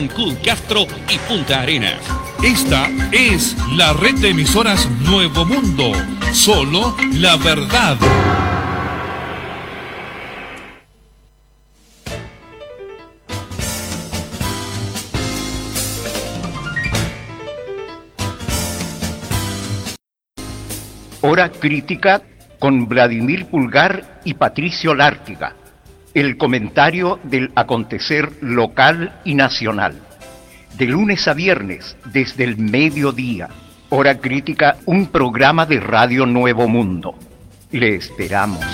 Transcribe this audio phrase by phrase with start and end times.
[0.00, 2.00] Ancud, Castro y Punta Arenas.
[2.42, 5.92] Esta es la red de emisoras Nuevo Mundo.
[6.32, 7.98] Solo la verdad.
[21.20, 22.22] Hora crítica
[22.58, 25.59] con Vladimir Pulgar y Patricio Lártiga.
[26.12, 29.94] El comentario del acontecer local y nacional.
[30.76, 33.48] De lunes a viernes, desde el mediodía.
[33.90, 37.14] Hora crítica, un programa de Radio Nuevo Mundo.
[37.70, 38.64] Le esperamos.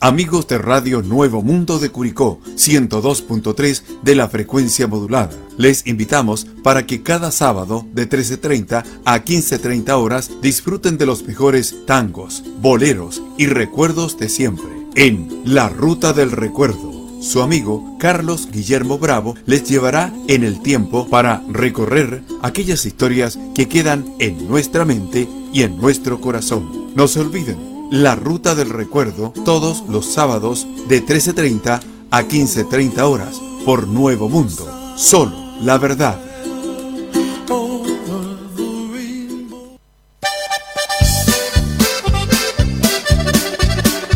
[0.00, 5.47] Amigos de Radio Nuevo Mundo de Curicó, 102.3 de la frecuencia modulada.
[5.58, 11.74] Les invitamos para que cada sábado de 13.30 a 15.30 horas disfruten de los mejores
[11.84, 14.68] tangos, boleros y recuerdos de siempre.
[14.94, 21.08] En La Ruta del Recuerdo, su amigo Carlos Guillermo Bravo les llevará en el tiempo
[21.08, 26.92] para recorrer aquellas historias que quedan en nuestra mente y en nuestro corazón.
[26.94, 27.58] No se olviden
[27.90, 31.80] la Ruta del Recuerdo todos los sábados de 13.30
[32.12, 34.94] a 15.30 horas por Nuevo Mundo.
[34.96, 36.18] Solo la verdad.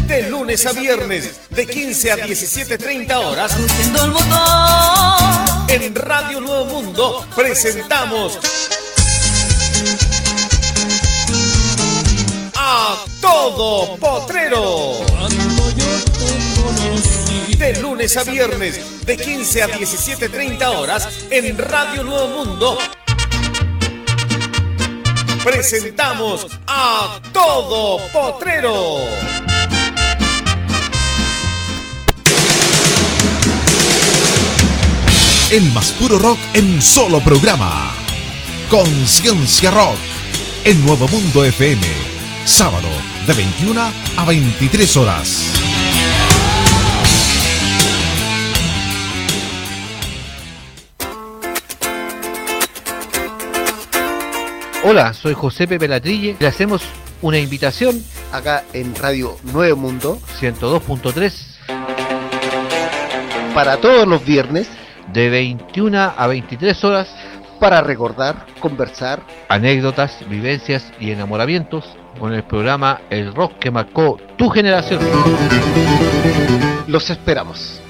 [0.07, 3.57] De lunes a viernes, de 15 a 17.30 horas,
[5.69, 8.39] en Radio Nuevo Mundo presentamos
[12.57, 15.42] a todo potrero.
[17.59, 22.79] De lunes a viernes, de 15 a 17.30 horas, en Radio Nuevo Mundo.
[25.45, 28.99] Presentamos a todo potrero.
[35.51, 37.93] El más puro rock en un solo programa.
[38.71, 39.99] Conciencia Rock.
[40.65, 41.87] En Nuevo Mundo FM.
[42.45, 42.89] Sábado
[43.27, 43.81] de 21
[44.17, 45.62] a 23 horas.
[54.85, 56.37] Hola, soy José Pepe Latrille.
[56.41, 56.83] Le hacemos
[57.21, 61.33] una invitación acá en Radio Nuevo Mundo 102.3
[63.55, 64.69] para todos los viernes
[65.13, 67.15] de 21 a 23 horas
[67.61, 71.85] para recordar, conversar, anécdotas, vivencias y enamoramientos
[72.19, 75.01] con el programa El Rock que marcó tu generación.
[76.89, 77.81] Los esperamos.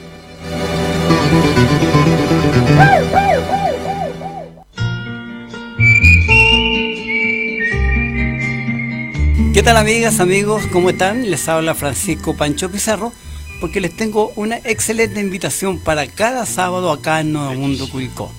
[9.53, 10.67] ¿Qué tal amigas, amigos?
[10.73, 11.31] ¿Cómo están?
[11.31, 13.13] Les habla Francisco Pancho Pizarro
[13.61, 18.33] porque les tengo una excelente invitación para cada sábado acá en Nuevo Mundo Curicó.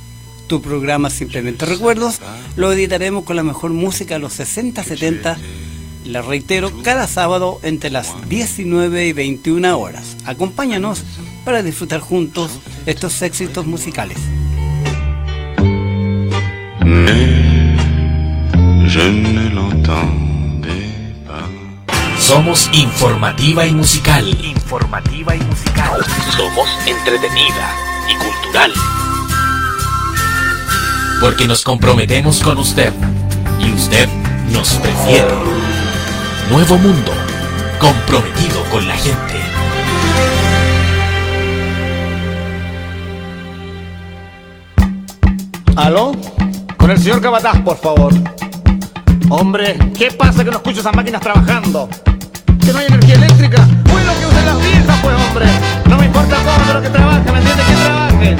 [0.48, 2.20] Tu programa Simplemente Recuerdos
[2.56, 5.38] lo editaremos con la mejor música de los 60, 70
[6.06, 10.18] la reitero, cada sábado entre las 19 y 21 horas.
[10.26, 11.04] Acompáñanos
[11.46, 14.18] para disfrutar juntos estos éxitos musicales.
[22.24, 24.26] Somos informativa y musical.
[24.42, 26.00] Informativa y musical.
[26.32, 27.76] Somos entretenida
[28.10, 28.72] y cultural.
[31.20, 32.94] Porque nos comprometemos con usted
[33.60, 34.08] y usted
[34.52, 35.36] nos prefiere.
[36.50, 37.12] Nuevo Mundo,
[37.78, 39.42] comprometido con la gente.
[45.76, 46.14] ¿Aló?
[46.78, 48.14] Con el señor Cabataz, por favor.
[49.30, 51.90] Hombre, ¿qué pasa que no escucho esas máquinas trabajando?
[52.66, 53.68] ¿Que no hay energía eléctrica?
[53.92, 55.46] Pues lo que usen las viejas, pues, hombre.
[55.90, 57.66] No me importa cómo, pero que trabaje, ¿me entiendes?
[57.66, 58.38] Que trabaje.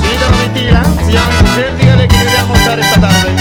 [0.00, 0.82] Señorita, no mentira.
[1.04, 3.34] Si llama a mi mujer, dígale que quería almorzar esta tarde.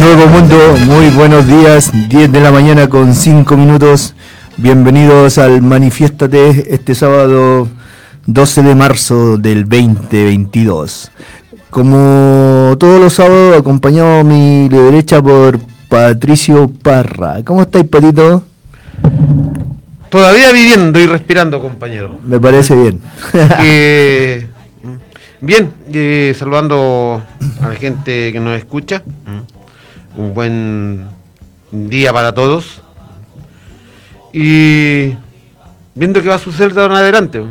[0.00, 0.56] Nuevo Mundo,
[0.86, 4.14] muy buenos días, 10 de la mañana con 5 minutos.
[4.56, 7.68] Bienvenidos al Manifiéstate este sábado
[8.26, 11.12] 12 de marzo del 2022.
[11.70, 15.60] Como todos los sábados, acompañado a mi derecha por
[15.90, 17.42] Patricio Parra.
[17.44, 18.44] ¿Cómo estáis, Patito?
[20.08, 22.16] Todavía viviendo y respirando, compañero.
[22.24, 23.00] Me parece bien.
[23.60, 24.46] eh,
[25.40, 27.20] Bien, eh, saludando
[27.60, 29.02] a la gente que nos escucha.
[30.16, 31.06] Un buen
[31.72, 32.82] día para todos.
[34.32, 35.14] Y
[35.96, 37.42] viendo qué va a suceder de ahora en adelante.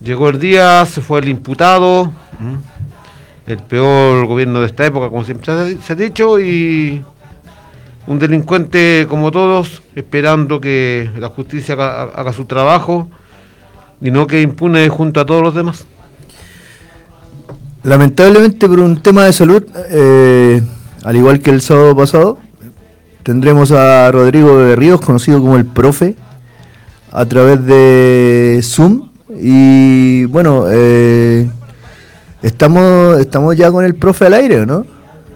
[0.00, 2.10] Llegó el día, se fue el imputado,
[3.46, 7.04] el peor gobierno de esta época, como siempre se ha dicho, y
[8.08, 13.06] un delincuente como todos, esperando que la justicia haga, su trabajo
[14.00, 15.84] y no que impune junto a todos los demás.
[17.82, 20.62] Lamentablemente por un tema de salud, eh,
[21.04, 22.38] al igual que el sábado pasado,
[23.24, 26.16] tendremos a Rodrigo de Ríos, conocido como el profe,
[27.12, 29.10] a través de Zoom.
[29.38, 31.46] Y bueno, eh,
[32.40, 34.86] estamos, estamos ya con el profe al aire, ¿no?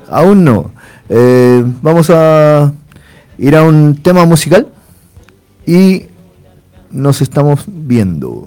[0.09, 0.71] Aún no.
[1.15, 2.73] Eh, vamos a
[3.37, 4.67] ir a un tema musical
[5.67, 6.07] y
[6.91, 8.47] nos estamos viendo.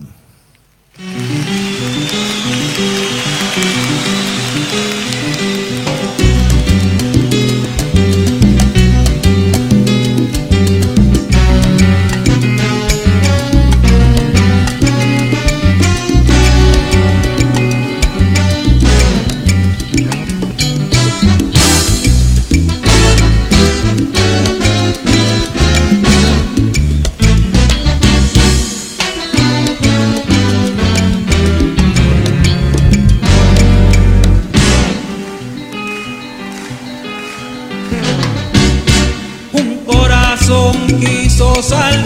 [41.71, 42.04] al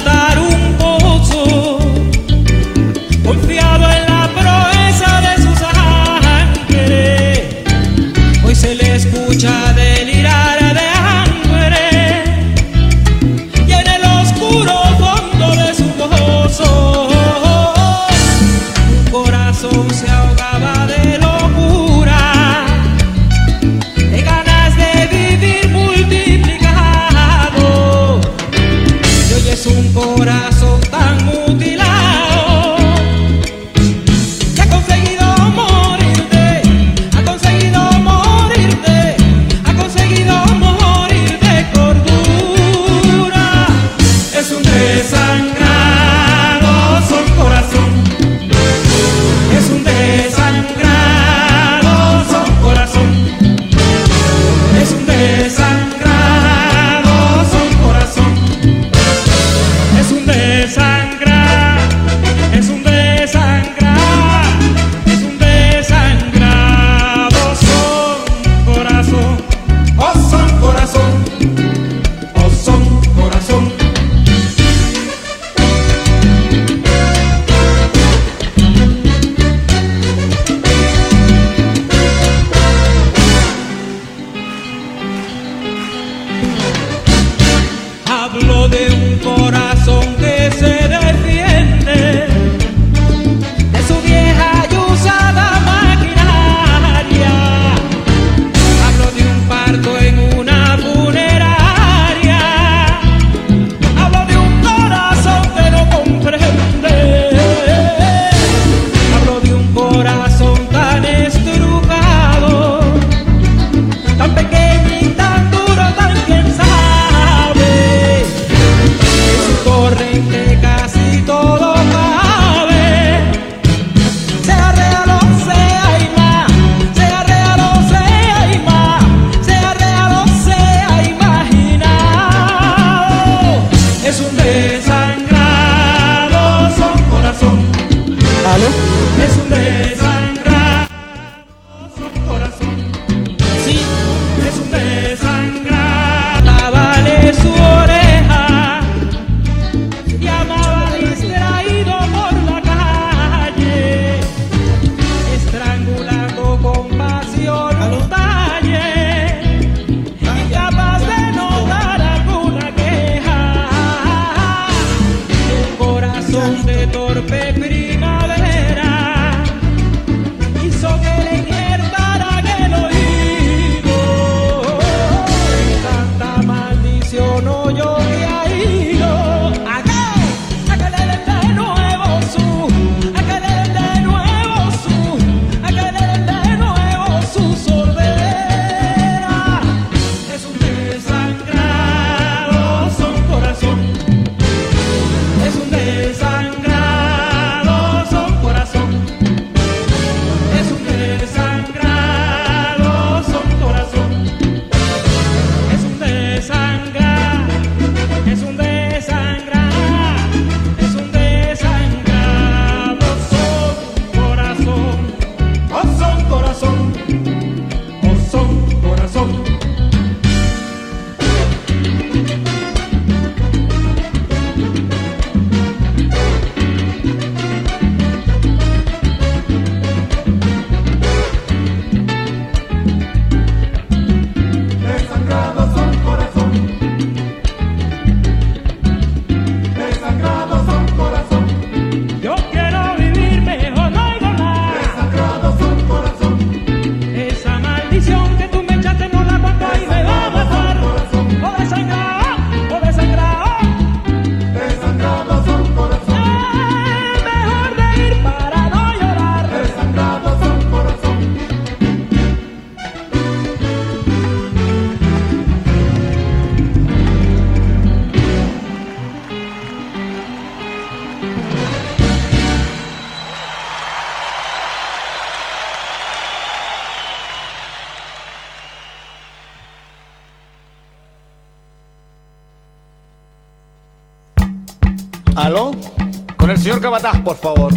[286.79, 287.73] señor Capataz, por favor.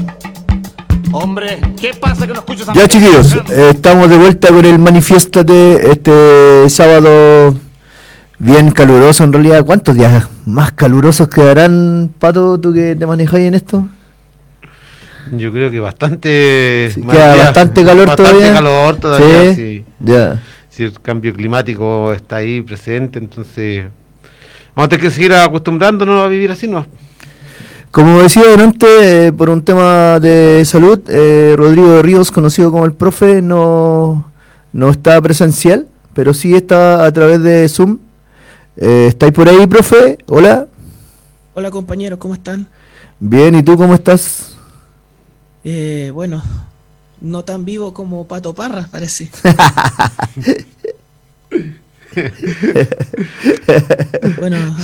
[1.13, 4.79] Hombre, ¿qué pasa que no escucho esa Ya chiquillos, eh, estamos de vuelta con el
[4.79, 7.55] Manifiéstate este sábado
[8.39, 9.65] bien caluroso en realidad.
[9.65, 13.89] ¿Cuántos días más calurosos quedarán, Pato, tú que te manejáis en esto?
[15.33, 16.93] Yo creo que bastante.
[17.03, 18.55] más queda días, bastante calor bastante todavía.
[18.55, 19.85] calor todavía, Sí, sí.
[20.01, 20.43] ya.
[20.71, 23.85] Si el cambio climático está ahí presente, entonces.
[24.75, 26.87] Vamos a tener que seguir acostumbrándonos a vivir así, ¿no?
[27.93, 32.87] Como decía delante, eh, por un tema de salud, eh, Rodrigo de Ríos, conocido como
[32.87, 34.33] el profe, no,
[34.73, 37.99] no está presencial, pero sí está a través de Zoom.
[38.79, 40.17] Eh, ¿Estáis por ahí, profe?
[40.27, 40.69] Hola.
[41.53, 42.67] Hola compañeros, ¿cómo están?
[43.21, 44.57] Bien, ¿y tú cómo estás?
[45.63, 46.43] Eh, bueno,
[47.21, 49.31] no tan vivo como Pato Parra, parece.
[54.39, 54.57] bueno,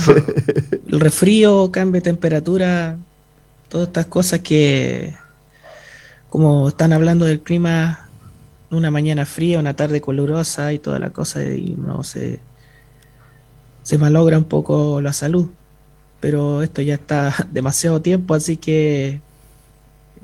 [0.87, 2.97] el resfrío, cambio de temperatura,
[3.69, 5.15] todas estas cosas que,
[6.29, 8.09] como están hablando del clima,
[8.71, 12.39] una mañana fría, una tarde calurosa y toda la cosa, y no se,
[13.83, 15.49] se malogra un poco la salud.
[16.19, 19.21] Pero esto ya está demasiado tiempo, así que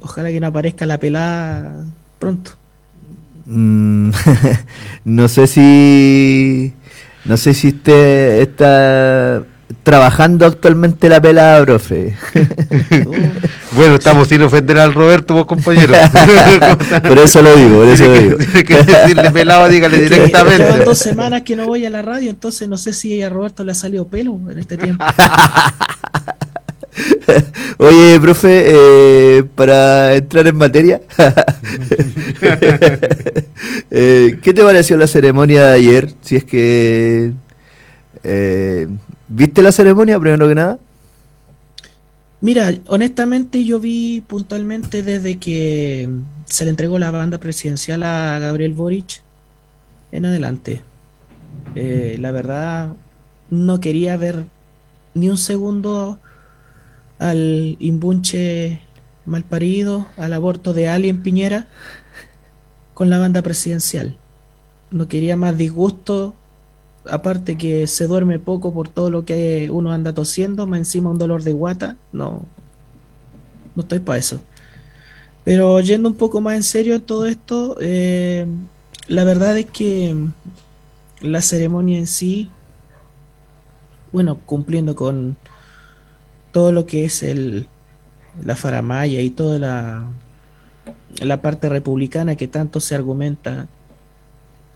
[0.01, 1.85] ojalá que no aparezca la pelada
[2.19, 2.51] pronto.
[3.45, 4.09] Mm,
[5.05, 6.73] no sé si
[7.25, 9.43] no sé si usted está
[9.83, 12.15] trabajando actualmente la pelada, profe.
[13.71, 15.93] Bueno, estamos sin ofender al Roberto, vos compañero.
[17.07, 18.37] Por eso lo digo, por eso lo digo.
[18.65, 20.63] Quiere decirle pelado, dígale Que directamente.
[20.63, 23.65] Llevan dos semanas que no voy a la radio, entonces no sé si a Roberto
[23.65, 25.03] le ha salido pelo en este tiempo.
[27.77, 31.01] Oye, profe, eh, para entrar en materia,
[33.91, 36.13] eh, ¿qué te pareció la ceremonia de ayer?
[36.21, 37.33] Si es que
[38.23, 38.87] eh,
[39.27, 40.79] viste la ceremonia primero que nada.
[42.41, 46.09] Mira, honestamente yo vi puntualmente desde que
[46.45, 49.21] se le entregó la banda presidencial a Gabriel Boric
[50.11, 50.81] en adelante.
[51.73, 52.93] La verdad,
[53.49, 54.45] no quería ver
[55.13, 56.19] ni un segundo
[57.19, 58.81] al imbunche
[59.25, 61.67] malparido, al aborto de Ali en Piñera
[62.93, 64.17] con la banda presidencial.
[64.91, 66.35] No quería más disgusto,
[67.09, 71.17] aparte que se duerme poco por todo lo que uno anda tosiendo, más encima un
[71.17, 72.45] dolor de guata, no,
[73.75, 74.41] no estoy para eso.
[75.43, 78.47] Pero yendo un poco más en serio todo esto, eh,
[79.07, 80.15] la verdad es que
[81.21, 82.49] la ceremonia en sí,
[84.11, 85.37] bueno, cumpliendo con
[86.55, 87.67] todo lo que es el,
[88.41, 90.07] la faramaya y toda la,
[91.21, 93.67] la parte republicana que tanto se argumenta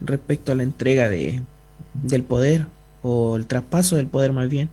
[0.01, 1.41] respecto a la entrega de,
[1.93, 2.65] del poder
[3.01, 4.69] o el traspaso del poder más bien.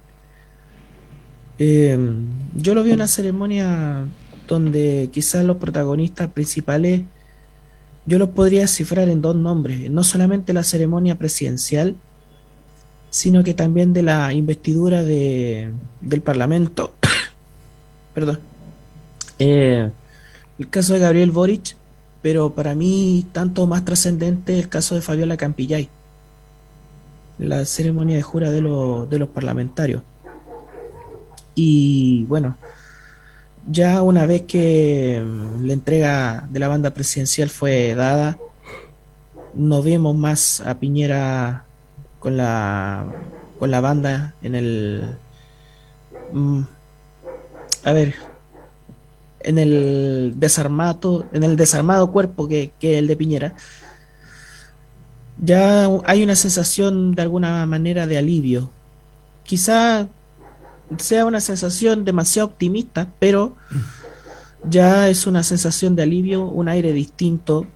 [1.60, 1.96] Eh,
[2.56, 4.04] yo lo vi una ceremonia
[4.48, 7.02] donde quizás los protagonistas principales
[8.04, 11.94] yo los podría cifrar en dos nombres, no solamente la ceremonia presidencial,
[13.16, 16.92] sino que también de la investidura de, del Parlamento.
[18.14, 18.40] Perdón.
[19.38, 19.90] Eh,
[20.58, 21.76] el caso de Gabriel Boric,
[22.20, 25.88] pero para mí tanto más trascendente el caso de Fabiola Campillay,
[27.38, 30.02] la ceremonia de jura de, los de los parlamentarios.
[31.54, 32.58] Y bueno,
[33.66, 38.36] ya una vez que mm, la entrega de la banda presidencial fue dada,
[39.54, 41.65] no vemos más a Piñera
[42.26, 43.06] con la
[43.60, 45.16] con la banda en el
[46.32, 46.60] mm,
[47.84, 48.16] a ver
[49.38, 53.54] en el desarmado en el desarmado cuerpo que, que el de Piñera
[55.38, 58.70] ya hay una sensación de alguna manera de alivio.
[59.44, 60.08] Quizá
[60.98, 63.54] sea una sensación demasiado optimista pero
[64.68, 67.68] ya es una sensación de alivio un aire distinto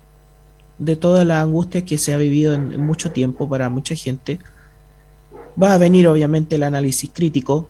[0.80, 4.40] de toda la angustia que se ha vivido en, mucho tiempo para mucha gente.
[5.62, 7.68] Va a venir obviamente el análisis crítico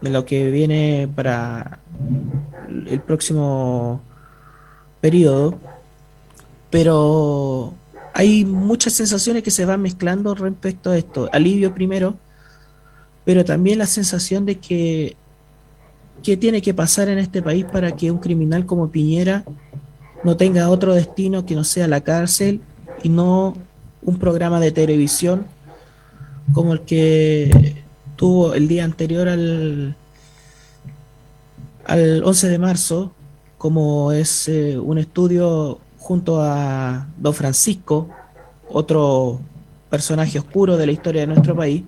[0.00, 1.80] de lo que viene para
[2.86, 4.00] el próximo
[5.00, 5.58] periodo,
[6.70, 7.74] pero
[8.14, 11.28] hay muchas sensaciones que se van mezclando respecto a esto.
[11.32, 12.16] Alivio primero,
[13.24, 15.16] pero también la sensación de que
[16.22, 19.44] tiene que pasar en este país para que un criminal como Piñera
[20.24, 22.60] no tenga otro destino que no sea la cárcel
[23.02, 23.54] y no
[24.02, 25.46] un programa de televisión
[26.52, 27.82] como el que
[28.16, 29.96] tuvo el día anterior al,
[31.86, 33.12] al 11 de marzo,
[33.58, 38.08] como es eh, un estudio junto a Don Francisco,
[38.68, 39.40] otro
[39.88, 41.82] personaje oscuro de la historia de nuestro país,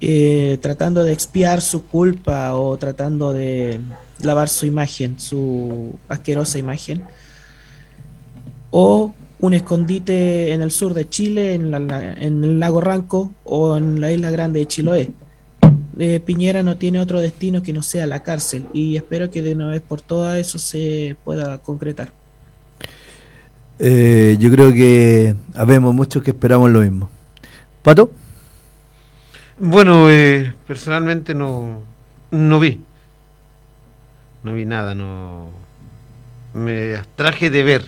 [0.00, 3.80] eh, tratando de expiar su culpa o tratando de
[4.22, 7.04] lavar su imagen, su asquerosa imagen,
[8.70, 13.32] o un escondite en el sur de Chile, en, la- la- en el lago Ranco
[13.44, 15.10] o en la isla grande de Chiloé.
[15.98, 19.54] Eh, Piñera no tiene otro destino que no sea la cárcel y espero que de
[19.54, 22.12] una vez por todas eso se pueda concretar.
[23.78, 27.10] Eh, yo creo que habemos muchos que esperamos lo mismo.
[27.82, 28.10] ¿Pato?
[29.58, 31.80] Bueno, eh, personalmente no,
[32.30, 32.80] no vi.
[34.46, 35.50] No vi nada, no.
[36.54, 37.82] Me abstraje de ver.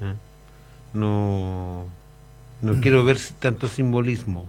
[0.00, 0.14] ¿eh?
[0.94, 1.86] No,
[2.62, 4.48] no quiero ver tanto simbolismo.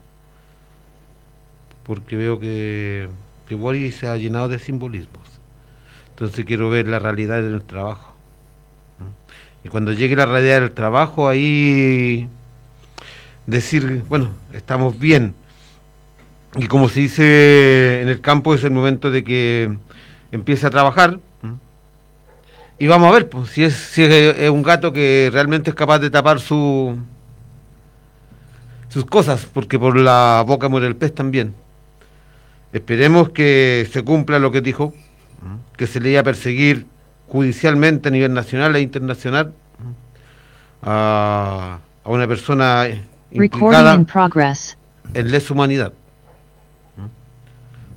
[1.81, 3.09] Porque veo que,
[3.49, 5.27] que Boris se ha llenado de simbolismos.
[6.09, 8.13] Entonces quiero ver la realidad del trabajo.
[8.99, 9.65] ¿eh?
[9.65, 12.29] Y cuando llegue la realidad del trabajo, ahí
[13.47, 15.33] decir, bueno, estamos bien.
[16.55, 19.75] Y como se dice en el campo, es el momento de que
[20.31, 21.19] empiece a trabajar.
[22.79, 25.75] Y vamos a ver pues, si, es, si es, es un gato que realmente es
[25.75, 26.95] capaz de tapar su,
[28.89, 31.55] sus cosas, porque por la boca muere el pez también.
[32.73, 34.93] Esperemos que se cumpla lo que dijo,
[35.75, 36.85] que se le iba a perseguir
[37.27, 39.53] judicialmente a nivel nacional e internacional
[40.81, 42.87] a, a una persona
[43.31, 43.95] implicada
[45.13, 45.93] en lesa humanidad.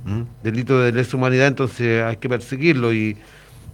[0.05, 0.13] ¿Mm?
[0.13, 0.27] ¿Mm?
[0.43, 3.17] Delito de lesa humanidad, entonces hay que perseguirlo y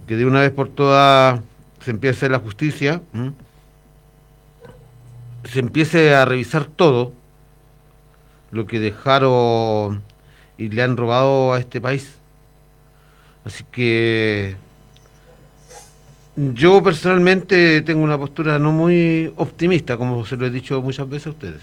[0.06, 1.40] que de una vez por todas
[1.84, 3.32] se empiece la justicia, ¿m?
[5.44, 7.12] se empiece a revisar todo
[8.50, 10.02] lo que dejaron
[10.58, 12.16] y le han robado a este país.
[13.44, 14.56] Así que
[16.36, 21.28] yo personalmente tengo una postura no muy optimista, como se lo he dicho muchas veces
[21.28, 21.62] a ustedes,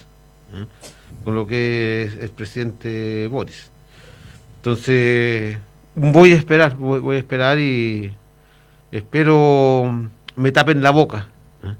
[0.53, 0.65] ¿eh?
[1.23, 3.72] con lo que es el presidente Boris.
[4.63, 5.57] Entonces,
[5.93, 8.13] voy a esperar, voy, a esperar y
[8.93, 11.27] espero me tapen la boca.
[11.65, 11.75] ¿eh?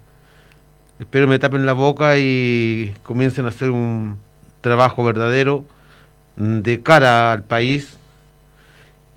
[1.00, 4.17] Espero me tapen la boca y comiencen a hacer un
[4.60, 5.63] trabajo verdadero
[6.36, 7.96] de cara al país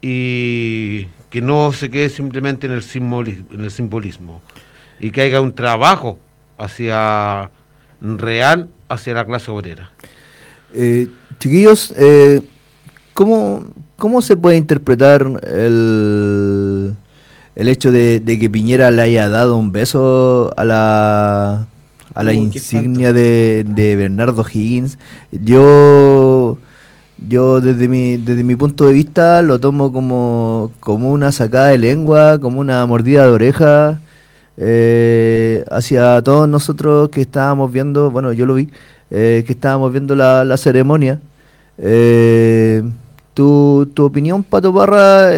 [0.00, 4.42] y que no se quede simplemente en el, simboli- en el simbolismo
[5.00, 6.20] y que haya un trabajo
[6.56, 7.50] hacia
[8.00, 9.90] real hacia la clase obrera.
[10.72, 11.08] Eh,
[11.40, 12.42] chiquillos, eh,
[13.16, 13.64] ¿cómo,
[13.96, 16.94] ¿cómo se puede interpretar el,
[17.56, 21.66] el hecho de, de que Piñera le haya dado un beso a la,
[22.14, 24.98] a la insignia de, de Bernardo Higgins?
[25.32, 26.58] Yo,
[27.26, 31.78] yo desde mi, desde mi punto de vista lo tomo como, como una sacada de
[31.78, 34.00] lengua, como una mordida de oreja
[34.58, 38.68] eh, hacia todos nosotros que estábamos viendo, bueno, yo lo vi,
[39.10, 41.18] eh, que estábamos viendo la, la ceremonia.
[41.78, 42.82] Eh,
[43.36, 45.30] tu, tu opinión, Pato Parra,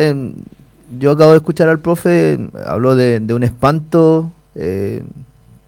[1.01, 4.31] yo acabo de escuchar al profe, habló de, un espanto.
[4.55, 5.03] eh,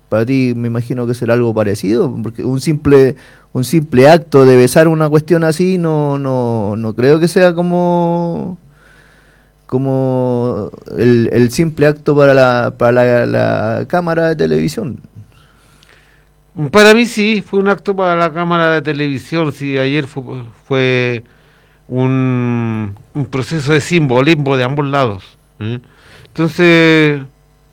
[0.09, 3.17] para ti me imagino que será algo parecido, porque un simple,
[3.53, 8.59] un simple acto de besar una cuestión así no, no, no creo que sea como
[9.67, 15.01] como el, simple acto para la, para la, cámara de televisión.
[16.73, 21.23] Para mí sí, fue un acto para la cámara de televisión, sí, ayer fue
[21.91, 25.25] un, un proceso de simbolismo de ambos lados.
[25.59, 25.81] ¿eh?
[26.29, 27.21] Entonces,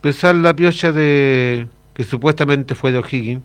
[0.01, 3.41] pesar la piocha de que supuestamente fue de O'Higgins,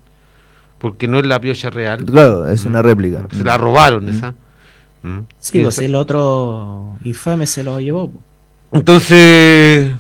[0.78, 2.04] porque no es la piocha real.
[2.04, 3.26] Claro, es una réplica.
[3.30, 4.35] Se la robaron esa.
[5.02, 5.18] ¿Mm?
[5.38, 8.11] Sí, pues esa- el otro infame se lo llevó.
[8.72, 9.92] Entonces,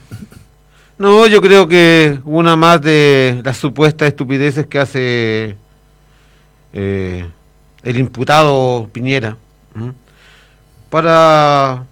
[0.98, 5.56] no, yo creo que una más de las supuestas estupideces que hace
[6.72, 7.26] eh,
[7.82, 9.36] el imputado Piñera
[9.76, 9.92] ¿m?
[10.92, 11.86] Para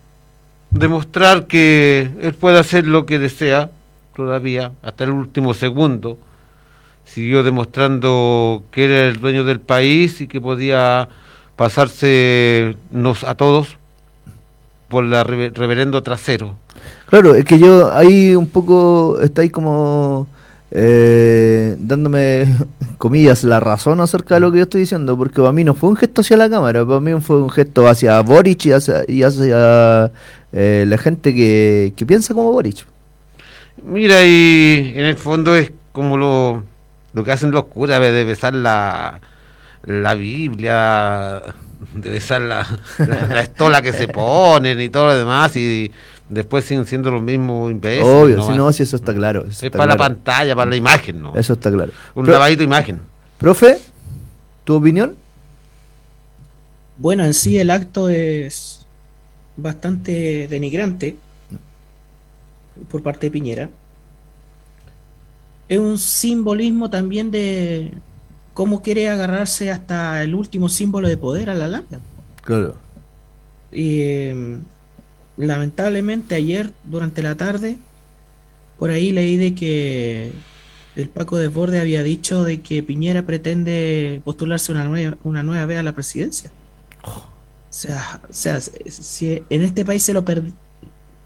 [0.70, 3.70] demostrar que él puede hacer lo que desea
[4.14, 6.18] todavía hasta el último segundo.
[7.06, 11.08] Siguió demostrando que era el dueño del país y que podía
[11.56, 13.78] pasarse nos a todos
[14.88, 16.56] por la reve- reverendo trasero.
[17.06, 20.28] Claro, es que yo ahí un poco estáis como
[20.70, 22.46] eh, dándome,
[22.98, 25.88] comillas, la razón acerca de lo que yo estoy diciendo, porque para mí no fue
[25.90, 29.22] un gesto hacia la cámara, para mí fue un gesto hacia Boric y hacia, y
[29.22, 30.12] hacia
[30.52, 32.86] eh, la gente que, que piensa como Boric.
[33.84, 36.62] Mira, y en el fondo es como lo,
[37.14, 39.20] lo que hacen los curas de besar la,
[39.84, 41.42] la Biblia,
[41.94, 42.66] de besar la,
[42.98, 45.90] la, la estola que se ponen y todo lo demás, y
[46.30, 48.06] después siguen siendo los mismos imbéciles.
[48.08, 48.46] Obvio, ¿no?
[48.46, 49.40] si no, si eso está claro.
[49.42, 51.34] eso es está para la pantalla, para la imagen, ¿no?
[51.36, 51.92] Eso está claro.
[52.14, 53.00] Un Pro- lavadito de imagen.
[53.36, 53.78] Profe,
[54.64, 55.16] ¿tu opinión?
[56.96, 58.86] Bueno, en sí el acto es
[59.56, 61.16] bastante denigrante
[62.90, 63.70] por parte de Piñera.
[65.68, 67.92] Es un simbolismo también de
[68.54, 72.00] cómo quiere agarrarse hasta el último símbolo de poder a la larga.
[72.42, 72.76] Claro.
[73.72, 74.58] Y eh,
[75.46, 77.78] lamentablemente ayer durante la tarde
[78.78, 80.32] por ahí leí de que
[80.96, 85.78] el Paco Desborde había dicho de que Piñera pretende postularse una nueva, una nueva vez
[85.78, 86.50] a la presidencia.
[87.70, 90.52] O sea, o sea, si en este país se lo, per-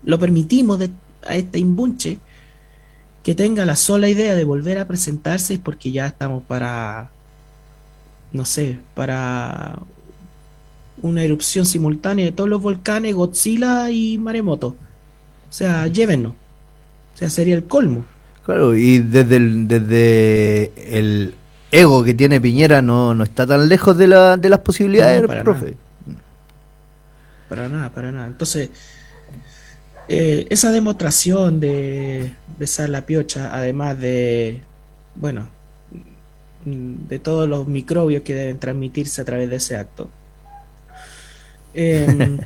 [0.04, 0.80] lo permitimos
[1.26, 2.18] a este imbunche
[3.22, 7.10] que tenga la sola idea de volver a presentarse es porque ya estamos para,
[8.32, 9.78] no sé, para
[11.04, 14.68] una erupción simultánea de todos los volcanes, Godzilla y maremoto.
[14.68, 16.32] O sea, llévenos.
[16.32, 18.06] O sea, sería el colmo.
[18.42, 21.34] Claro, y desde el, desde el
[21.70, 25.28] ego que tiene Piñera no, no está tan lejos de, la, de las posibilidades, No,
[25.28, 25.74] para profe.
[27.50, 28.26] Para nada, para nada.
[28.26, 28.70] Entonces,
[30.08, 34.62] eh, esa demostración de besar la piocha, además de,
[35.16, 35.48] bueno,
[36.64, 40.08] de todos los microbios que deben transmitirse a través de ese acto,
[41.74, 42.38] eh,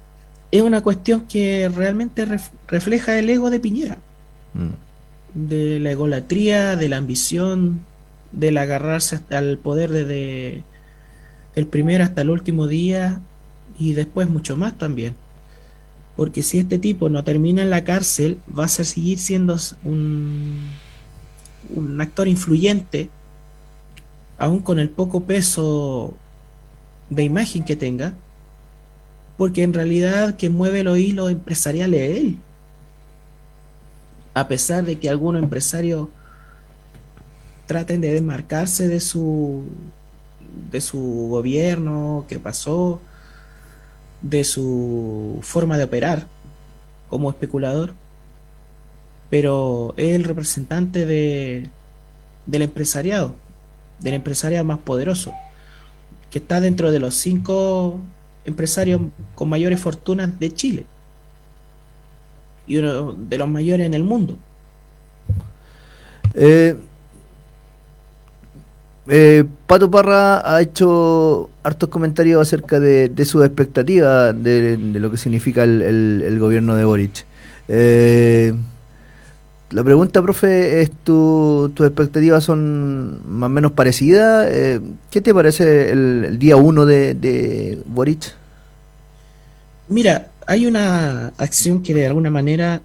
[0.50, 3.98] es una cuestión que realmente ref- refleja el ego de Piñera,
[5.34, 7.80] de la egolatría, de la ambición,
[8.32, 10.62] del agarrarse al poder desde
[11.54, 13.20] el primer hasta el último día
[13.78, 15.14] y después mucho más también.
[16.16, 20.60] Porque si este tipo no termina en la cárcel, va a ser seguir siendo un,
[21.74, 23.10] un actor influyente,
[24.38, 26.14] aún con el poco peso
[27.10, 28.14] de imagen que tenga,
[29.36, 32.38] porque en realidad quien mueve los hilos empresariales es él.
[34.34, 36.08] A pesar de que algunos empresarios
[37.66, 39.64] traten de desmarcarse de su
[40.70, 43.00] de su gobierno, qué pasó,
[44.22, 46.26] de su forma de operar
[47.08, 47.94] como especulador,
[49.30, 51.70] pero es el representante de,
[52.46, 53.34] del empresariado,
[54.00, 55.32] del empresariado más poderoso,
[56.30, 58.00] que está dentro de los cinco
[58.46, 59.00] empresarios
[59.34, 60.86] con mayores fortunas de Chile
[62.66, 64.36] y uno de los mayores en el mundo.
[66.34, 66.76] Eh,
[69.08, 75.16] eh, Pato Parra ha hecho hartos comentarios acerca de, de sus expectativas de, lo que
[75.16, 77.24] significa el gobierno de Boric.
[77.68, 78.54] Eh,
[79.70, 84.48] la pregunta, profe, es: ¿tu, ¿tus expectativas son más o menos parecidas?
[84.50, 88.34] Eh, ¿Qué te parece el, día uno de, de Boric?
[89.88, 92.82] Mira, hay una acción que de alguna manera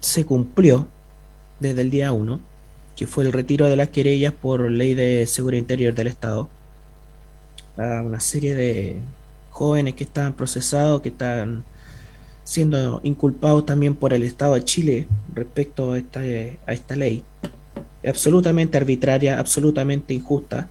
[0.00, 0.88] se cumplió
[1.60, 2.40] desde el día 1,
[2.94, 6.48] que fue el retiro de las querellas por ley de seguridad interior del Estado
[7.76, 9.00] a una serie de
[9.50, 11.64] jóvenes que estaban procesados, que están
[12.46, 17.24] siendo inculpados también por el Estado de Chile respecto a esta, a esta ley,
[18.06, 20.68] absolutamente arbitraria, absolutamente injusta,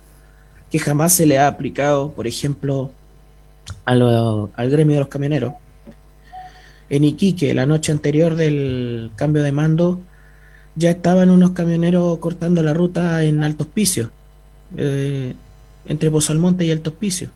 [0.71, 2.91] que jamás se le ha aplicado, por ejemplo,
[3.83, 5.53] a al gremio de los camioneros.
[6.89, 9.99] En Iquique, la noche anterior del cambio de mando,
[10.75, 14.11] ya estaban unos camioneros cortando la ruta en Alto Hospicio,
[14.77, 15.33] eh,
[15.87, 17.27] entre Pozo Almonte y Alto Hospicio.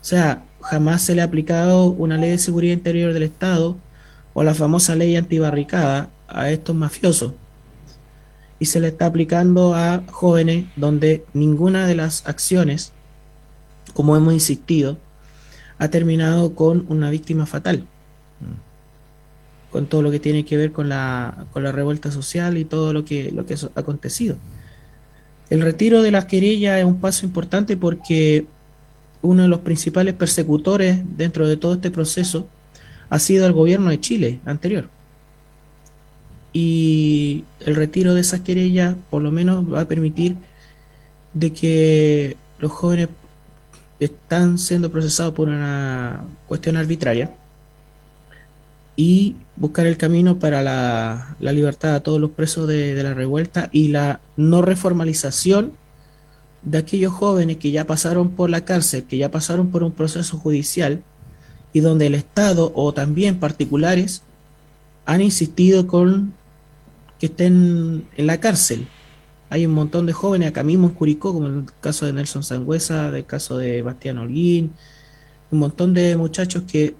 [0.00, 3.76] O sea, jamás se le ha aplicado una ley de seguridad interior del Estado
[4.34, 7.32] o la famosa ley antibarricada a estos mafiosos.
[8.58, 12.92] Y se le está aplicando a jóvenes donde ninguna de las acciones,
[13.94, 14.98] como hemos insistido,
[15.78, 17.86] ha terminado con una víctima fatal.
[19.70, 22.92] Con todo lo que tiene que ver con la, con la revuelta social y todo
[22.92, 24.36] lo que, lo que ha acontecido.
[25.48, 28.46] El retiro de las querellas es un paso importante porque
[29.22, 32.48] uno de los principales persecutores dentro de todo este proceso
[33.08, 34.88] ha sido el gobierno de Chile anterior.
[36.52, 40.36] Y el retiro de esas querellas por lo menos va a permitir
[41.34, 43.08] de que los jóvenes
[44.00, 47.34] están siendo procesados por una cuestión arbitraria
[48.94, 53.88] y buscar el camino para la, libertad a todos los presos de la revuelta y
[53.88, 55.72] la no reformalización
[56.66, 60.36] de aquellos jóvenes que ya pasaron por la cárcel, que ya pasaron por un proceso
[60.36, 61.02] judicial
[61.72, 64.22] y donde el Estado o también particulares
[65.06, 66.34] han insistido con
[67.20, 68.88] que estén en la cárcel.
[69.48, 72.42] Hay un montón de jóvenes acá mismo en Curicó, como en el caso de Nelson
[72.42, 74.72] Sangüesa, del caso de Bastián Holguín,
[75.52, 76.96] un montón de muchachos que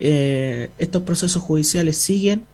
[0.00, 2.44] eh, estos procesos judiciales siguen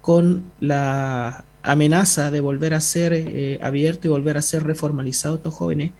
[0.00, 5.54] con la amenaza de volver a ser eh, abierto y volver a ser reformalizados estos
[5.54, 5.92] jóvenes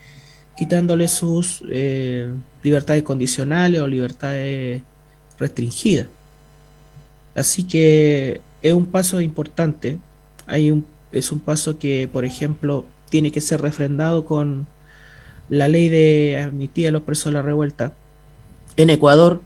[0.56, 2.32] quitándole sus eh,
[2.64, 4.82] libertades condicionales o libertades
[5.38, 6.08] restringidas.
[7.36, 9.98] Así que es un paso importante.
[11.12, 14.66] Es un paso que, por ejemplo, tiene que ser refrendado con
[15.48, 17.92] la ley de amnistía de los presos de la revuelta.
[18.76, 19.40] En Ecuador,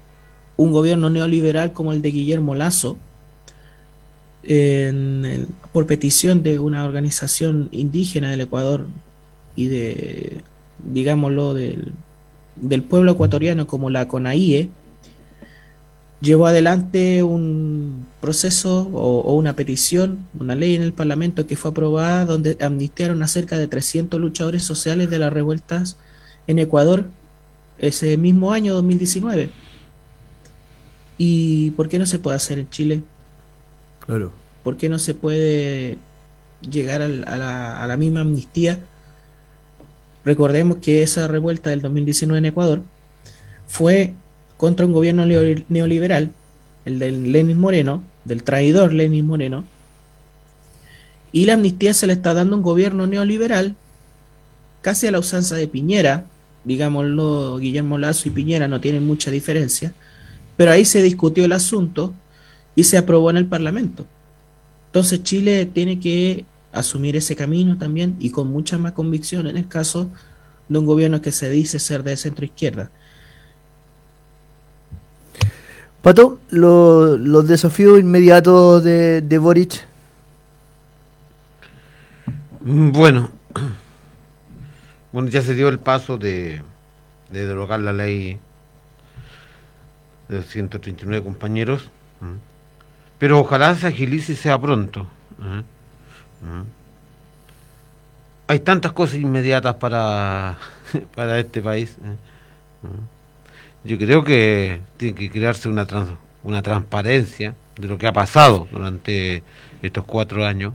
[0.56, 2.96] un gobierno neoliberal como el de Guillermo Lazo,
[5.72, 8.86] por petición de una organización indígena del Ecuador
[9.54, 10.42] y de,
[10.84, 11.92] digámoslo, del,
[12.88, 14.70] pueblo ecuatoriano como la CONAIE,
[16.20, 22.24] llevó adelante un proceso o una petición, una ley en el Parlamento que fue aprobada
[22.24, 25.96] donde amnistiaron a cerca de 300 luchadores sociales de las revueltas
[26.46, 27.06] en Ecuador
[27.78, 29.50] ese mismo año 2019.
[31.18, 33.02] ¿Y por qué no se puede hacer en Chile?
[34.06, 34.32] Claro.
[34.62, 35.98] ¿Por qué no se puede
[36.68, 38.78] llegar a, la, a la misma amnistía?
[40.24, 42.82] Recordemos que esa revuelta del 2019 en Ecuador
[43.66, 44.14] fue
[44.56, 46.30] contra un gobierno neo- neoliberal,
[46.84, 49.64] el del Lenin Moreno, del traidor Lenin Moreno,
[51.32, 53.74] y la amnistía se le está dando a un gobierno neoliberal,
[54.82, 56.26] casi a la usanza de Piñera,
[56.64, 59.92] digámoslo, Guillermo Lazo y Piñera no tienen mucha diferencia,
[60.56, 62.12] pero ahí se discutió el asunto
[62.74, 64.06] y se aprobó en el Parlamento.
[64.86, 69.68] Entonces Chile tiene que asumir ese camino también y con mucha más convicción en el
[69.68, 70.10] caso
[70.68, 72.90] de un gobierno que se dice ser de centro izquierda.
[76.02, 79.86] Pato, lo- los desafíos inmediatos de, de Boric.
[82.60, 83.30] Bueno,
[85.12, 86.62] bueno, ya se dio el paso de,
[87.30, 88.38] de derogar la ley
[90.28, 91.90] de los 139 compañeros.
[93.22, 95.06] Pero ojalá se agilice y sea pronto.
[95.40, 95.58] ¿m?
[95.58, 96.64] ¿m?
[98.48, 100.58] Hay tantas cosas inmediatas para,
[101.14, 101.96] para este país.
[102.04, 102.16] ¿eh?
[103.84, 108.66] Yo creo que tiene que crearse una, trans- una transparencia de lo que ha pasado
[108.72, 109.44] durante
[109.82, 110.72] estos cuatro años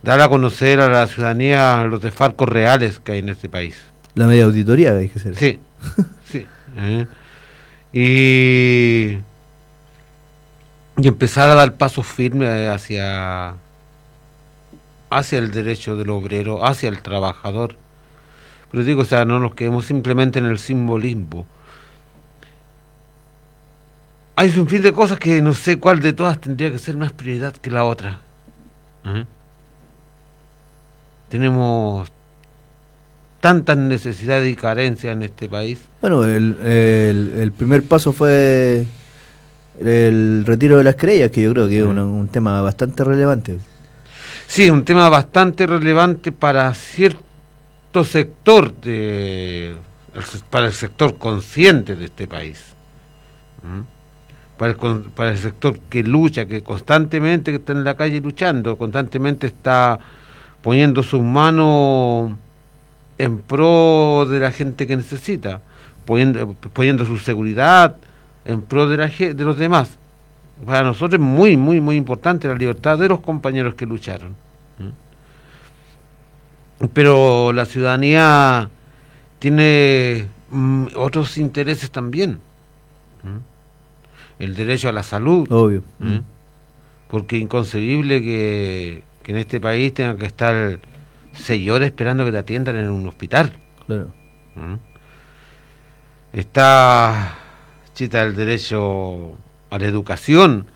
[0.00, 3.82] dar a conocer a la ciudadanía los desfalcos reales que hay en este país.
[4.14, 5.34] La media auditoría hay que hacer.
[5.34, 5.58] Sí,
[6.30, 6.46] sí.
[6.76, 7.06] ¿eh?
[7.92, 9.31] Y,
[10.96, 13.54] y empezar a dar pasos firmes hacia,
[15.10, 17.76] hacia el derecho del obrero, hacia el trabajador.
[18.70, 21.46] Pero digo, o sea, no nos quedemos simplemente en el simbolismo.
[24.36, 27.12] Hay un fin de cosas que no sé cuál de todas tendría que ser más
[27.12, 28.20] prioridad que la otra.
[29.04, 29.24] ¿eh?
[31.28, 32.10] Tenemos
[33.40, 35.80] tantas necesidades y carencias en este país.
[36.00, 38.86] Bueno, el- el primer paso fue
[39.84, 43.58] el retiro de las creyas, que yo creo que es una- un tema bastante relevante.
[44.46, 49.74] Sí, un tema bastante relevante para cierto sector de
[50.50, 52.62] para el sector consciente de este país.
[53.62, 53.80] ¿Mm?
[54.58, 54.78] Para el,
[55.14, 59.98] para el sector que lucha, que constantemente que está en la calle luchando, constantemente está
[60.60, 62.32] poniendo sus manos
[63.18, 65.60] en pro de la gente que necesita,
[66.04, 67.96] poniendo, poniendo su seguridad
[68.44, 69.98] en pro de, la, de los demás.
[70.64, 74.36] Para nosotros es muy, muy, muy importante la libertad de los compañeros que lucharon.
[76.92, 78.68] Pero la ciudadanía
[79.38, 82.40] tiene mm, otros intereses también.
[84.38, 85.50] El derecho a la salud.
[85.50, 85.84] Obvio.
[87.08, 90.80] Porque es inconcebible que, que en este país tengan que estar
[91.32, 93.52] seis horas esperando que te atiendan en un hospital.
[93.86, 94.12] Claro.
[96.32, 97.38] Está
[97.94, 99.36] chita el derecho
[99.70, 100.66] a la educación.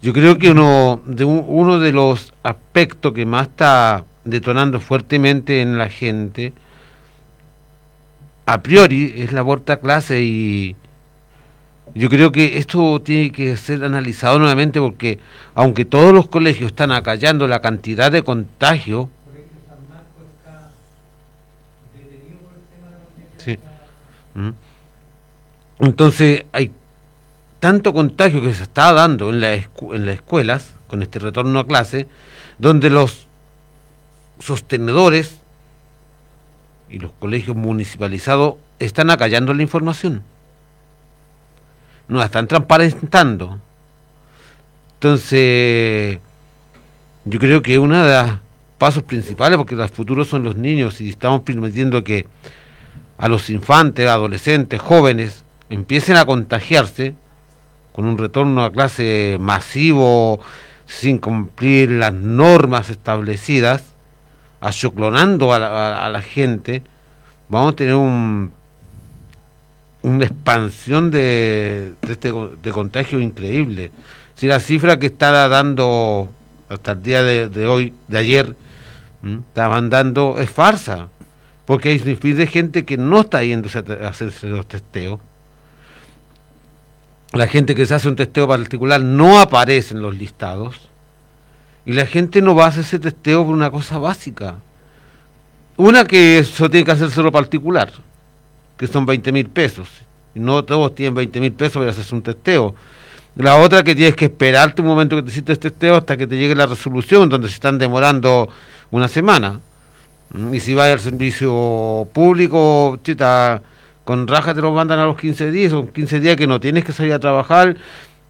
[0.00, 5.60] Yo creo que uno de, un- uno de los aspectos que más está detonando fuertemente
[5.62, 6.52] en la gente,
[8.46, 10.76] a priori, es la aborta clase y
[11.94, 15.18] yo creo que esto tiene que ser analizado nuevamente porque
[15.54, 19.08] aunque todos los colegios están acallando la cantidad de contagio,
[23.38, 23.58] Sí.
[24.34, 24.50] ¿Mm?
[25.82, 26.70] Entonces hay
[27.58, 31.66] tanto contagio que se está dando en, la en las escuelas con este retorno a
[31.66, 32.06] clase,
[32.56, 33.26] donde los
[34.38, 35.40] sostenedores
[36.88, 40.22] y los colegios municipalizados están acallando la información.
[42.06, 43.58] No la están transparentando.
[44.94, 46.20] Entonces,
[47.24, 48.38] yo creo que uno de los
[48.78, 52.26] pasos principales, porque los futuros son los niños y estamos permitiendo que
[53.18, 55.41] a los infantes, adolescentes, jóvenes,
[55.72, 57.14] empiecen a contagiarse
[57.92, 60.40] con un retorno a clase masivo,
[60.86, 63.82] sin cumplir las normas establecidas,
[64.60, 66.82] achoclonando a la, a- la gente,
[67.48, 68.52] vamos a tener un,
[70.02, 72.32] una expansión de, de, este,
[72.72, 73.90] contagio increíble.
[74.34, 76.28] Si la cifra que está dando
[76.68, 78.56] hasta el día de, hoy, de ayer,
[79.24, 81.08] estaban dando es farsa,
[81.64, 83.42] porque hay fin de gente que no está
[83.82, 85.20] te- a hacerse los testeos.
[87.32, 90.88] La gente que se hace un testeo particular no aparece en los listados.
[91.86, 94.56] Y la gente no va a hacer ese testeo por una cosa básica.
[95.76, 97.90] Una que eso tiene que hacérselo particular,
[98.76, 99.88] que son 20 mil pesos.
[100.34, 102.74] Y no todos tienen 20 mil pesos para hacerse un testeo.
[103.34, 106.26] La otra que tienes que esperarte un momento que te hiciste el testeo hasta que
[106.26, 108.50] te llegue la resolución, donde se están demorando
[108.90, 109.58] una semana.
[110.52, 113.62] Y si vas al servicio público, chita,
[114.04, 116.84] con raja te lo mandan a los 15 días, son 15 días que no tienes
[116.84, 117.76] que salir a trabajar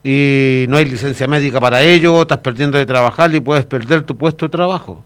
[0.05, 4.17] y no hay licencia médica para ello, estás perdiendo de trabajar y puedes perder tu
[4.17, 5.05] puesto de trabajo.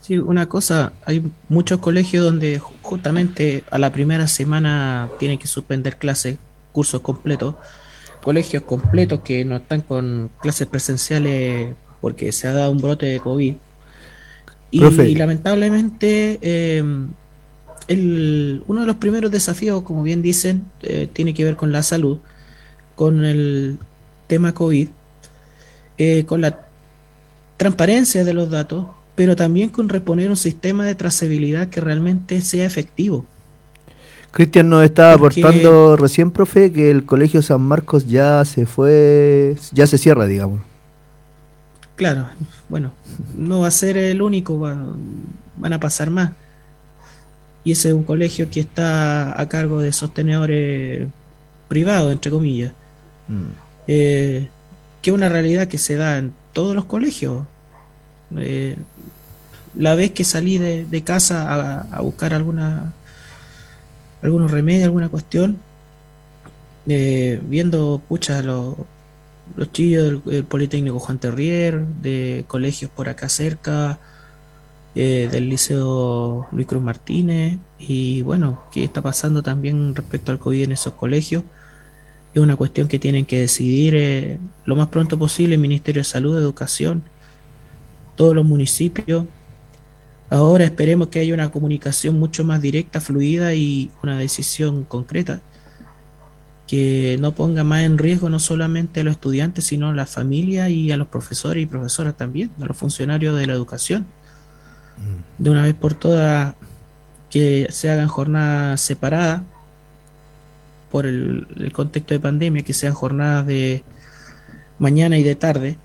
[0.00, 5.46] Sí, una cosa, hay muchos colegios donde ju- justamente a la primera semana tienen que
[5.46, 6.38] suspender clases,
[6.72, 7.54] cursos completos,
[8.22, 13.20] colegios completos que no están con clases presenciales porque se ha dado un brote de
[13.20, 13.54] COVID.
[14.72, 15.14] Y, Profe.
[15.14, 16.82] lamentablemente, eh,
[17.90, 21.82] el- uno de los primeros desafíos, como bien dicen, eh, tiene que ver con la
[21.82, 22.18] salud,
[22.94, 23.78] con el
[24.28, 24.88] tema COVID,
[25.98, 26.66] eh, con la
[27.56, 32.64] transparencia de los datos, pero también con reponer un sistema de trazabilidad que realmente sea
[32.64, 33.26] efectivo.
[34.30, 39.56] Cristian nos estaba Porque- aportando recién, profe, que el Colegio San Marcos ya se fue,
[39.72, 40.60] ya se cierra, digamos.
[41.96, 42.28] Claro,
[42.68, 42.92] bueno,
[43.36, 44.86] no va a ser el único, va-
[45.56, 46.30] van a pasar más.
[47.64, 51.08] Y ese es un colegio que está a cargo de sostenedores
[51.68, 52.72] privados, entre comillas.
[53.86, 54.48] Eh,
[55.02, 57.44] que es una realidad que se da en todos los colegios.
[58.36, 58.76] Eh,
[59.76, 62.92] la vez que salí de, de casa a, a buscar alguna
[64.22, 65.58] algunos remedios, alguna cuestión,
[66.86, 68.76] eh, viendo, pucha, los,
[69.56, 73.98] los chillos del, del Politécnico Juan Terrier, de colegios por acá cerca,
[74.94, 80.64] eh, del Liceo Luis Cruz Martínez, y bueno, qué está pasando también respecto al COVID
[80.64, 81.44] en esos colegios.
[82.34, 86.04] Es una cuestión que tienen que decidir eh, lo más pronto posible el Ministerio de
[86.04, 87.02] Salud, Educación,
[88.16, 89.26] todos los municipios.
[90.28, 95.40] Ahora esperemos que haya una comunicación mucho más directa, fluida y una decisión concreta
[96.70, 100.68] que no ponga más en riesgo no solamente a los estudiantes, sino a la familia
[100.68, 104.06] y a los profesores y profesoras también, a los funcionarios de la educación.
[105.38, 106.54] De una vez por todas,
[107.30, 109.42] que se hagan jornadas separadas
[110.90, 113.84] por el, contexto de pandemia, que sean jornadas de
[114.78, 115.78] mañana y de tarde,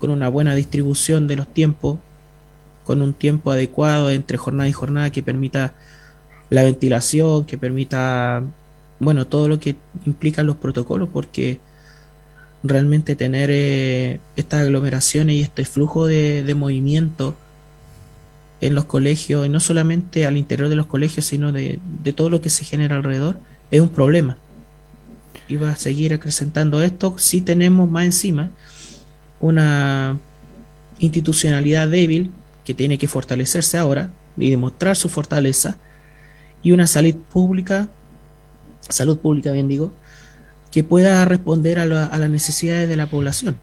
[0.00, 1.98] con una buena distribución de los tiempos,
[2.84, 5.72] con un tiempo adecuado entre jornada y jornada que permita
[6.50, 8.42] la ventilación, que permita,
[8.98, 11.60] bueno, todo lo que implican los protocolos, porque
[12.62, 17.36] realmente tener eh, estas aglomeraciones y este flujo de movimiento
[18.60, 22.30] en los colegios, y no solamente al interior de los colegios, sino de, de todo
[22.30, 23.38] lo que se genera alrededor,
[23.70, 24.38] es un problema.
[25.48, 28.50] Y va a seguir acrecentando esto si tenemos más encima
[29.40, 30.18] una
[30.98, 32.30] institucionalidad débil
[32.64, 35.76] que tiene que fortalecerse ahora y demostrar su fortaleza
[36.62, 37.88] y una salud pública,
[38.88, 39.92] salud pública bien digo,
[40.70, 43.58] que pueda responder a, la- a las necesidades de la población.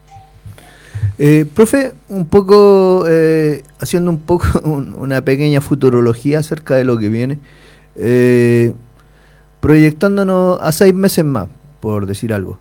[1.24, 6.98] Eh, profe, un poco, eh, haciendo un poco un- una pequeña futurología acerca de lo
[6.98, 7.38] que viene,
[7.96, 8.74] eh,
[9.60, 11.48] proyectándonos a seis meses más,
[11.80, 12.58] por decir algo.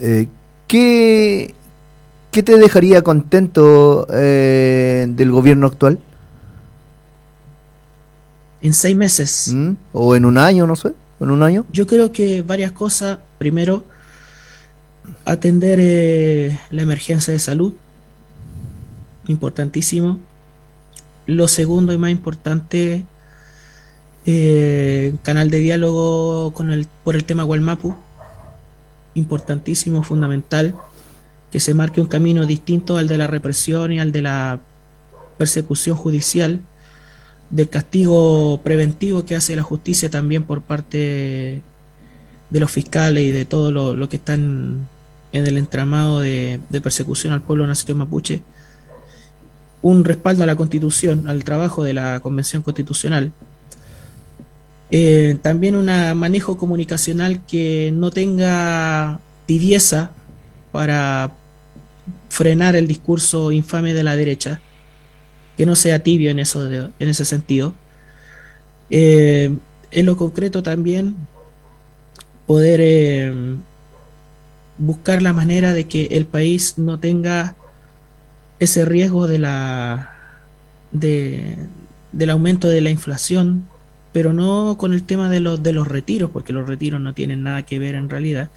[0.00, 0.26] Eh,
[0.66, 1.54] ¿qué,
[2.32, 6.00] qué te dejaría contento del gobierno actual?
[8.60, 9.52] En seis meses.
[9.54, 9.74] ¿Mm?
[9.92, 10.94] ¿O en un año, no sé?
[11.20, 11.64] ¿En un año?
[11.72, 13.18] Yo creo que varias cosas.
[13.38, 13.84] Primero,
[15.24, 17.74] atender eh, la emergencia de salud.
[19.26, 20.18] Importantísimo.
[21.26, 23.04] Lo segundo y más importante,
[24.24, 27.94] eh, canal de diálogo con el, por el tema Gualmapu.
[29.14, 30.74] Importantísimo, fundamental.
[31.52, 34.60] Que se marque un camino distinto al de la represión y al de la
[35.36, 36.60] persecución judicial
[37.50, 41.62] del castigo preventivo que hace la justicia también por parte
[42.50, 44.86] de los fiscales y de todo lo, lo que están
[45.32, 48.42] en el entramado de, persecución al pueblo nacido mapuche,
[49.82, 53.32] un respaldo a la constitución, al trabajo de la convención constitucional,
[54.90, 60.12] Eh, también un manejo comunicacional que no tenga tibieza
[60.72, 61.32] para
[62.30, 64.60] frenar el discurso infame de la derecha,
[65.56, 67.74] que no sea tibio en, eso en ese sentido.
[68.90, 69.54] Eh,
[69.90, 71.16] en lo concreto también
[72.46, 73.56] poder eh,
[74.78, 77.56] buscar la manera de que el país no tenga
[78.58, 80.14] ese riesgo de la
[80.90, 81.56] de,
[82.12, 83.68] del aumento de la inflación,
[84.12, 87.42] pero no con el tema de los de los retiros, porque los retiros no tienen
[87.42, 88.50] nada que ver en realidad,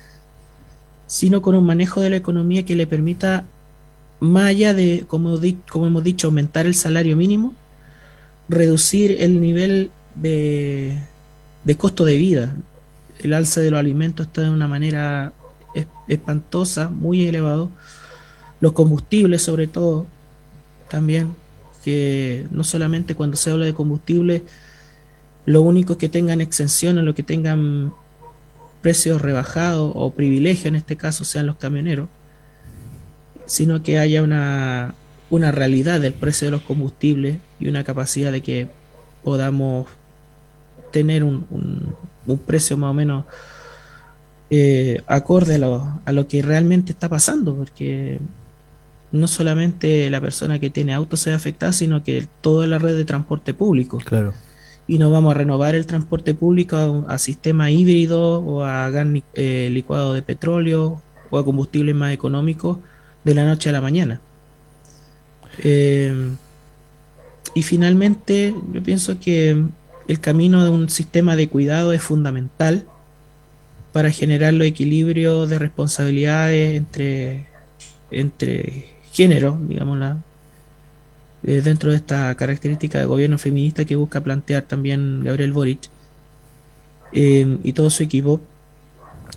[1.07, 3.45] sino con un manejo de la economía que le permita,
[4.19, 7.53] más allá de, como, di- como hemos dicho, aumentar el salario mínimo,
[8.47, 10.97] reducir el nivel de,
[11.63, 12.55] de costo de vida.
[13.19, 15.33] El alza de los alimentos está de una manera
[16.07, 17.69] espantosa, muy elevado.
[18.59, 20.05] Los combustibles, sobre todo,
[20.89, 21.35] también,
[21.83, 24.43] que no solamente cuando se habla de combustible,
[25.45, 27.93] lo único que tengan exenciones, lo que tengan
[28.81, 32.09] precios rebajados o privilegios en este caso sean los camioneros,
[33.45, 34.93] sino que haya una,
[35.29, 38.69] una realidad del precio de los combustibles y una capacidad de que
[39.23, 39.87] podamos
[40.91, 41.95] tener un, un-
[42.27, 43.25] un precio más o menos
[44.53, 48.19] eh, acorde a lo, a lo que realmente está pasando, porque
[49.13, 52.97] no solamente la persona que tiene auto se ve afectada, sino que toda la red
[52.97, 53.99] de transporte público.
[53.99, 54.33] Claro.
[54.87, 59.07] Y no vamos a renovar el transporte público a, a sistema híbrido o a gas
[59.35, 62.77] eh, licuado de petróleo o a combustibles más económicos
[63.23, 64.19] de la noche a la mañana.
[65.59, 66.13] Eh,
[67.53, 69.63] y finalmente, yo pienso que
[70.09, 72.85] el camino de un sistema de cuidado es fundamental
[73.91, 77.47] para generar los equilibrios de responsabilidades entre,
[78.09, 80.23] entre géneros, digámosla,
[81.43, 85.89] eh, dentro de esta característica de gobierno feminista que busca plantear también Gabriel Boric
[87.11, 88.41] eh, y todo su equipo,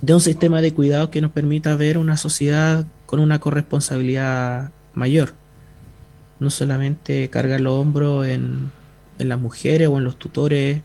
[0.00, 5.34] de un sistema de cuidado que nos permita ver una sociedad con una corresponsabilidad mayor.
[6.40, 8.70] No solamente cargar los hombros en,
[9.18, 10.82] en las mujeres o en los tutores,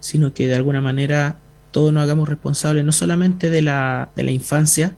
[0.00, 1.38] sino que de alguna manera
[1.76, 4.94] todos nos hagamos responsables no solamente de la, de la infancia,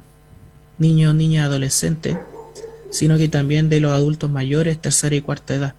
[0.79, 2.16] niños, niñas, adolescentes,
[2.89, 5.74] sino que también de los adultos mayores, tercera y cuarta edad.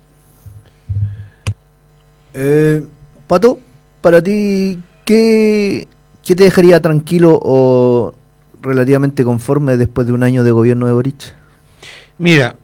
[2.33, 2.85] Eh,
[3.27, 3.61] Pato,
[4.01, 5.87] para ti, ¿qué,
[6.21, 8.13] qué te dejaría tranquilo o
[8.61, 11.33] relativamente conforme después de un año de gobierno de Boric?
[12.17, 12.57] Mira,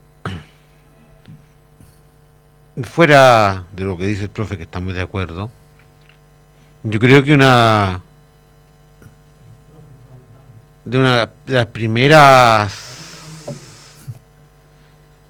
[2.84, 5.50] fuera de lo que dice el profe, que estamos de acuerdo,
[6.84, 8.02] yo creo que una
[10.86, 12.74] de una de las primeras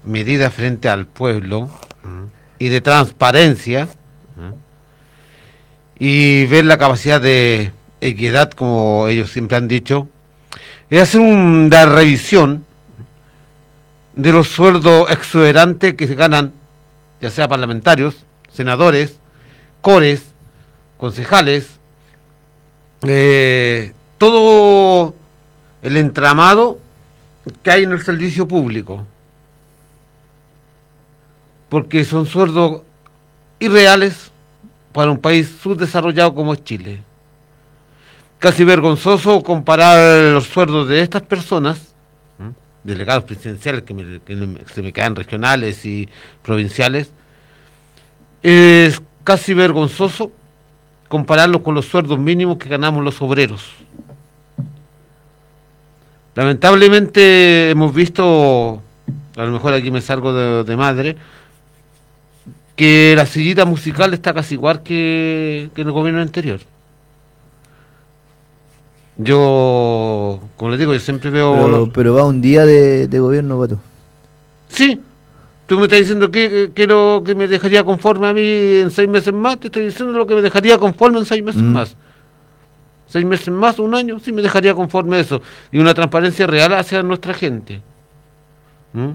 [0.04, 1.70] medidas frente al pueblo
[2.58, 3.88] y de transparencia
[5.98, 10.08] y ver la capacidad de equidad, como ellos siempre han dicho,
[10.90, 12.64] es hacer una revisión
[14.14, 16.52] de los sueldos exuberantes que se ganan,
[17.20, 19.18] ya sea parlamentarios, senadores,
[19.80, 20.22] cores,
[20.98, 21.80] concejales,
[23.02, 25.14] eh, todo
[25.86, 26.78] el entramado
[27.62, 29.06] que hay en el servicio público.
[31.68, 32.82] Porque son sueldos
[33.60, 34.30] irreales
[34.92, 37.02] para un país subdesarrollado como es Chile.
[38.40, 41.78] Casi vergonzoso comparar los sueldos de estas personas
[42.82, 44.20] delegados presidenciales que me-
[44.72, 46.08] se me quedan regionales y
[46.42, 47.10] provinciales,
[48.42, 50.30] es casi vergonzoso
[51.08, 53.64] compararlos con los sueldos mínimos que ganamos los obreros.
[56.36, 58.82] Lamentablemente hemos visto,
[59.36, 61.16] a lo mejor aquí me salgo de, de madre,
[62.76, 66.60] que la sillita musical está casi igual que, que en el gobierno anterior.
[69.18, 71.54] Yo, como les digo, yo siempre veo...
[71.54, 73.78] Pero, pero va un día de, de gobierno, Pato.
[74.68, 75.00] Sí,
[75.66, 79.08] tú me estás diciendo que, que lo que me dejaría conforme a mí en seis
[79.08, 81.72] meses más, te estoy diciendo lo que me dejaría conforme en seis meses Mm.
[81.72, 81.96] más.
[83.06, 85.40] Seis meses más, un año, sí me dejaría conforme eso.
[85.70, 87.82] Y una transparencia real hacia nuestra gente.
[88.92, 89.10] ¿Mm?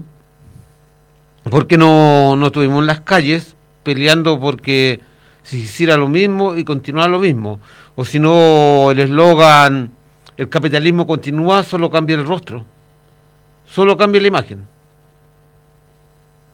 [1.50, 5.00] Porque no, no estuvimos en las calles peleando porque
[5.42, 7.60] se hiciera lo mismo y continuara lo mismo.
[7.94, 9.92] O si no, el eslogan,
[10.36, 12.64] el capitalismo continúa, solo cambia el rostro.
[13.66, 14.66] Solo cambia la imagen.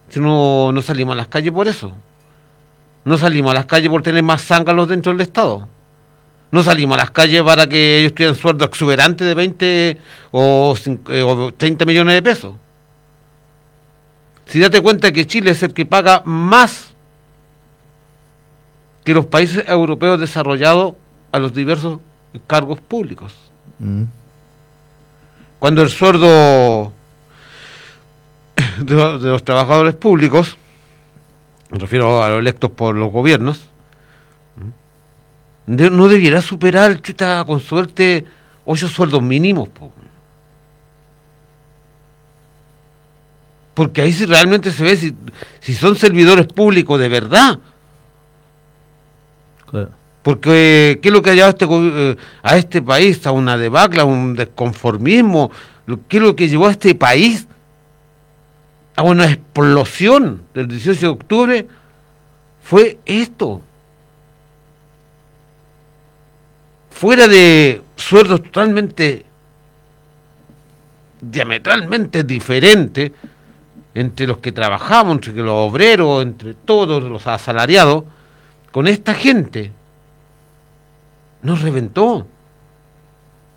[0.09, 1.93] Si no, no salimos a las calles por eso.
[3.05, 5.69] No salimos a las calles por tener más zángalos dentro del Estado.
[6.51, 9.99] No salimos a las calles para que ellos tengan sueldo exuberante de 20
[10.31, 12.55] o, cin- eh, o 30 millones de pesos.
[14.47, 16.89] Si date cuenta que Chile es el que paga más
[19.05, 20.95] que los países europeos desarrollados
[21.33, 22.01] a los diversos
[22.47, 23.35] cargos públicos.
[23.79, 24.05] Mm.
[25.59, 26.93] Cuando el sueldo
[28.81, 30.57] de los trabajadores públicos
[31.71, 33.68] me refiero a los electos por los gobiernos,
[35.69, 38.25] de- no debiera superar, chuta, con suerte,
[38.65, 39.69] ocho sueldos mínimos.
[39.69, 39.93] po.
[43.75, 45.15] Porque ahí sí realmente se ve si,
[45.61, 47.59] si son servidores públicos de verdad.
[50.23, 53.25] Porque, ¿qué es lo que ha llevado a este, eh, a este país?
[53.27, 55.51] A una debacle, a un desconformismo.
[56.09, 57.47] ¿Qué es lo que llevó a este país
[58.97, 61.69] a una explosión del 18 de octubre?
[62.63, 63.63] Fue esto.
[66.99, 69.25] Fuera de sueldos totalmente
[71.21, 73.13] diametralmente diferentes
[73.95, 78.03] entre los que trabajamos, entre los obreros, entre todos los asalariados,
[78.73, 79.71] con esta gente
[81.43, 82.27] nos reventó.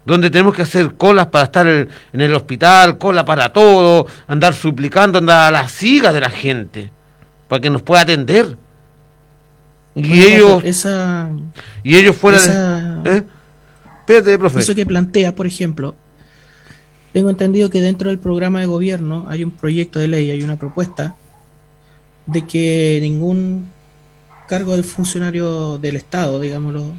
[0.05, 5.17] Donde tenemos que hacer colas para estar en el hospital, cola para todo, andar suplicando,
[5.17, 6.91] andar a la siga de la gente,
[7.47, 8.55] para que nos pueda atender.
[9.95, 11.29] Y Bueno, ellos, esa,
[11.83, 13.17] y ellos fuera esa- de...
[13.17, 13.23] ¿Eh?
[13.99, 14.59] Espérate, profe.
[14.59, 15.95] Eso que plantea, por ejemplo,
[17.13, 20.57] tengo entendido que dentro del programa de gobierno hay un proyecto de ley, hay una
[20.57, 21.15] propuesta
[22.25, 23.67] de que ningún
[24.47, 26.93] cargo del funcionario del Estado, digámoslo, o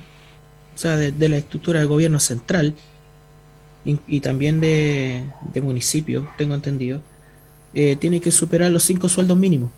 [0.74, 2.74] sea, de, de la estructura del gobierno central
[3.84, 7.00] y, y también de, de municipio, tengo entendido,
[7.74, 9.70] eh, tiene que superar los cinco sueldos mínimos.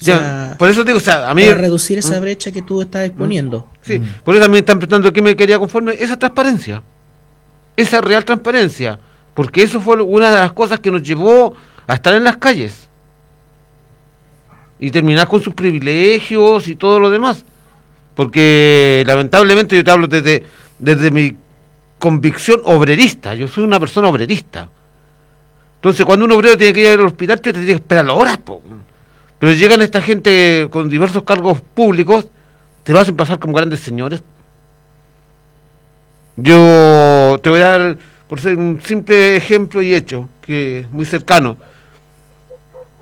[0.00, 1.42] O Ya, sea, por eso digo, o sea, a mí...
[1.44, 2.22] para reducir esa ¿Mm?
[2.22, 3.68] brecha que tú estás exponiendo.
[3.82, 6.82] Sí, por eso también están preguntando qué me quería conforme, esa transparencia,
[7.76, 8.98] esa real transparencia,
[9.34, 11.54] porque eso fue una de las cosas que nos llevó
[11.86, 12.88] a estar en las calles
[14.78, 17.44] y terminar con sus privilegios y todo lo demás,
[18.14, 20.44] porque lamentablemente yo te hablo desde,
[20.78, 21.36] desde mi
[21.98, 24.68] convicción obrerista, yo soy una persona obrerista,
[25.76, 28.62] entonces cuando un obrero tiene que ir al hospital, te tiene que esperar horas, po.
[29.38, 32.26] Pero llegan esta gente con diversos cargos públicos,
[32.82, 34.22] te lo hacen pasar como grandes señores.
[36.36, 41.04] Yo te voy a dar, por ser un simple ejemplo y hecho, que es muy
[41.04, 41.56] cercano,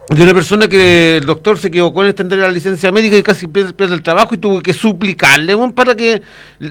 [0.09, 3.49] de una persona que el doctor se equivocó en extender la licencia médica y casi
[3.49, 6.23] pierde, el trabajo y tuvo que suplicarle weón, para que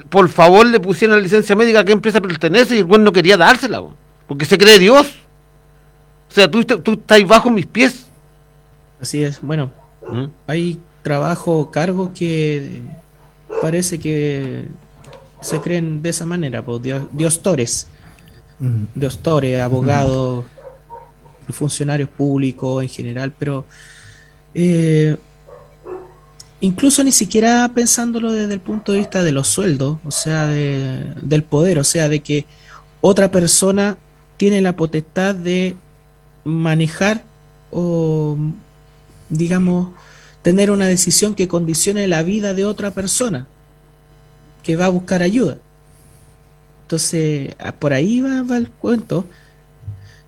[0.09, 3.11] por favor le pusieran la licencia médica a qué empresa pertenece y el buen no
[3.11, 3.95] quería dársela, weón,
[4.27, 5.07] porque se cree Dios.
[6.29, 8.04] O sea, tú, tú estás bajo mis pies.
[9.05, 9.71] Así es, bueno,
[10.47, 12.81] hay trabajo o cargos que
[13.61, 14.65] parece que
[15.41, 17.87] se creen de esa manera, pues, dios, diostores,
[18.95, 20.45] diostores, abogados,
[21.51, 23.65] funcionarios públicos en general, pero
[24.55, 25.15] eh,
[26.61, 31.13] incluso ni siquiera pensándolo desde el punto de vista de los sueldos, o sea, de-
[31.21, 32.45] del poder, o sea, de que
[33.01, 33.97] otra persona
[34.37, 35.75] tiene la potestad de
[36.43, 37.21] manejar
[37.71, 38.35] o,
[39.29, 39.93] digamos,
[40.41, 43.47] tener una decisión que condicione la vida de otra persona
[44.63, 45.57] que va a buscar ayuda.
[46.83, 49.25] Entonces, ah, por ahí va, el cuento.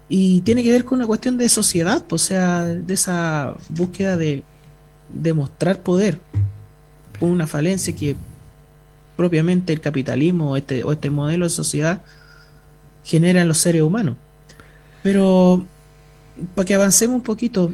[0.10, 4.44] Y tiene que ver con una cuestión de sociedad, o sea, de esa búsqueda de
[5.10, 6.20] demostrar poder.
[7.20, 8.16] Una falencia que
[9.16, 12.02] propiamente el capitalismo o este, o este modelo de sociedad
[13.04, 14.16] genera en los seres humanos.
[15.04, 15.66] Pero
[16.56, 17.74] para que avancemos un poquito,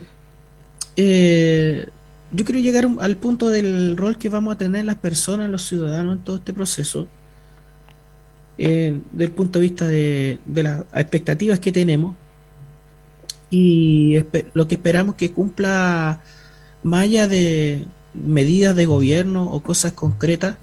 [0.96, 1.88] eh,
[2.32, 6.18] yo quiero llegar al punto del rol que vamos a tener las personas, los ciudadanos
[6.18, 7.08] en todo este proceso,
[8.58, 12.16] eh, del punto de vista de, las expectativas que tenemos
[13.50, 14.18] y
[14.54, 16.22] lo que esperamos que cumpla
[16.82, 20.58] más allá de medidas de gobierno o cosas concretas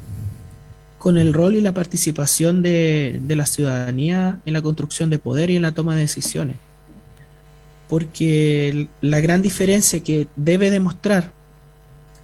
[0.99, 5.51] con el rol y la participación de, de la ciudadanía en la construcción de poder
[5.51, 6.57] y en la toma de decisiones.
[7.91, 11.33] Porque la gran diferencia que debe demostrar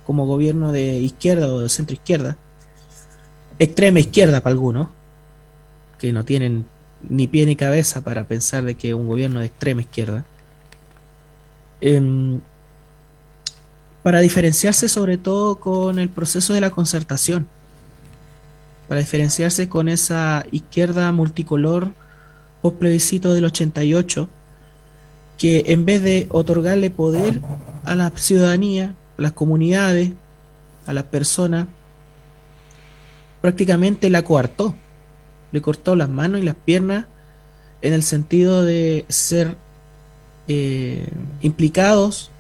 [0.07, 2.39] como gobierno de izquierda o de centro izquierda,
[3.59, 4.89] extrema izquierda para algunos,
[5.99, 6.67] que no tienen
[7.09, 10.25] ni pie ni cabeza para pensar de que un gobierno de extrema izquierda,
[11.81, 12.41] em,
[14.05, 17.49] para diferenciarse sobre todo con el proceso de la concertación,
[18.87, 21.93] para diferenciarse con esa izquierda multicolor
[22.63, 24.29] post plebiscito del 88,
[25.39, 27.41] que en vez de otorgarle poder
[27.85, 30.13] a la ciudadanía, a las comunidades,
[30.87, 31.67] a las personas,
[33.41, 34.75] prácticamente la coartó,
[35.53, 37.07] le cortó las manos y las piernas
[37.83, 39.57] en el sentido de ser
[40.49, 41.09] eh,
[41.43, 42.31] implicados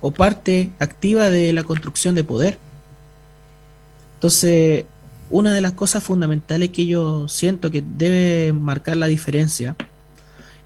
[0.00, 2.58] o parte activa de la construcción de poder.
[4.14, 4.84] Entonces,
[5.30, 9.76] una de las cosas fundamentales que yo siento que debe marcar la diferencia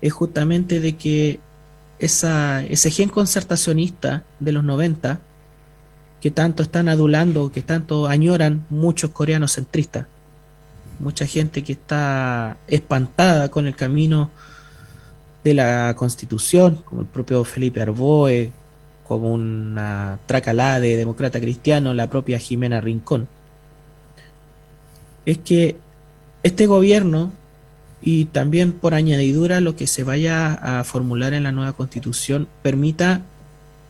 [0.01, 1.41] es justamente de que
[2.03, 5.21] esa, ese gen concertacionista de los 90
[6.21, 10.07] que tanto están adulando, que tanto añoran muchos coreanos centristas.
[10.99, 14.31] Mucha gente que está espantada con el camino
[15.45, 18.53] de la constitución, como el propio Felipe Arboe,
[19.07, 23.29] como una tracalá de demócrata cristiano, la propia Jimena Rincón.
[25.25, 25.77] Es que
[26.43, 27.33] este gobierno
[28.03, 33.23] y también por añadidura lo que se vaya a formular en la nueva constitución permita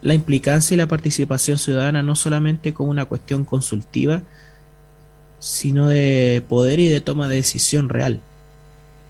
[0.03, 4.23] la implicancia y la participación ciudadana no solamente como una cuestión consultiva,
[5.39, 8.21] sino de poder y de toma de decisión real.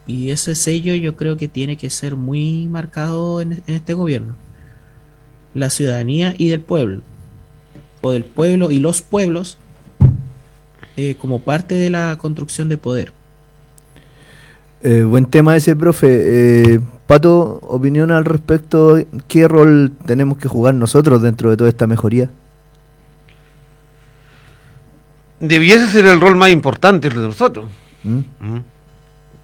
[0.07, 4.37] Y ese sello yo creo que tiene que ser muy marcado en, este gobierno.
[5.55, 7.03] La ciudadanía y del pueblo.
[8.03, 9.59] O del pueblo y los pueblos
[10.97, 13.13] eh, como parte de la construcción de poder.
[14.83, 16.09] Eh, buen tema ese, profe.
[16.75, 18.99] Eh, Pato, opinión al respecto.
[19.29, 22.31] ¿Qué rol tenemos que jugar nosotros dentro de toda esta mejoría?
[25.41, 27.67] Debiese ser el rol más importante de nosotros.
[28.05, 28.19] ¿Mm?
[28.41, 28.61] ¿Mm?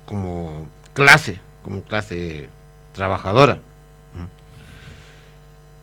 [0.06, 2.48] Como clase, como clase
[2.92, 3.54] trabajadora.
[3.54, 4.26] ¿Mm?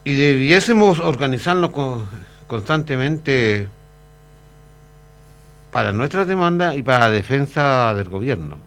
[0.10, 2.06] Y debiésemos organizarnos co-
[2.47, 3.68] constantemente
[5.72, 8.58] para nuestras demandas y para la defensa del gobierno.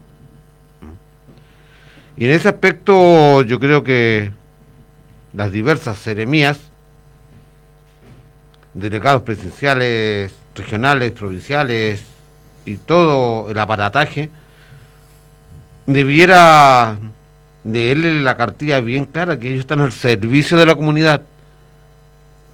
[2.18, 4.32] Y en ese aspecto yo creo que
[5.32, 6.58] las diversas seremías,
[8.74, 12.02] delegados presidenciales, regionales, provinciales
[12.64, 14.30] y todo el aparataje,
[15.86, 16.98] debiera
[17.64, 21.22] leerle la cartilla bien clara que ellos están al servicio de la comunidad,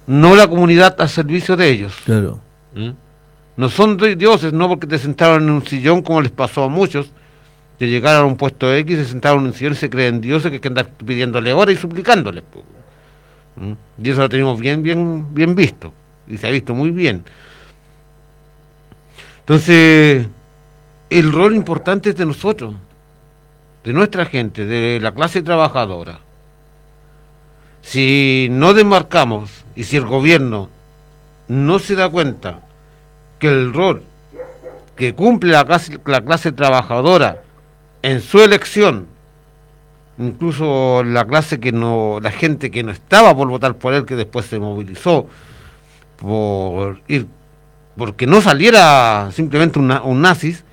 [0.07, 1.93] no la comunidad al servicio de ellos.
[2.05, 2.39] Claro.
[2.75, 2.91] ¿Mm?
[3.57, 6.69] No son di- dioses, no porque te sentaron en un sillón como les pasó a
[6.69, 7.09] muchos,
[7.77, 10.49] que llegaron a un puesto X, se sentaron en un sillón y se creen dioses
[10.49, 12.43] que hay que andar pidiéndole ahora y suplicándole.
[13.55, 13.73] ¿Mm?
[14.03, 15.93] Y eso lo tenemos bien, bien, bien visto,
[16.27, 17.23] y se ha visto muy bien.
[19.39, 20.27] Entonces,
[21.09, 22.75] el rol importante es de nosotros,
[23.83, 26.19] de nuestra gente, de la clase trabajadora.
[27.81, 30.69] Si no demarcamos y si el gobierno
[31.47, 32.61] no se da cuenta
[33.37, 34.01] que el rol
[34.95, 37.43] que cumple la clase, la clase trabajadora
[38.05, 39.07] en su elección,
[40.19, 44.15] incluso la clase que no, la gente que no estaba por votar por él, que
[44.15, 45.27] después se movilizó
[46.17, 47.25] por ir,
[47.97, 50.63] porque no saliera simplemente un, na- un nazis,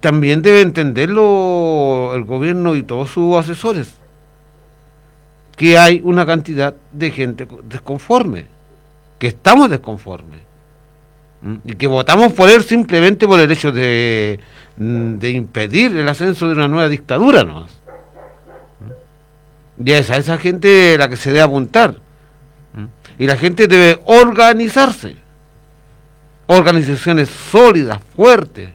[0.00, 3.94] también debe entenderlo el gobierno y todos sus asesores,
[5.56, 8.46] que hay una cantidad de gente desconforme,
[9.18, 10.40] que estamos desconformes.
[11.64, 14.40] Y que votamos por él simplemente por el hecho de,
[14.76, 17.66] mm, de impedir el ascenso de una nueva dictadura, ¿no?
[19.82, 21.96] Y es a esa gente la que se debe apuntar.
[23.18, 25.16] Y la gente debe organizarse.
[26.46, 28.70] Organizaciones sólidas, fuertes,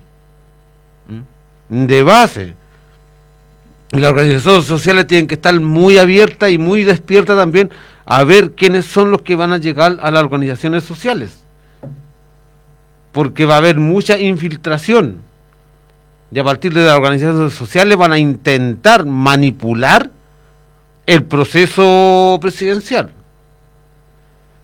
[1.70, 2.55] de base.
[3.91, 7.70] Y las organizaciones sociales tienen que estar muy abiertas y muy despiertas también
[8.05, 11.43] a ver quiénes son los que van a llegar a las organizaciones sociales.
[13.12, 15.22] Porque va a haber mucha infiltración.
[16.32, 20.12] Y a partir de las organizaciones sociales van a intentar manipular
[21.07, 23.12] el proceso presidencial.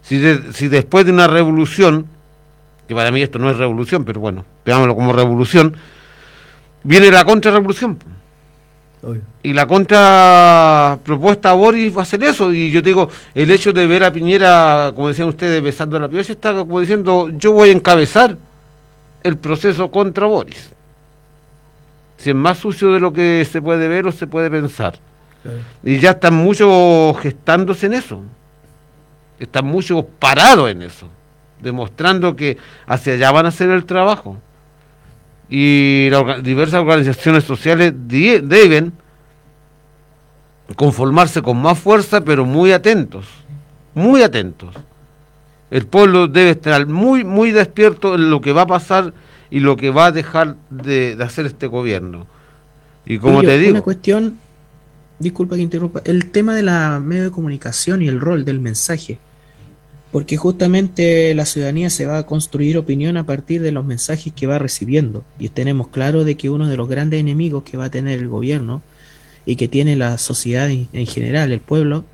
[0.03, 2.05] Si, de- si después de una revolución,
[2.87, 5.75] que para mí esto no es revolución, pero bueno, veámoslo como revolución,
[6.83, 7.97] viene la contrarrevolución.
[9.43, 12.51] Y la contrapropuesta a Boris va a ser eso.
[12.51, 16.33] Y yo digo, el hecho de ver a Piñera, como decían ustedes, besando la piocha,
[16.33, 18.37] está como diciendo, yo voy a encabezar
[19.23, 20.71] el proceso contra Boris.
[22.17, 24.97] Si es más sucio de lo que se puede ver o se puede pensar.
[25.83, 28.23] Y ya están muchos gestándose en eso.
[29.39, 31.07] Están muchos parados en eso.
[31.61, 34.37] Demostrando que hacia allá van a hacer el trabajo.
[35.49, 38.93] Y las diversas organizaciones sociales deben
[40.75, 43.25] conformarse con más fuerza, pero muy atentos.
[43.93, 44.75] Muy atentos.
[45.69, 49.13] El pueblo debe estar muy, muy despierto en lo que va a pasar
[49.49, 52.27] y lo que va a dejar de, de hacer este gobierno.
[53.05, 54.39] Y como Julio, te digo, Una cuestión,
[55.19, 59.19] disculpa que interrumpa, el tema de la medio de comunicación y el rol del mensaje.
[60.15, 64.47] Porque justamente la ciudadanía se va a construir opinión a partir de los mensajes que
[64.47, 65.25] va recibiendo.
[65.37, 68.29] Y tenemos claro de que uno de los grandes enemigos que va a tener el
[68.29, 68.81] gobierno
[69.45, 72.05] y que tiene la sociedad en en general, el pueblo,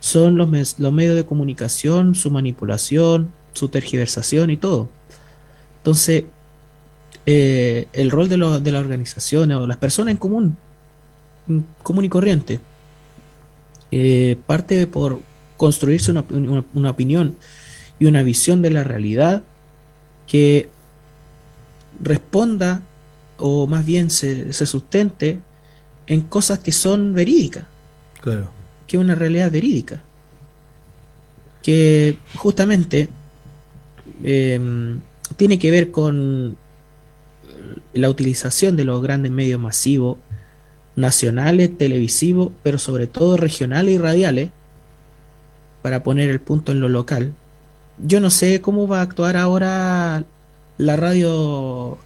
[0.00, 4.88] son los, los medios de comunicación, su manipulación, su tergiversación y todo.
[5.80, 6.24] Entonces,
[7.26, 10.56] eh, el rol de, los- de las organizaciones o las personas en común,
[11.46, 12.58] mm, común y corriente,
[13.90, 15.20] eh, parte por
[15.56, 17.36] construirse una, una- una opinión
[17.98, 19.42] y una visión de la realidad
[20.26, 20.68] que
[22.02, 22.82] responda
[23.38, 25.38] o más bien se, se sustente
[26.06, 27.64] en cosas que son verídicas,
[28.20, 28.50] Claro.
[28.86, 30.02] que es una realidad verídica,
[31.62, 33.08] que justamente
[34.22, 34.60] eh,
[35.36, 36.56] tiene que ver con
[37.94, 40.18] la utilización de los grandes medios masivos,
[40.96, 44.50] nacionales, televisivos, pero sobre todo regionales y radiales,
[45.84, 47.34] para poner el punto en lo local.
[47.98, 50.24] Yo no sé cómo va a actuar ahora
[50.78, 51.98] la radio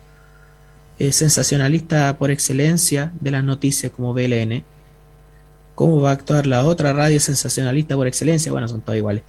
[0.99, 4.65] eh, sensacionalista por excelencia de las noticias como BLN.
[5.77, 8.51] ¿Cómo va a actuar la otra radio sensacionalista por excelencia?
[8.51, 9.23] Bueno, son todas iguales.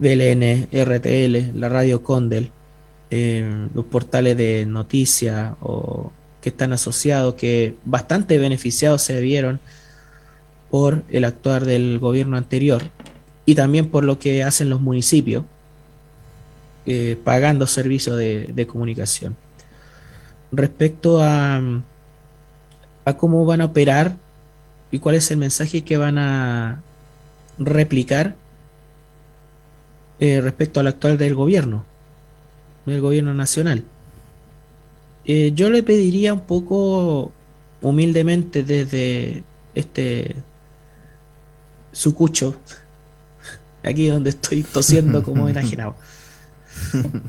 [0.00, 2.50] BLN, RTL, la radio Condel,
[3.10, 6.10] eh, los portales de noticias o
[6.40, 9.60] que están asociados, que bastante beneficiados se vieron
[10.72, 12.82] por el actuar del gobierno anterior
[13.46, 15.44] y también por lo que hacen los municipios,
[16.84, 19.36] eh, pagando servicios de, comunicación.
[20.52, 21.60] Respecto a,
[23.04, 24.16] a cómo van a operar
[24.90, 26.82] y cuál es el mensaje que van a
[27.58, 28.36] replicar
[30.18, 31.84] eh, respecto al actual del gobierno,
[32.86, 33.84] del gobierno nacional.
[35.24, 37.32] Eh, yo le pediría un poco
[37.82, 39.44] humildemente desde
[39.74, 40.36] este
[41.92, 42.56] sucucho,
[43.86, 45.94] aquí donde estoy tosiendo como enajenado,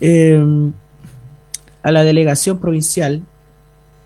[0.02, 0.44] eh,
[1.84, 3.22] a la delegación provincial,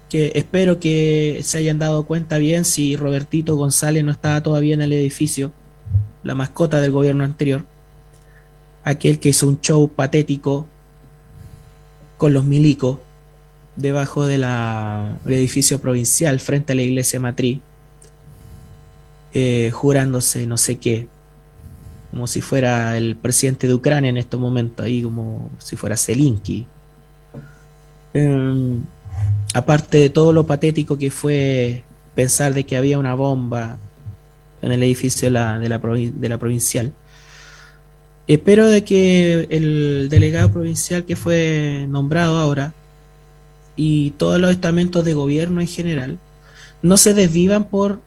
[0.09, 4.81] que espero que se hayan dado cuenta bien si Robertito González no estaba todavía en
[4.81, 5.53] el edificio,
[6.23, 7.65] la mascota del gobierno anterior,
[8.83, 10.67] aquel que hizo un show patético
[12.17, 12.99] con los milicos
[13.77, 17.61] debajo de del edificio provincial frente a la iglesia matriz,
[19.33, 21.07] eh, jurándose no sé qué,
[22.11, 26.67] como si fuera el presidente de Ucrania en estos momentos, ahí como si fuera Zelensky.
[28.13, 28.81] Em,
[29.53, 31.83] aparte de todo lo patético que fue
[32.13, 33.77] pensar de que había una bomba
[34.61, 36.93] en el edificio de la, de la, de la provincial.
[38.27, 42.73] Espero de que el delegado provincial que fue nombrado ahora
[43.75, 46.19] y todos los estamentos de gobierno en general
[46.81, 47.99] no se desvivan por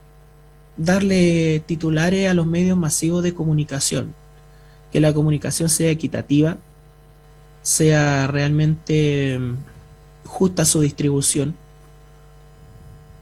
[0.77, 4.15] darle titulares a los medios masivos de comunicación,
[4.93, 6.59] que la comunicación sea equitativa,
[7.63, 9.57] sea realmente mm,
[10.25, 11.55] justa su distribución,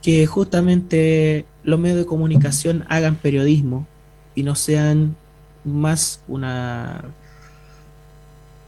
[0.01, 3.87] que justamente los medios de comunicación hagan periodismo
[4.35, 5.15] y no sean
[5.63, 7.05] más una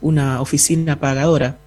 [0.02, 1.58] una oficina pagadora,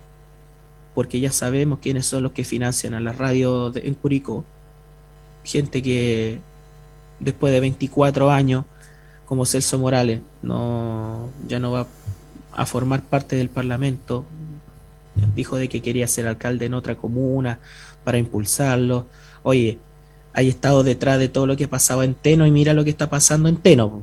[0.95, 4.45] porque ya sabemos quiénes son los que financian a la radio en Curicó,
[5.45, 6.39] gente que
[7.21, 8.65] después de 24 años,
[9.27, 11.87] como Celso Morales, no ya no va
[12.53, 14.25] a formar parte del Parlamento,
[15.35, 17.59] dijo de que quería ser alcalde en otra comuna
[18.05, 19.07] para impulsarlo.
[19.43, 19.79] Oye,
[20.33, 23.11] hay estado detrás de todo lo que pasaba en Teno y mira lo que está
[23.11, 24.03] pasando en Teno.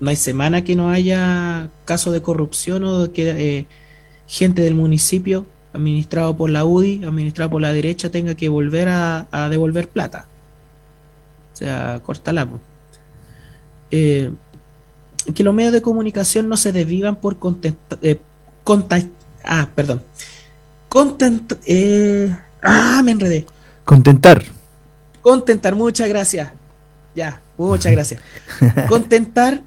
[0.00, 3.66] No hay semana que no haya caso de corrupción o que eh,
[4.26, 9.48] gente del municipio administrado por la UDI, administrado por la derecha, tenga que volver a
[9.50, 10.29] devolver plata.
[11.60, 12.46] Sea, cortala.
[12.46, 12.58] po.
[13.90, 14.32] Eh,
[15.34, 18.18] que los medios de comunicación no se desvivan por contenta- eh,
[18.64, 18.98] conta-
[19.44, 20.02] ah, perdón.
[20.88, 23.44] Content, eh, ah, me enredé.
[23.84, 24.42] Contentar.
[25.20, 26.50] Contentar, muchas gracias.
[27.14, 28.22] Ya, muchas gracias.
[28.88, 29.60] Contentar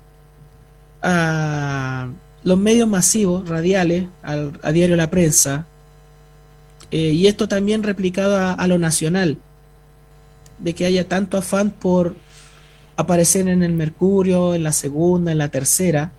[1.01, 2.09] a
[2.43, 5.65] los medios masivos, radiales, al- a diario La Prensa,
[6.91, 9.37] eh, y esto también replicado a, a lo nacional,
[10.60, 12.16] de que haya tanto afán por
[12.95, 16.12] aparecer en el Mercurio, en la segunda, en la tercera,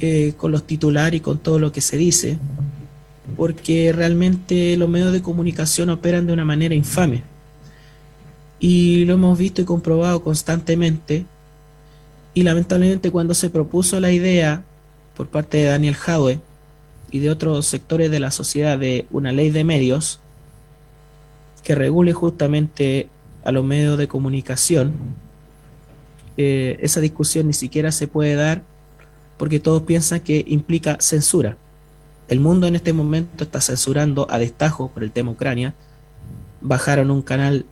[0.00, 2.38] eh, con los titulares y con todo lo que se dice,
[3.36, 7.22] porque realmente los medios de comunicación operan de una manera infame.
[8.58, 11.24] Y lo hemos visto y comprobado constantemente.
[12.34, 14.62] Y lamentablemente cuando se propuso la idea
[15.16, 16.40] por parte de Daniel Jaue
[17.10, 20.19] y de otros sectores de la sociedad de una ley de medios
[21.62, 23.08] que regule justamente
[23.44, 24.92] a los medios de comunicación,
[26.36, 28.62] eh, esa discusión ni siquiera se puede dar
[29.36, 31.56] porque todos piensan que implica censura.
[32.28, 35.74] El mundo en este momento está censurando a destajo por el tema Ucrania.
[36.60, 37.64] Bajaron un canal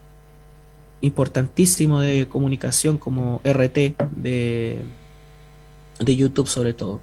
[1.01, 4.81] importantísimo de comunicación como RT de,
[6.01, 7.01] de YouTube sobre todo.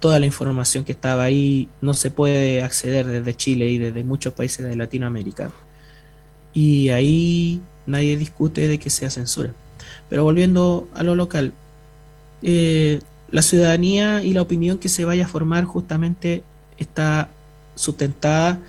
[0.00, 4.34] Toda la información que estaba ahí no se puede acceder desde Chile y desde muchos
[4.34, 5.50] países de Latinoamérica.
[6.54, 9.52] Y ahí nadie discute de que sea censura.
[10.08, 11.52] Pero volviendo a lo local,
[12.42, 13.00] eh,
[13.30, 16.44] la ciudadanía y la opinión que se vaya a formar justamente
[16.78, 17.28] está
[17.74, 18.60] sustentada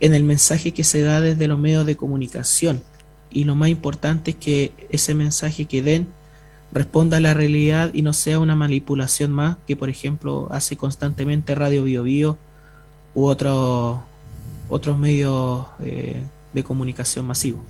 [0.00, 2.82] en el mensaje que se da desde los medios de comunicación.
[3.30, 6.06] Y lo más importante es que ese mensaje que den
[6.72, 11.54] responda a la realidad y no sea una manipulación más que, por ejemplo, hace constantemente
[11.54, 12.38] Radio Bio Bio
[13.14, 14.00] u otros
[14.68, 16.22] otros medios eh,
[16.54, 17.62] de comunicación masivos.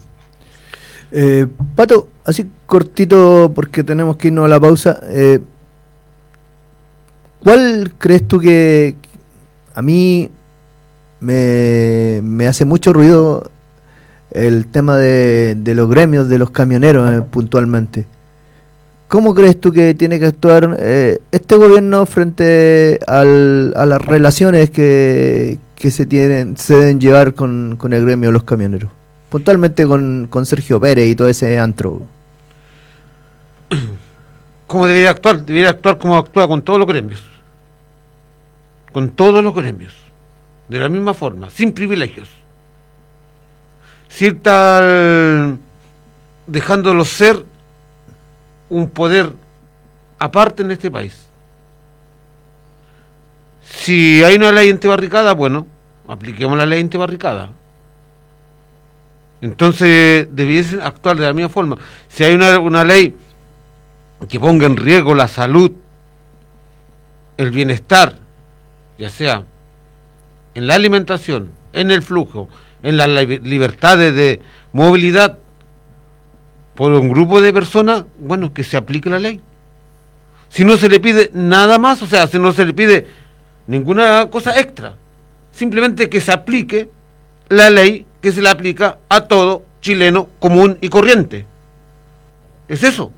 [1.11, 5.01] Eh, Pato, así cortito porque tenemos que irnos a la pausa.
[5.05, 5.41] eh,
[7.43, 8.97] ¿Cuál crees tú que
[9.75, 10.31] a mí
[11.21, 13.51] me, hace mucho ruido
[14.31, 18.07] el tema de, los gremios, de los camioneros eh, puntualmente?
[19.09, 25.59] ¿Cómo crees tú que tiene que actuar este gobierno frente al- a las relaciones que,
[25.85, 28.91] que se tienen se deben llevar con, con el gremio de los camioneros?
[29.29, 32.01] Puntualmente con, con Sergio Pérez y todo ese antro.
[34.67, 35.45] ¿Cómo debería actuar?
[35.45, 37.23] Debería actuar como actúa con todos los gremios.
[38.95, 39.93] Con todos los gremios.
[40.71, 42.31] De la misma forma, sin privilegios.
[44.09, 45.59] Sin tal
[46.47, 47.45] dejándolo ser
[48.71, 49.35] un poder
[50.19, 51.27] aparte en este país.
[53.65, 55.74] Si hay una ley antibarricada, bueno,
[56.09, 57.51] apliquemos la ley antibarricada.
[59.41, 61.77] Entonces debiesen actuar de la misma forma.
[62.09, 63.15] Si hay una, una ley
[64.29, 65.73] que ponga en riesgo la salud,
[67.37, 68.17] el bienestar,
[68.99, 69.45] ya sea
[70.55, 72.49] en la alimentación, en el flujo,
[72.83, 74.41] en las li- libertades de
[74.73, 75.39] movilidad
[76.75, 79.41] por un grupo de personas, bueno, que se aplique la ley.
[80.49, 83.09] Si no se le pide nada más, o sea, si no se le pide
[83.67, 84.95] ninguna cosa extra,
[85.55, 86.91] simplemente que se aplique
[87.49, 91.47] la ley que se le aplica a todo chileno común y corriente.
[92.69, 93.13] Es eso.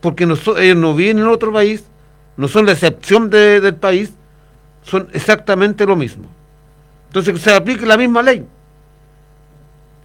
[0.00, 1.84] Porque ellos no viven en otro país,
[2.36, 4.12] no son la excepción de- del país,
[4.82, 6.26] son exactamente lo mismo.
[7.06, 8.44] Entonces que se aplique la misma ley.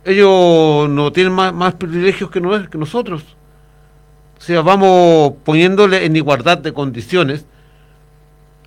[0.06, 3.24] Ellos no tienen más, más privilegios que, no- que nosotros.
[4.38, 7.46] O sea, vamos poniéndole en igualdad de condiciones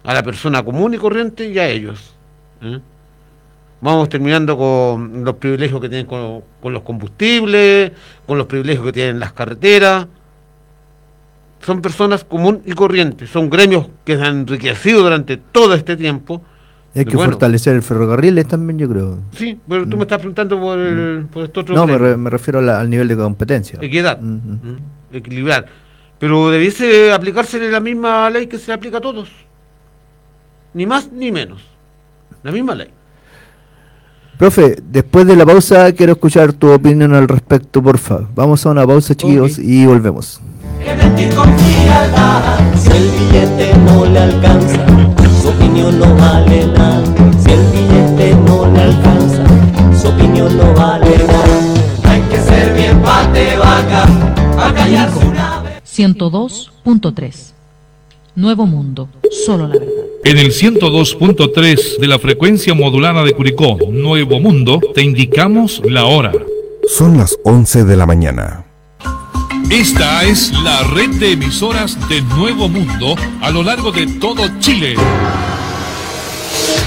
[0.04, 2.11] a la persona común y corriente y a ellos.
[2.62, 2.80] ¿Eh?
[3.80, 7.90] Vamos terminando con los privilegios que tienen con, con los combustibles,
[8.26, 10.06] con los privilegios que tienen las carreteras.
[11.60, 16.42] Son personas común y corriente, son gremios que se han enriquecido durante todo este tiempo.
[16.94, 19.18] Hay que bueno, fortalecer el ferrocarril también, yo creo.
[19.34, 21.76] Sí, pero tú me estás preguntando por, el, por este otro Mm.
[21.78, 22.08] No, me, gremio.
[22.10, 23.78] re- me refiero la- al nivel de competencia.
[23.80, 24.20] Equidad.
[24.20, 24.76] ¿Mm?
[25.12, 25.66] Equilibrar.
[26.18, 29.30] Pero debiese aplicársele la misma ley que se le aplica a todos.
[30.74, 31.62] Ni más ni menos.
[32.42, 32.88] La misma ley.
[34.38, 38.20] Profe, después de la pausa quiero escuchar tu opinión al respecto, porfa.
[38.34, 40.40] Vamos a una pausa, chiquillos, y volvemos.
[40.84, 44.84] Que mentir con frialdad si el billete no le alcanza,
[45.40, 47.04] su opinión no vale nada.
[47.38, 49.44] Si el billete no le alcanza,
[49.96, 52.10] su opinión no vale nada.
[52.10, 54.04] Hay que ser bien pate vaca,
[54.58, 55.82] a callarse una vez.
[55.84, 57.52] 102.3
[58.34, 59.10] Nuevo Mundo,
[59.44, 59.92] solo la verdad.
[60.24, 66.32] En el 102.3 de la frecuencia modulada de Curicó, Nuevo Mundo, te indicamos la hora.
[66.88, 68.64] Son las 11 de la mañana.
[69.70, 74.94] Esta es la red de emisoras de Nuevo Mundo a lo largo de todo Chile.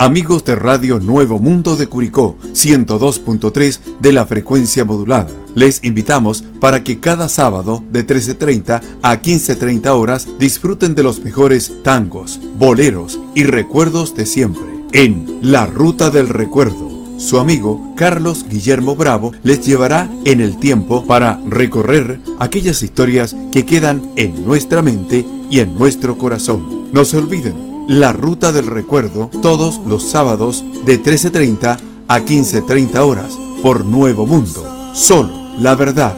[0.00, 5.28] Amigos de Radio Nuevo Mundo de Curicó, 102.3 de la frecuencia modulada.
[5.54, 11.82] Les invitamos para que cada sábado de 13.30 a 15.30 horas disfruten de los mejores
[11.82, 16.88] tangos, boleros y recuerdos de siempre en La Ruta del Recuerdo,
[17.18, 23.66] Su amigo Carlos Guillermo Bravo les llevará en el tiempo para recorrer aquellas historias que
[23.66, 26.88] quedan en nuestra mente y en nuestro corazón.
[26.90, 31.76] No se olviden, la ruta del recuerdo todos los sábados de 13.30
[32.06, 33.32] a 15.30 horas
[33.64, 34.92] por Nuevo Mundo.
[34.94, 36.14] Solo la verdad.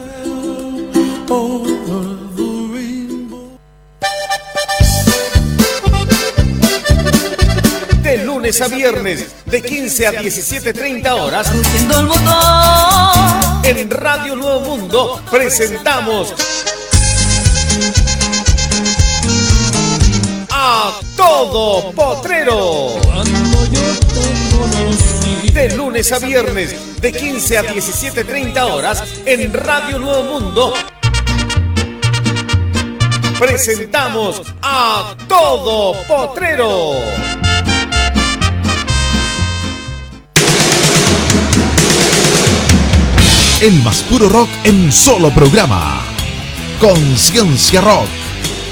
[8.03, 11.51] De lunes a viernes, de 15 a 17.30 horas,
[13.63, 16.35] en Radio Nuevo Mundo presentamos
[20.65, 22.87] a Todo Potrero.
[25.51, 30.73] De lunes a viernes, de 15 a 17.30 horas, en Radio Nuevo Mundo
[33.39, 36.93] presentamos a Todo Potrero.
[43.59, 46.03] El más puro rock en solo programa.
[46.79, 48.07] Conciencia Rock.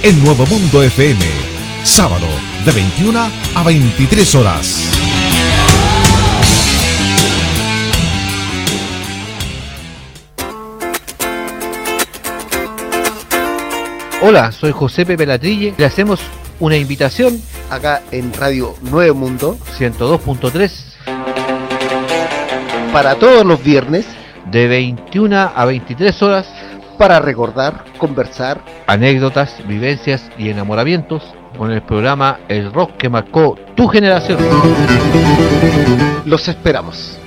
[0.03, 1.40] En Nuevo Mundo FM.
[1.83, 2.27] Sábado
[2.63, 3.19] de 21
[3.55, 4.87] a 23 horas.
[14.21, 15.73] Hola, soy José Pepe Latrille.
[15.75, 16.19] Le hacemos
[16.59, 20.71] una invitación acá en Radio Nuevo Mundo 102.3
[22.93, 24.05] para todos los viernes
[24.51, 26.47] de 21 a 23 horas
[26.99, 31.23] para recordar, conversar, anécdotas, vivencias y enamoramientos
[31.61, 34.39] con el programa El Rock que marcó tu generación.
[36.25, 37.19] Los esperamos.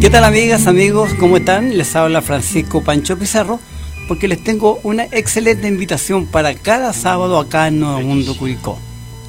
[0.00, 1.12] ¿Qué tal amigas, amigos?
[1.20, 1.76] ¿Cómo están?
[1.76, 3.60] Les habla Francisco Pancho Pizarro
[4.08, 8.78] porque les tengo una excelente invitación para cada sábado acá en Nuevo Mundo Curicó.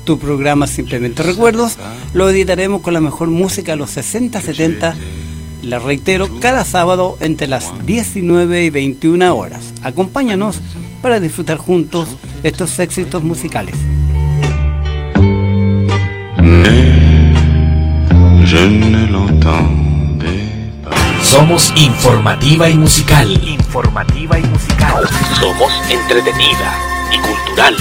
[0.06, 1.78] Tu programa Simplemente Recuerdos
[2.14, 4.96] lo editaremos con la mejor música de los 60-70,
[5.62, 9.74] la reitero, cada sábado entre las 19 y 21 horas.
[9.84, 10.60] Acompáñanos
[11.02, 12.10] para disfrutar juntos
[12.44, 13.76] estos éxitos musicales.
[21.22, 23.32] Somos informativa y musical.
[23.48, 25.08] Informativa y musical.
[25.40, 26.78] Somos entretenida
[27.14, 27.76] y cultural.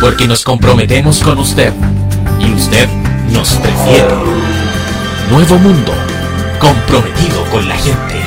[0.00, 1.72] Porque nos comprometemos con usted
[2.40, 2.88] y usted
[3.32, 4.67] nos prefiere.
[5.30, 5.92] Nuevo Mundo,
[6.58, 8.22] comprometido con la gente.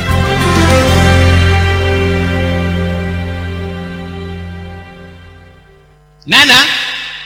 [6.28, 6.54] Nana,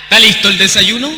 [0.03, 1.09] ¿está listo el desayuno?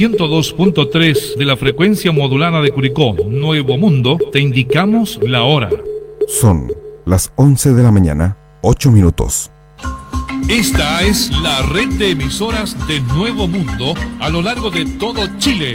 [0.00, 5.70] 102.3 de la frecuencia modulada de Curicó, Nuevo Mundo, te indicamos la hora.
[6.26, 6.72] Son
[7.06, 9.52] las 11 de la mañana, 8 minutos.
[10.48, 15.74] Esta es la red de emisoras de Nuevo Mundo a lo largo de todo Chile.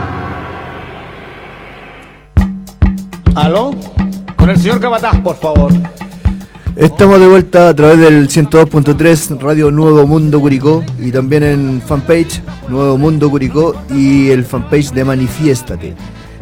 [3.35, 3.71] ¿Aló?
[4.35, 5.71] Con el señor Capataz, por favor.
[6.75, 12.41] Estamos de vuelta a través del 102.3 Radio Nuevo Mundo Curicó y también en fanpage
[12.67, 15.95] Nuevo Mundo Curicó y el fanpage de Manifiéstate.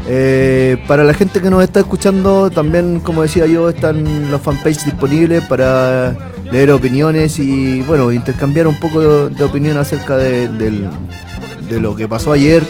[0.07, 4.85] Eh, para la gente que nos está escuchando, también, como decía yo, están los fanpages
[4.85, 6.17] disponibles para
[6.51, 10.89] leer opiniones y, bueno, intercambiar un poco de, opinión acerca de
[11.79, 12.63] lo que pasó ayer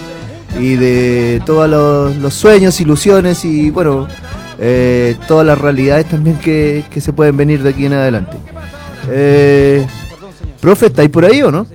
[0.57, 4.07] y de todos los, los sueños, ilusiones y, bueno,
[4.59, 8.37] eh, todas las realidades también que, que se pueden venir de aquí en adelante.
[9.09, 9.85] Eh,
[10.61, 11.65] profe, ¿estáis por ahí o no?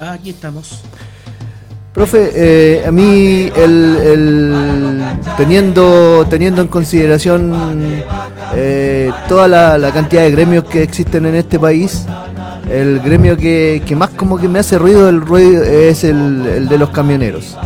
[0.00, 0.82] Aquí estamos.
[1.94, 5.02] Profe, eh, a mí el, el-
[5.38, 8.02] teniendo teniendo en consideración
[8.54, 12.04] eh, toda la, la cantidad de gremios que existen en este país,
[12.70, 16.68] el gremio que, que más como que me hace ruido el ruido es el, el
[16.68, 17.56] de los camioneros.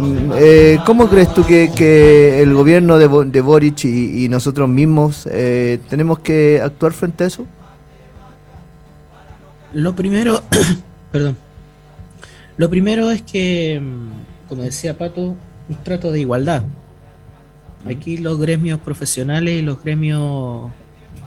[0.00, 5.80] Eh, ¿Cómo crees tú que, que el gobierno de, de Boric y, nosotros mismos eh,
[5.88, 7.46] tenemos que actuar frente a eso?
[9.72, 10.42] Lo primero,
[11.12, 11.36] perdón.
[12.56, 13.80] Lo primero es que,
[14.48, 15.36] como decía Pato,
[15.68, 16.62] un trato de igualdad.
[17.84, 20.70] Aquí los gremios profesionales y los gremios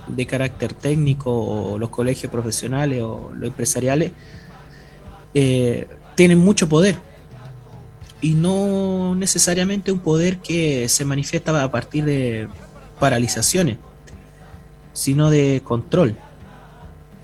[0.08, 4.12] de carácter técnico o los colegios profesionales o los empresariales
[5.34, 7.11] eh, tienen mucho poder
[8.22, 12.48] y no necesariamente un poder que se manifiesta a partir de
[13.00, 13.78] paralizaciones,
[14.94, 16.16] sino de control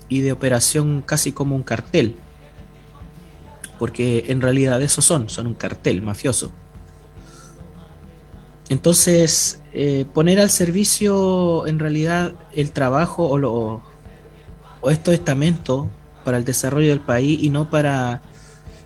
[0.08, 2.16] y de operación casi como un cartel.
[3.78, 6.50] Porque en realidad eso son, son un cartel mafioso.
[8.68, 13.82] Entonces, eh, poner al servicio en realidad el trabajo o, lo,
[14.80, 15.86] o estos estamentos
[16.24, 18.20] para el desarrollo del país y no para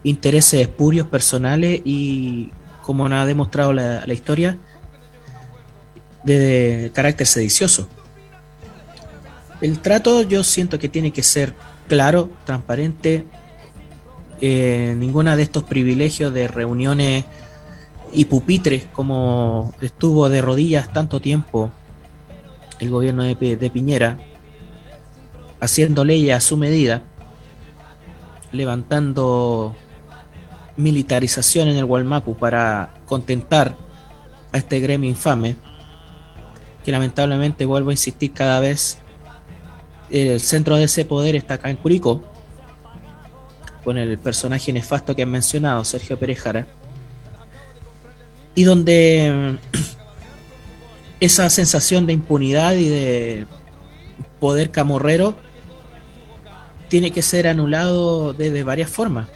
[0.04, 2.50] intereses espurios personales y,
[2.82, 4.58] como nos ha demostrado la, historia,
[6.24, 7.88] de carácter sedicioso.
[9.60, 11.54] El trato yo siento que tiene que ser
[11.88, 13.26] claro, transparente,
[14.40, 17.24] eh, ninguna de estos privilegios de reuniones
[18.12, 21.70] y pupitres como estuvo de rodillas tanto tiempo
[22.80, 24.18] el gobierno de, de Piñera,
[25.60, 27.02] haciendo leyes a su medida,
[28.50, 29.76] levantando
[30.76, 33.76] militarización en el Gualmapu para contentar
[34.52, 35.56] a este gremio infame,
[36.84, 38.98] que lamentablemente vuelvo a insistir cada vez,
[40.10, 42.22] el centro de ese poder está acá en Curicó,
[43.84, 46.66] con el personaje nefasto que han mencionado, Sergio Pérez Jara,
[48.54, 49.58] y donde
[51.20, 53.46] esa sensación de impunidad y de
[54.38, 55.36] poder camorrero
[56.88, 59.28] tiene que ser anulado de varias formas.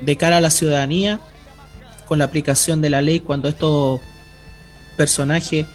[0.00, 1.20] De cara a la ciudadanía,
[2.06, 4.00] con la aplicación de la ley cuando estos
[4.96, 5.66] personajes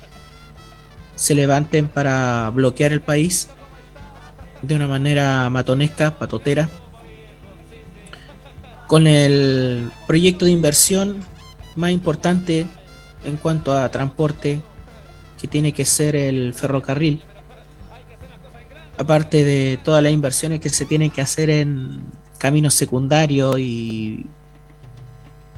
[1.16, 3.50] se levanten para bloquear el país
[4.64, 6.70] de una manera matonesca, patotera,
[8.88, 11.24] con el proyecto de inversión
[11.76, 12.66] más importante
[13.24, 14.62] en cuanto a transporte
[15.40, 17.22] que tiene que ser el ferrocarril.
[18.98, 22.02] Aparte de todas las inversiones que se tienen que hacer en
[22.44, 24.26] caminos secundarios y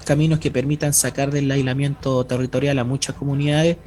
[0.05, 3.77] caminos que permitan sacar del aislamiento territorial a muchas comunidades.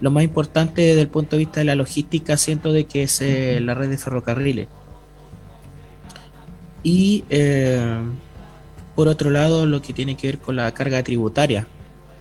[0.00, 3.20] Lo más importante desde el punto de vista de la logística siento de que es
[3.20, 4.66] eh, la red de ferrocarriles.
[6.82, 8.00] Y eh,
[8.94, 11.66] por otro lado lo que tiene que ver con la carga tributaria.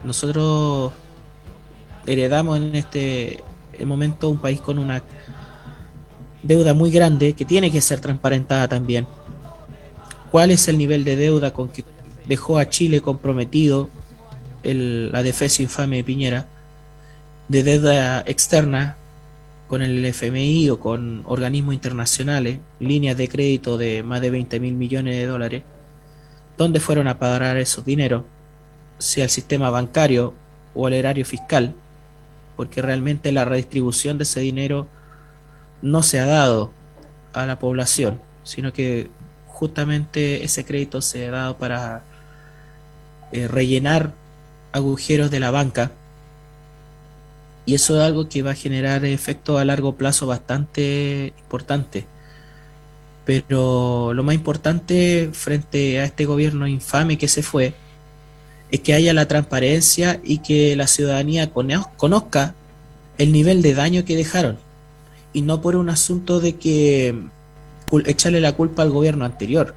[0.03, 0.91] Nosotros
[2.05, 3.41] heredamos en este
[3.85, 5.01] momento un país con una
[6.43, 9.07] deuda muy grande que tiene que ser transparentada también.
[10.35, 11.85] ¿Cuál es el nivel de deuda con que
[12.27, 13.89] dejó a Chile comprometido
[14.63, 16.45] la defensa infame de Piñera?
[17.47, 18.97] De deuda externa
[19.69, 24.73] con el FMI o con organismos internacionales líneas de crédito de más de 20 mil
[24.73, 25.63] millones de dólares,
[26.57, 28.25] ¿dónde fueron a pagar esos dineros?
[28.97, 30.33] Si al sistema bancario
[30.73, 31.73] o al erario fiscal,
[32.57, 34.89] porque realmente la redistribución de ese dinero
[35.81, 36.73] no se ha dado
[37.31, 39.09] a la población, sino que
[39.55, 42.03] justamente ese crédito se ha dado para
[43.31, 44.11] eh, rellenar
[44.73, 45.91] agujeros de la banca
[47.65, 52.05] y eso es algo que va a generar efectos a largo plazo bastante importante.
[53.25, 57.73] Pero lo más importante frente a este gobierno infame que se fue
[58.69, 62.53] es que haya la transparencia y que la ciudadanía cono- conozca
[63.17, 64.57] el nivel de daño que dejaron.
[65.33, 67.15] Y no por un asunto de que
[68.05, 69.75] echarle la culpa al gobierno anterior,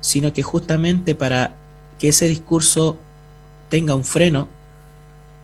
[0.00, 1.54] sino que justamente para
[1.98, 2.98] que ese discurso
[3.68, 4.48] tenga un freno,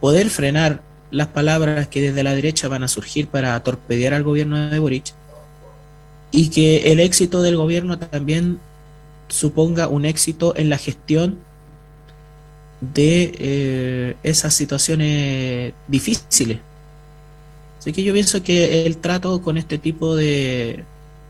[0.00, 4.70] poder frenar las palabras que desde la derecha van a surgir para torpedear al gobierno
[4.70, 5.12] de Boric
[6.30, 8.58] y que el éxito del gobierno también
[9.28, 11.38] suponga un éxito en la gestión
[12.80, 16.58] de eh, esas situaciones difíciles.
[17.78, 20.84] Así que yo pienso que el trato con este tipo de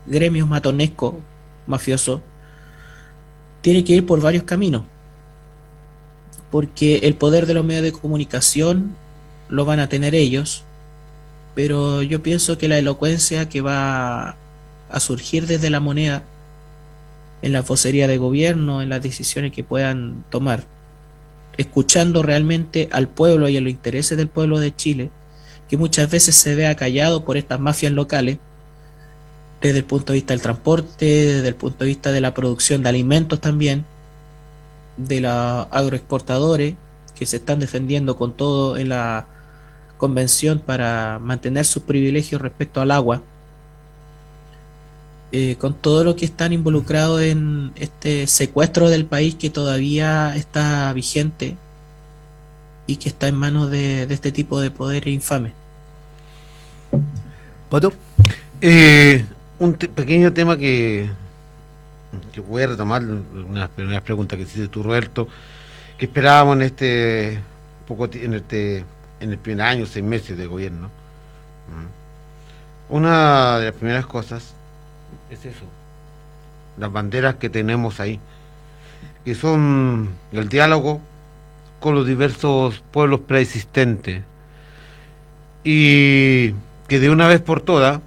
[0.05, 1.15] gremios matonescos,
[1.67, 2.21] mafiosos,
[3.61, 4.83] tiene que ir por varios caminos.
[6.51, 8.95] Porque el poder de los medios de comunicación
[9.49, 10.63] lo van a tener ellos,
[11.53, 14.35] pero yo pienso que la elocuencia que va
[14.89, 16.23] a surgir desde la moneda
[17.41, 20.63] en la vocería de gobierno, en las decisiones que puedan tomar,
[21.57, 25.11] escuchando realmente al pueblo y a los intereses del pueblo de Chile,
[25.69, 28.39] que muchas veces se vea callado por estas mafias locales,
[29.67, 32.83] desde el punto de vista del transporte, desde el punto de vista de la producción
[32.83, 33.83] de alimentos también,
[34.97, 36.75] de los agroexportadores
[37.15, 39.25] que se están defendiendo con todo en la
[39.97, 43.23] convención para mantener sus privilegios respecto al agua,
[45.31, 50.93] eh, con todo lo que están involucrados en este secuestro del país que todavía está
[50.93, 51.57] vigente
[52.85, 55.53] y que está en manos de, de este tipo de poderes infames.
[57.69, 57.91] ¿Pato?
[58.61, 59.25] Eh,
[59.59, 61.09] un te- pequeño tema que,
[62.31, 65.27] que voy a retomar, unas primeras preguntas que hiciste tú, Roberto,
[65.97, 67.39] que esperábamos en este
[67.87, 68.83] poco en este
[69.19, 70.89] en el primer año, seis meses de gobierno.
[72.89, 74.53] Una de las primeras cosas
[75.31, 75.65] es eso,
[76.77, 78.19] las banderas que tenemos ahí,
[79.23, 81.01] que son el diálogo
[81.79, 84.23] con los diversos pueblos preexistentes
[85.63, 86.51] y
[86.87, 88.01] que de una vez por todas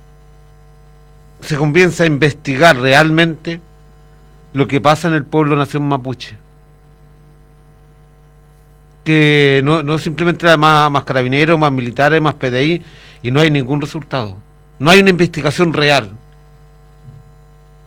[1.40, 3.60] se comienza a investigar realmente
[4.52, 6.36] lo que pasa en el pueblo nación mapuche.
[9.05, 12.82] Que no, no simplemente hay más, más carabineros, más militares, más PDI
[13.23, 14.36] y no hay ningún resultado.
[14.78, 16.10] No hay una investigación real.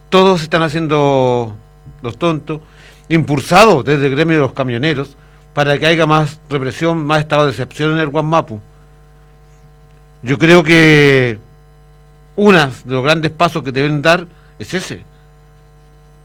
[0.09, 1.55] Todos están haciendo
[2.01, 2.61] los tontos,
[3.07, 5.15] impulsados desde el gremio de los camioneros
[5.53, 8.59] para que haya más represión, más estado de excepción en el Guanmapu.
[10.23, 11.39] Yo creo que
[12.41, 14.25] uno de los grandes pasos que deben dar
[14.57, 15.03] es ese.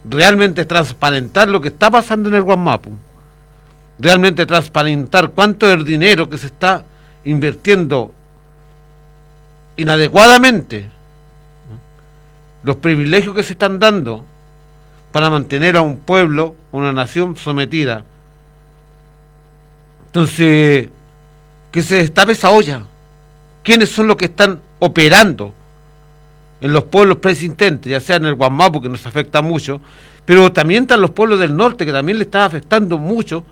[0.03, 2.91] Realmente transparentar lo que está pasando en el Guanmapu.
[3.99, 6.85] Realmente transparentar cuánto es el dinero que se está
[7.25, 8.15] invirtiendo
[9.77, 10.89] inadecuadamente.
[12.63, 14.25] Los privilegios que se están dando
[15.13, 18.05] para mantener a un pueblo, una nación sometida.
[20.07, 20.89] Entonces,
[21.71, 22.85] que se destape esa olla.
[23.63, 25.53] ¿Quiénes son los que están operando
[26.61, 29.81] en los pueblos preexistentes, ya sea en el Guamapu, que nos afecta mucho,
[30.25, 33.45] pero también están los pueblos del norte, que también le está afectando mucho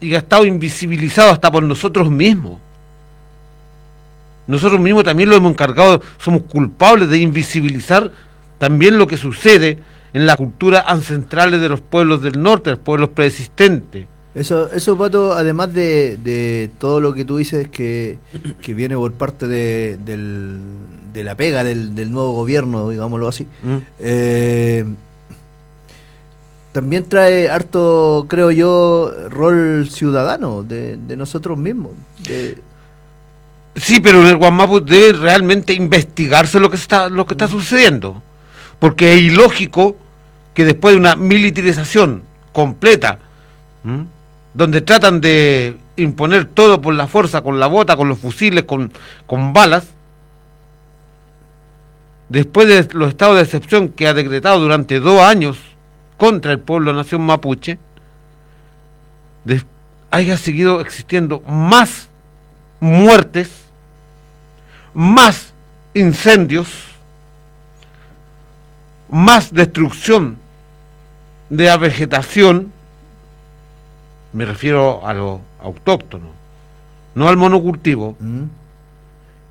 [0.00, 2.58] y que ha estado invisibilizado hasta por nosotros mismos.
[4.46, 8.10] Nosotros mismos también lo hemos encargado, somos culpables de invisibilizar
[8.58, 9.78] también lo que sucede
[10.12, 14.06] en la cultura ancestrales de los pueblos del norte, los pueblos preexistentes.
[14.34, 18.18] Eso, eso Pato, además de, de todo lo que tú dices que,
[18.60, 20.58] que viene por parte de, del-
[21.12, 23.76] de la pega del, del nuevo gobierno, digámoslo así, Mm.
[24.00, 24.84] eh,
[26.72, 31.92] también trae harto, creo yo, rol ciudadano de, de nosotros mismos.
[32.28, 32.58] de-
[33.76, 38.22] Sí, pero en el Guamapu debe realmente investigarse lo que está, lo que está sucediendo.
[38.78, 39.96] Porque es ilógico
[40.52, 43.18] que después de una militarización completa,
[43.84, 44.06] ¿m?
[44.54, 48.92] Donde tratan de imponer todo por la fuerza, con la bota, con los fusiles, con,
[49.26, 49.88] con balas,
[52.28, 55.58] después de los estados de excepción que ha decretado durante dos años
[56.16, 57.78] contra el pueblo nación mapuche,
[59.44, 59.66] des-
[60.10, 62.08] haya seguido existiendo más
[62.80, 63.50] muertes,
[64.94, 65.52] más
[65.92, 66.68] incendios,
[69.08, 70.38] más destrucción
[71.50, 72.72] de la vegetación,
[74.34, 76.26] me refiero a lo autóctono,
[77.14, 78.16] no al monocultivo,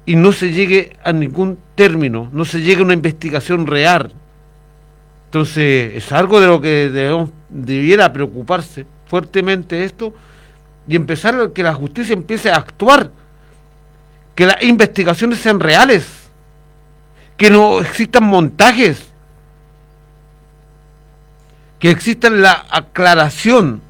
[0.05, 4.11] y no se llegue a ningún término, no se llegue a una investigación real.
[5.25, 10.13] Entonces, es algo de lo que debemos, debiera preocuparse fuertemente esto
[10.85, 13.09] y empezar a que la justicia empiece a actuar,
[14.35, 16.05] que las investigaciones sean reales,
[17.37, 19.01] que no existan montajes,
[21.79, 23.81] que exista la aclaración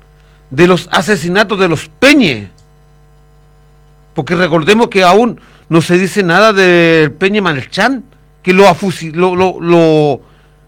[0.54, 2.50] de los asesinatos de los Peñe,
[4.14, 8.04] porque recordemos que aún no se dice nada del Peñe Malchán,
[8.44, 8.66] que lo,
[9.14, 10.22] lo, lo, lo,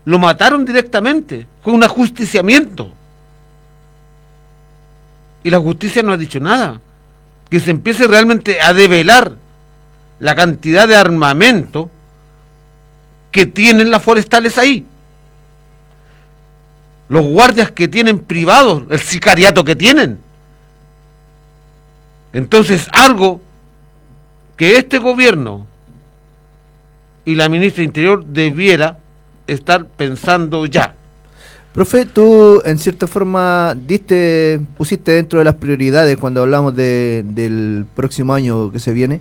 [0.06, 2.92] lo mataron directamente, con un ajusticiamiento.
[5.44, 6.82] Y la justicia no ha dicho nada.
[7.52, 9.34] Que se empiece realmente a develar
[10.20, 11.92] la cantidad de armamento
[13.30, 14.88] que tienen las forestales ahí.
[17.10, 20.20] Los guardias que tienen privados, el sicariato que tienen.
[22.34, 23.42] Entonces, algo
[24.58, 25.68] que este gobierno
[27.24, 28.98] y la ministra de Interior debiera
[29.48, 30.96] estar pensando ya.
[31.74, 37.86] Profe, tú en cierta forma diste, pusiste dentro de las prioridades cuando hablamos de- del
[37.96, 39.20] próximo año que se viene,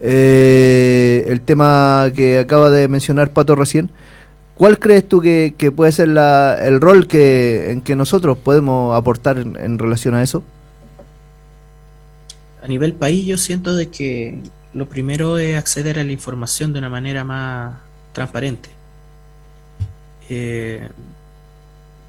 [0.00, 3.90] eh, el tema que acaba de mencionar Pato recién.
[4.60, 9.56] ¿Cuál crees tú que, puede ser el rol que, en que nosotros podemos aportar en,
[9.56, 10.42] en relación a eso?
[12.62, 14.38] A nivel país yo siento de que
[14.74, 17.78] lo primero es acceder a la información de una manera más
[18.12, 18.68] transparente.
[20.28, 20.86] Eh,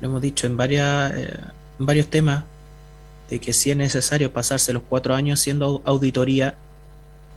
[0.02, 1.40] lo hemos dicho en, varias, eh,
[1.80, 2.44] en varios temas
[3.30, 6.56] de que si es necesario pasarse los cuatro años haciendo auditoría,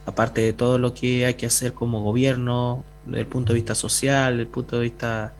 [0.06, 3.74] aparte de todo lo que hay que hacer como gobierno, desde el punto de vista
[3.74, 5.32] social, desde el punto de vista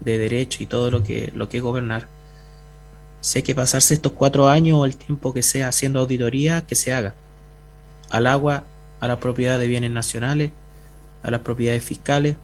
[0.00, 2.08] de derecho y todo lo que, lo que es gobernar,
[3.20, 6.74] si hay que pasarse estos cuatro años o el tiempo que sea haciendo auditoría, que
[6.74, 7.14] se haga.
[8.10, 8.64] Al agua,
[9.00, 10.50] a la propiedad de bienes nacionales,
[11.22, 12.36] a las propiedades fiscales,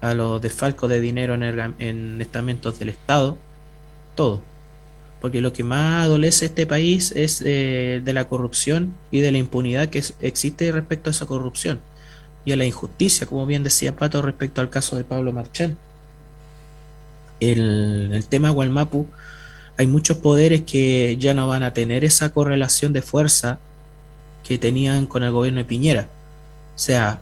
[0.00, 3.36] a los desfalcos de dinero en, erga- en estamentos del Estado,
[4.14, 4.42] todo.
[5.20, 9.38] Porque lo que más adolece este país es eh, de la corrupción y de la
[9.38, 11.80] impunidad que existe respecto a esa corrupción
[12.44, 15.76] y a la injusticia, como bien decía Pato, respecto al caso de Pablo Marchán.
[17.40, 19.06] El, el tema Gualmapu,
[19.76, 23.58] hay muchos poderes que ya no van a tener esa correlación de fuerza
[24.44, 26.08] que tenían con el gobierno de Piñera.
[26.74, 27.20] O sea,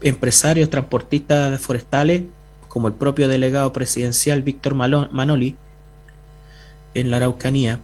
[0.00, 2.22] empresarios transportistas forestales,
[2.68, 5.56] como el propio delegado presidencial Víctor Manoli,
[6.94, 7.80] en la Araucanía,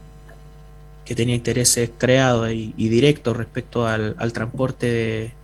[1.05, 5.38] que tenía intereses creados y, y directos respecto al, al transporte de-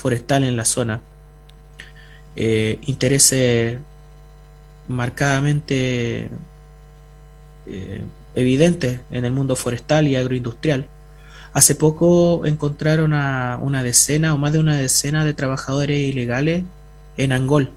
[0.00, 1.02] forestal en la zona,
[2.34, 3.78] eh, intereses
[4.88, 6.30] marcadamente
[7.66, 8.02] eh,
[8.34, 10.86] evidentes en el mundo forestal y agroindustrial.
[11.52, 16.64] Hace poco encontraron a una decena o más de una decena de trabajadores ilegales
[17.18, 17.70] en Angol,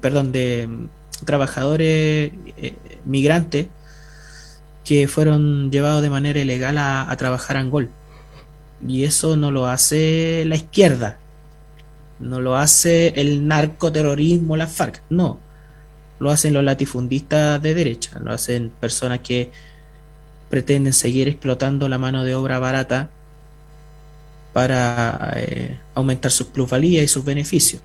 [0.00, 0.88] perdón, de mm,
[1.24, 3.66] trabajadores eh, migrantes
[4.84, 7.90] que fueron llevados de manera ilegal a, a trabajar a Angol.
[8.86, 11.18] Y eso no lo hace la izquierda,
[12.20, 15.40] no lo hace el narcoterrorismo, la FARC, no.
[16.18, 19.50] Lo hacen los latifundistas de derecha, lo hacen personas que
[20.48, 23.10] pretenden seguir explotando la mano de obra barata
[24.52, 27.82] para eh, aumentar sus plusvalías y sus beneficios.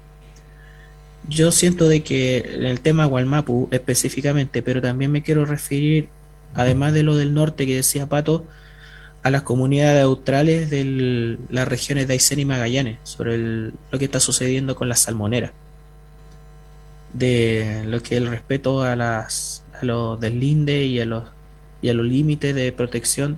[1.28, 6.10] Yo siento de que en el tema Gualmapu específicamente, pero también me quiero referir,
[6.54, 8.46] además de lo del norte que decía Pato,
[9.24, 14.20] a las comunidades australes de las regiones de Aysén y Magallanes, sobre lo que está
[14.20, 15.52] sucediendo con las salmoneras,
[17.14, 21.26] de lo que es el respeto a, las, a los deslindes y a los,
[21.82, 23.38] y a los límites de protección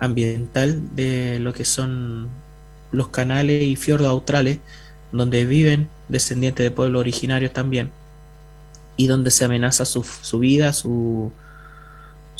[0.00, 2.28] ambiental de lo que son
[2.90, 4.58] los canales y fiordos australes,
[5.12, 7.90] donde viven descendientes de pueblos originarios también,
[8.96, 11.32] y donde se amenaza su, su vida, su,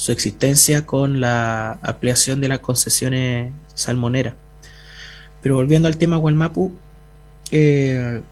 [0.00, 4.32] su existencia con la ampliación de las concesiones salmoneras.
[5.42, 6.72] Pero volviendo al tema Gualmapu,
[7.50, 8.22] eh,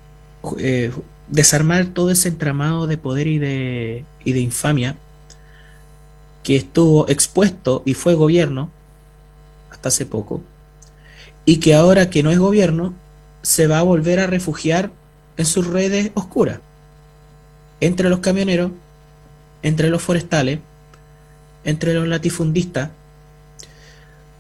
[0.61, 0.93] eh,
[1.29, 4.97] desarmar todo ese entramado de poder y de, y de infamia
[6.43, 8.71] que estuvo expuesto y fue gobierno
[9.71, 10.41] hasta hace poco,
[11.45, 12.95] y que ahora que no es gobierno,
[13.43, 14.91] se va a volver a refugiar
[15.37, 16.61] en sus redes oscuras,
[17.83, 18.71] entre los camioneros,
[19.63, 20.61] entre los forestales,
[21.69, 22.91] entre los latifundistas,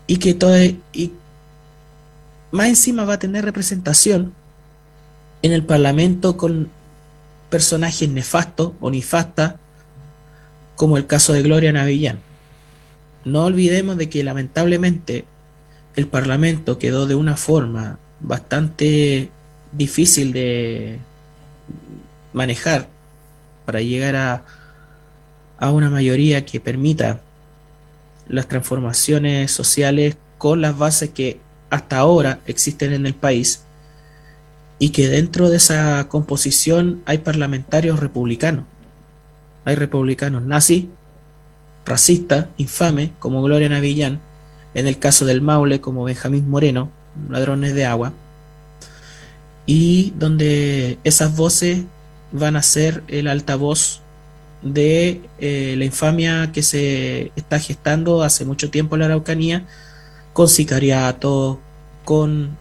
[0.06, 0.56] y que todo
[0.92, 1.12] y
[2.50, 4.32] más encima va a tener representación
[5.42, 6.70] en el Parlamento con
[7.50, 9.56] personajes nefastos o nefastas,
[10.74, 12.20] como el caso de Gloria Navillán.
[13.26, 15.26] No olvidemos de que lamentablemente
[15.94, 19.30] el Parlamento quedó de una forma bastante
[19.72, 20.98] difícil de
[22.32, 22.88] manejar
[23.66, 24.44] para llegar a,
[25.58, 27.20] a una mayoría que permita
[28.28, 31.40] las transformaciones sociales con las bases que
[31.70, 33.62] hasta ahora existen en el país
[34.78, 38.64] y que dentro de esa composición hay parlamentarios republicanos.
[39.64, 40.86] Hay republicanos nazis,
[41.84, 44.20] racistas, infames, como Gloria Navillán,
[44.74, 46.90] en el caso del Maule, como Benjamín Moreno,
[47.28, 48.12] ladrones de agua,
[49.66, 51.82] y donde esas voces
[52.32, 54.00] van a ser el altavoz
[54.62, 59.66] de eh, la infamia que se está gestando hace mucho tiempo en la Araucanía,
[60.32, 61.60] con sicariato,
[62.04, 62.56] con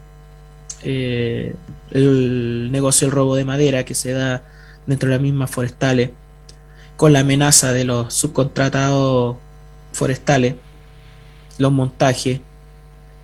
[0.83, 1.55] eh,
[1.91, 4.43] el negocio del robo de madera que se da
[4.85, 6.11] dentro de las mismas forestales,
[6.95, 9.37] con la amenaza de los subcontratados
[9.93, 10.55] forestales,
[11.57, 12.41] los montajes,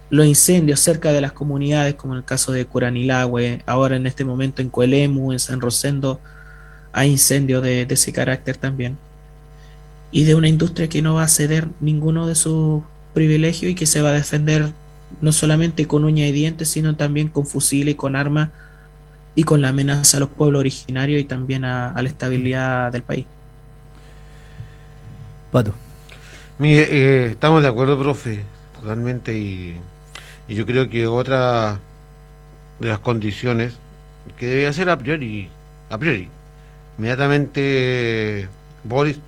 [0.09, 4.25] los incendios cerca de las comunidades, como en el caso de Curanilagüe, ahora en este
[4.25, 6.19] momento en Coelemu, en San Rosendo,
[6.93, 8.97] hay incendios de, de ese carácter también.
[10.11, 12.83] Y de una industria que no va a ceder ninguno de sus
[13.13, 14.71] privilegios y que se va a defender
[15.21, 18.49] no solamente con uña y dientes, sino también con fusiles y con armas
[19.35, 23.01] y con la amenaza a los pueblos originarios y también a, a la estabilidad del
[23.03, 23.25] país.
[25.51, 25.73] Pato.
[26.59, 28.43] Mire, eh, estamos de acuerdo, profe,
[28.79, 29.75] totalmente, y,
[30.47, 31.79] y yo creo que otra
[32.79, 33.73] de las condiciones
[34.37, 35.49] que debe ser a priori,
[35.89, 36.29] a priori,
[36.97, 38.47] inmediatamente
[38.83, 39.19] Boris,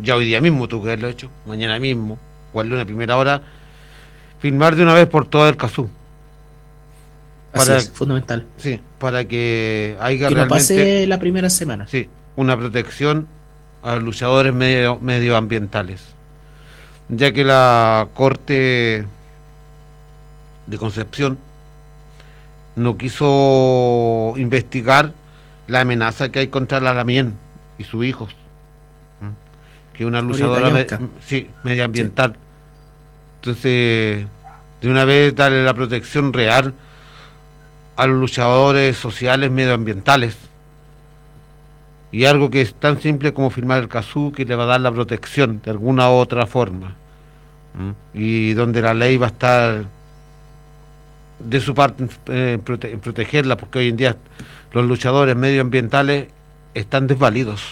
[0.00, 2.18] ya hoy día mismo tuvo que haberlo hecho, mañana mismo,
[2.52, 3.42] o al lunes a primera hora,
[4.38, 5.88] firmar de una vez por todo el CASU.
[7.52, 8.46] Así es, fundamental.
[8.56, 11.86] Sí, para que haya Que no pase la primera semana.
[11.86, 13.28] sí, una protección
[13.82, 16.02] a los luchadores medio, medioambientales.
[17.10, 19.04] Ya que la Corte
[20.66, 21.38] de Concepción
[22.76, 25.12] no quiso investigar
[25.66, 27.34] la amenaza que hay contra la Lamien
[27.78, 28.34] y sus hijos.
[29.92, 30.80] Que es una luchadora me-
[31.24, 32.36] sí, medioambiental.
[33.36, 34.26] Entonces,
[34.80, 36.74] de una vez darle la protección real
[37.96, 40.36] a los luchadores sociales medioambientales.
[42.10, 44.80] Y algo que es tan simple como firmar el CASU que le va a dar
[44.80, 46.94] la protección de alguna u otra forma.
[48.14, 49.84] Y donde la ley va a estar
[51.38, 54.16] de su parte eh, en, prote- en protegerla, porque hoy en día
[54.72, 56.28] los luchadores medioambientales
[56.74, 57.62] están desvalidos.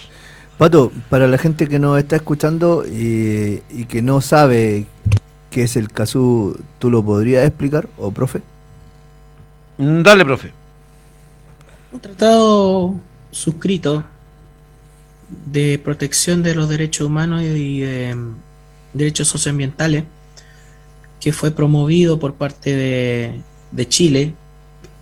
[0.58, 4.86] Pato, para la gente que nos está escuchando y, y que no sabe
[5.50, 8.42] qué es el CASU, ¿tú lo podrías explicar, o profe?
[9.78, 10.52] Mm, Dale, profe.
[11.92, 12.94] Un tratado
[13.30, 14.04] suscrito
[15.46, 18.34] de protección de los derechos humanos y de mm,
[18.92, 20.04] derechos socioambientales
[21.20, 23.40] que fue promovido por parte de,
[23.72, 24.34] de Chile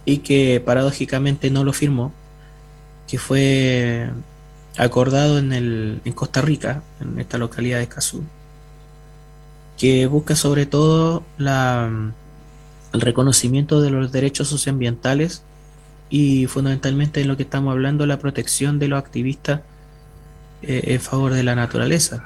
[0.04, 2.12] y que paradójicamente no lo firmó,
[3.06, 4.08] que fue
[4.78, 8.24] acordado en, el, en Costa Rica, en esta localidad de Escazú,
[9.76, 11.90] que busca sobre todo la,
[12.92, 15.42] el reconocimiento de los derechos socioambientales
[16.08, 19.60] y fundamentalmente en lo que estamos hablando, la protección de los activistas
[20.62, 22.24] eh, en favor de la naturaleza.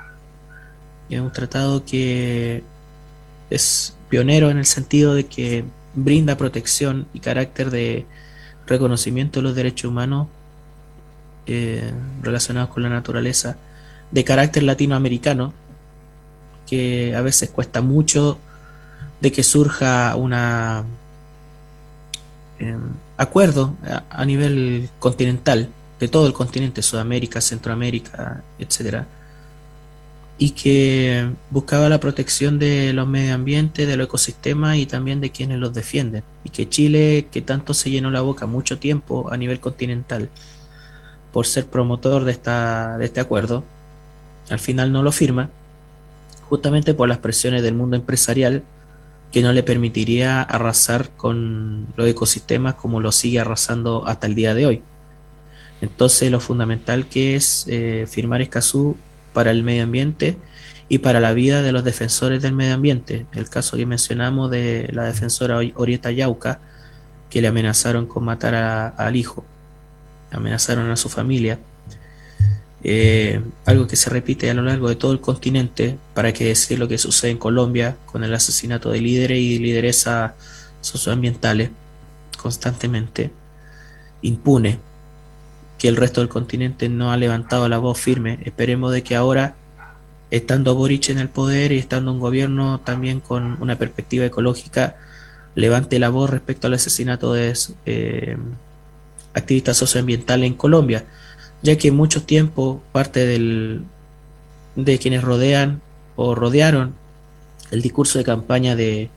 [1.10, 2.62] Es un tratado que
[3.50, 5.64] es pionero en el sentido de que
[5.94, 8.06] brinda protección y carácter de
[8.66, 10.28] reconocimiento de los derechos humanos
[11.46, 11.92] eh,
[12.22, 13.56] relacionados con la naturaleza,
[14.10, 15.52] de carácter latinoamericano,
[16.66, 18.38] que a veces cuesta mucho
[19.20, 20.84] de que surja una
[22.58, 22.76] eh,
[23.16, 25.68] acuerdo a, a nivel continental
[26.00, 29.06] de todo el continente, Sudamérica, Centroamérica, etcétera,
[30.36, 35.30] y que buscaba la protección de los medio ambiente, de los ecosistemas y también de
[35.30, 36.24] quienes los defienden.
[36.42, 40.28] Y que Chile, que tanto se llenó la boca mucho tiempo a nivel continental
[41.32, 43.64] por ser promotor de, esta, de este acuerdo,
[44.50, 45.50] al final no lo firma,
[46.48, 48.62] justamente por las presiones del mundo empresarial
[49.32, 54.54] que no le permitiría arrasar con los ecosistemas como lo sigue arrasando hasta el día
[54.54, 54.82] de hoy.
[55.80, 58.96] Entonces lo fundamental que es eh, firmar Escazú
[59.34, 60.38] para el medio ambiente
[60.88, 63.26] y para la vida de los defensores del medio ambiente.
[63.34, 66.60] El caso que mencionamos de la defensora Ori- Orieta Yauca,
[67.28, 69.44] que le amenazaron con matar a- al hijo,
[70.30, 71.58] amenazaron a su familia.
[72.86, 76.78] Eh, algo que se repite a lo largo de todo el continente, para que decir
[76.78, 80.32] lo que sucede en Colombia con el asesinato de líderes y lideresas
[80.80, 81.70] socioambientales
[82.40, 83.30] constantemente.
[84.22, 84.78] impune,
[85.84, 88.38] que el resto del continente no ha levantado la voz firme.
[88.42, 89.54] Esperemos de que ahora,
[90.30, 94.96] estando Boric en el poder y estando un gobierno también con una perspectiva ecológica,
[95.54, 97.52] levante la voz respecto al asesinato de
[97.84, 98.38] eh,
[99.34, 101.04] activistas socioambientales en Colombia,
[101.60, 105.82] ya que mucho tiempo parte de quienes rodean
[106.16, 106.94] o rodearon
[107.72, 109.10] el discurso de campaña de,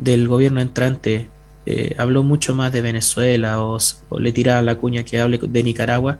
[0.00, 1.28] del gobierno entrante
[1.66, 3.78] eh, habló mucho más de Venezuela o,
[4.18, 6.18] le tiraba la cuña que hable de Nicaragua.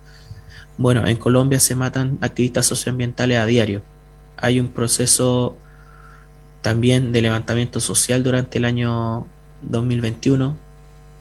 [0.76, 3.82] Bueno, en Colombia se matan activistas socioambientales a diario.
[4.36, 5.56] Hay un proceso
[6.62, 9.26] también de levantamiento social durante el año
[9.62, 10.56] 2021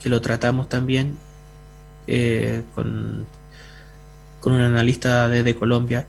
[0.02, 1.18] que lo tratamos también
[2.08, 3.26] eh, con,
[4.40, 6.06] con un analista desde Colombia,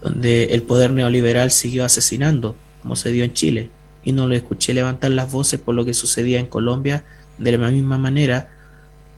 [0.00, 3.70] donde el poder neoliberal siguió asesinando, como se dio en Chile,
[4.02, 7.04] y no lo escuché levantar las voces por lo que sucedía en Colombia
[7.38, 8.48] de la misma manera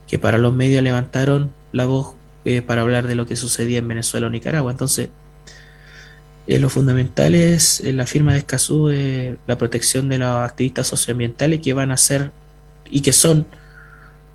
[0.07, 2.15] que para los medios levantaron la voz
[2.45, 4.71] eh, para hablar de lo que sucedía en Venezuela o Nicaragua.
[4.71, 5.09] Entonces,
[6.47, 10.87] eh, lo fundamental es en la firma de Escazú eh, la protección de los activistas
[10.87, 12.31] socioambientales que van a ser
[12.89, 13.47] y que son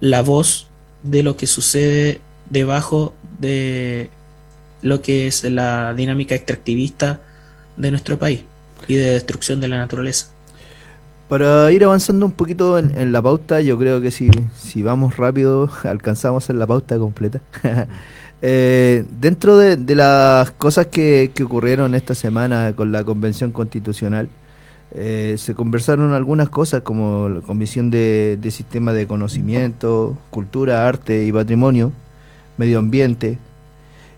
[0.01, 0.67] la voz
[1.05, 2.21] de lo que sucede
[2.51, 4.11] debajo de
[4.83, 7.21] lo que es la dinámica extractivista
[7.77, 8.43] de nuestro país
[8.89, 10.31] y de destrucción de la naturaleza.
[11.31, 15.71] Para ir avanzando un poquito en, la pauta, yo creo que si, si vamos rápido
[15.85, 17.41] alcanzamos en la pauta completa.
[18.43, 24.31] Eh, dentro de, de las cosas que, que ocurrieron esta semana con la Convención Constitucional,
[24.93, 31.27] eh, se conversaron algunas cosas como la Comisión de, de Sistema de Conocimiento, Cultura, Arte
[31.27, 31.93] y Patrimonio,
[32.57, 33.39] Medio Ambiente.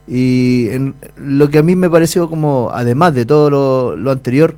[0.07, 4.55] Y en, lo que a mí me pareció como, además de todo lo, lo anterior,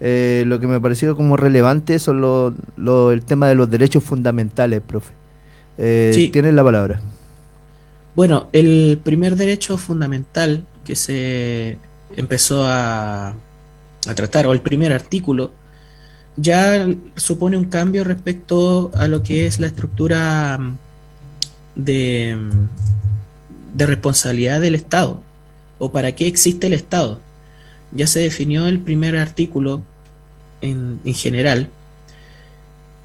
[0.00, 4.04] eh, lo que me pareció como relevante son lo, lo- el tema de los derechos
[4.04, 5.12] fundamentales, profe.
[5.78, 6.28] Eh, Sí.
[6.28, 7.00] Tienes la palabra.
[8.14, 11.78] Bueno, el primer derecho fundamental que se
[12.16, 15.52] empezó a, a tratar, o el primer artículo,
[16.36, 16.86] ya
[17.16, 20.76] supone un cambio respecto a lo que es la estructura mm,
[21.74, 25.22] de, mm, de responsabilidad del Estado,
[25.78, 27.20] o para qué existe el Estado.
[27.92, 29.82] Ya se definió el primer artículo
[30.60, 31.68] en, en general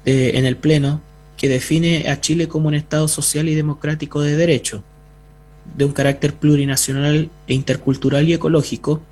[0.04, 1.00] eh, en el Pleno
[1.36, 4.82] que define a Chile como un Estado social y democrático de derecho,
[5.76, 9.02] de un carácter plurinacional e intercultural y ecológico,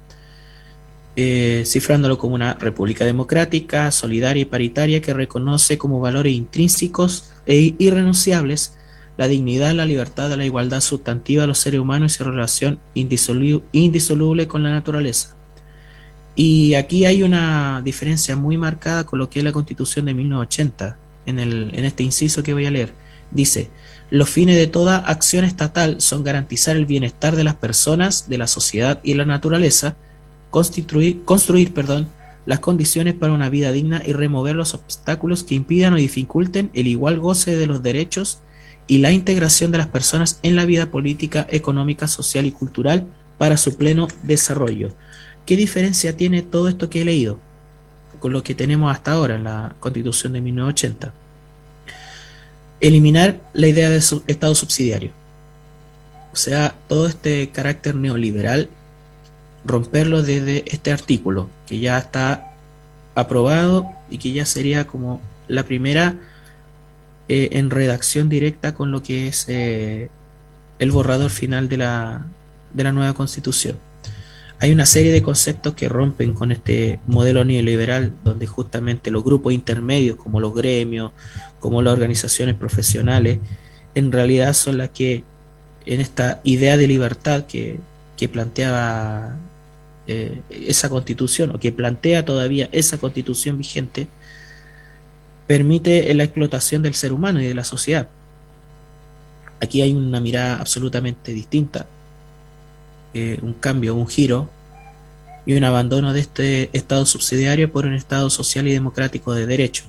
[1.16, 7.74] eh, cifrándolo como una república democrática, solidaria y paritaria que reconoce como valores intrínsecos e
[7.78, 8.74] irrenunciables
[9.16, 13.62] la dignidad, la libertad, la igualdad sustantiva de los seres humanos y su relación indisolu-
[13.72, 15.36] indisoluble con la naturaleza.
[16.42, 20.96] Y aquí hay una diferencia muy marcada con lo que es la Constitución de 1980,
[21.26, 22.94] en, el, en este inciso que voy a leer.
[23.30, 23.68] Dice,
[24.08, 28.46] los fines de toda acción estatal son garantizar el bienestar de las personas, de la
[28.46, 29.96] sociedad y la naturaleza,
[30.48, 32.08] constituir, construir perdón,
[32.46, 36.86] las condiciones para una vida digna y remover los obstáculos que impidan o dificulten el
[36.86, 38.38] igual goce de los derechos
[38.86, 43.58] y la integración de las personas en la vida política, económica, social y cultural para
[43.58, 44.94] su pleno desarrollo.
[45.46, 47.38] ¿Qué diferencia tiene todo esto que he leído
[48.18, 51.12] con lo que tenemos hasta ahora en la Constitución de 1980?
[52.80, 55.12] Eliminar la idea de Estado subsidiario.
[56.32, 58.68] O sea, todo este carácter neoliberal,
[59.64, 62.54] romperlo desde este artículo, que ya está
[63.14, 66.16] aprobado y que ya sería como la primera
[67.28, 70.10] eh, en redacción directa con lo que es eh,
[70.78, 72.26] el borrador final de la,
[72.72, 73.76] de la nueva constitución.
[74.62, 79.54] Hay una serie de conceptos que rompen con este modelo neoliberal, donde justamente los grupos
[79.54, 81.12] intermedios, como los gremios,
[81.60, 83.38] como las organizaciones profesionales,
[83.94, 85.24] en realidad son las que,
[85.86, 87.80] en esta idea de libertad que,
[88.30, 89.38] planteaba
[90.06, 94.08] eh, esa constitución, o que plantea todavía esa constitución vigente,
[95.46, 98.10] permite la explotación del ser humano y de la sociedad.
[99.58, 101.86] Aquí hay una mirada absolutamente distinta,
[103.14, 104.48] eh, un cambio, un giro
[105.46, 109.84] y un abandono de este Estado subsidiario por un Estado social y democrático de derecho.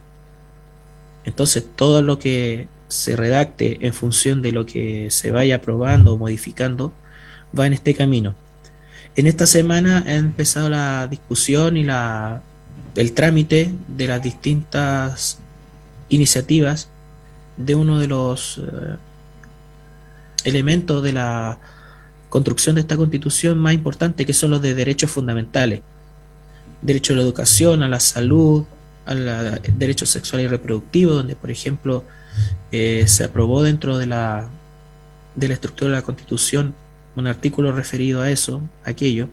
[1.26, 6.18] Entonces, todo lo que se redacte en función de lo que se vaya aprobando o
[6.18, 6.91] modificando
[7.57, 8.35] va en este camino.
[9.15, 12.41] En esta semana ha empezado la discusión y la,
[12.95, 15.39] el trámite de las distintas
[16.10, 16.89] iniciativas
[17.57, 18.95] de uno de los eh,
[20.43, 21.60] elementos de la
[22.31, 25.81] construcción de esta constitución más importante que son los de derechos fundamentales.
[26.81, 28.63] Derecho a la educación, a la salud,
[29.05, 32.05] al derecho sexual y reproductivo, donde por ejemplo
[32.71, 34.49] eh, se aprobó dentro de la
[35.35, 36.73] de la estructura de la Constitución,
[37.15, 39.29] un artículo referido a eso, aquello.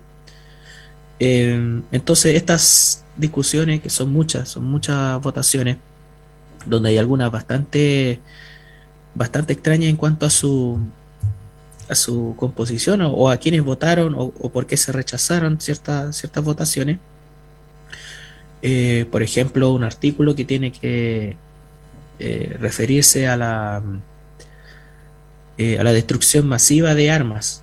[1.21, 5.79] Eh, entonces, estas discusiones, que son muchas, son muchas votaciones,
[6.67, 8.21] donde hay algunas bastante,
[9.15, 10.79] bastante extrañas en cuanto a su,
[11.89, 16.99] a su composición o, a quienes votaron o, por qué se rechazaron ciertas, ciertas votaciones.
[18.63, 21.37] Eh, por ejemplo, un artículo que tiene que
[22.19, 23.83] eh, referirse a la,
[25.57, 27.63] eh, a la destrucción masiva de armas.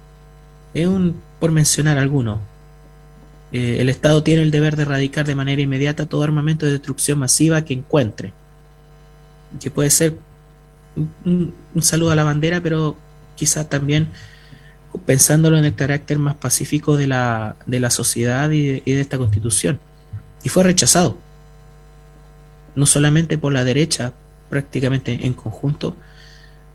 [0.73, 2.41] Es un, por mencionar alguno.
[3.51, 7.63] El Estado tiene el deber de erradicar de manera inmediata todo armamento de destrucción masiva
[7.63, 8.33] que encuentre.
[9.61, 10.17] Que puede ser
[11.23, 12.97] un saludo a la bandera, pero
[13.35, 14.09] quizás también
[15.05, 19.79] pensándolo en el carácter más pacífico de la, de la sociedad y de, esta constitución.
[20.43, 21.17] Y fue rechazado.
[22.75, 24.13] No solamente por la derecha,
[24.49, 25.95] prácticamente en conjunto,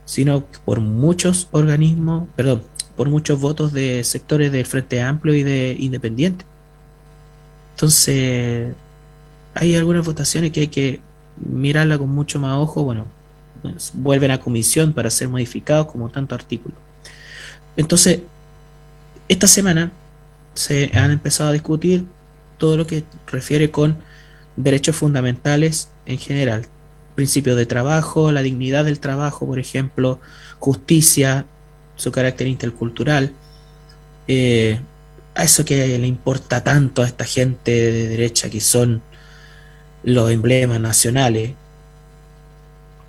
[0.05, 2.63] sino por muchos organismos, perdón,
[2.97, 6.45] por muchos votos de sectores del Frente Amplio y de Independiente.
[7.75, 8.75] Entonces,
[9.55, 11.01] hay algunas votaciones que hay que
[11.37, 12.83] mirarla con mucho más ojo.
[12.83, 13.07] Bueno,
[13.95, 16.75] vuelven a comisión para ser modificados como tanto artículo.
[17.77, 18.21] Entonces,
[19.29, 19.93] esta semana
[20.55, 22.05] se han empezado a discutir
[22.59, 23.97] todo lo que refiere con
[24.57, 26.67] derechos fundamentales en general.
[27.15, 30.21] Principios de trabajo, la dignidad del trabajo, por ejemplo,
[30.59, 31.47] justicia,
[31.97, 33.33] su carácter intercultural.
[34.29, 34.81] eh,
[35.35, 39.03] a eso que le importa tanto a esta gente de derecha que son
[40.03, 41.53] los emblemas nacionales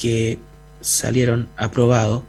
[0.02, 0.40] que
[0.82, 2.24] salieron aprobados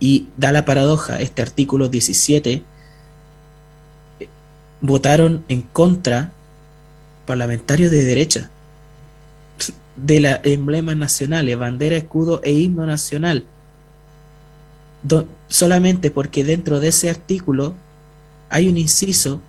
[0.00, 2.64] y da la paradoja, este artículo 17
[4.18, 4.28] eh,
[4.80, 6.32] votaron en contra
[7.24, 8.50] parlamentarios de derecha
[9.96, 13.44] de los emblemas nacionales, bandera, escudo e himno nacional.
[15.46, 17.74] Solamente porque dentro de ese artículo
[18.50, 19.40] hay un inciso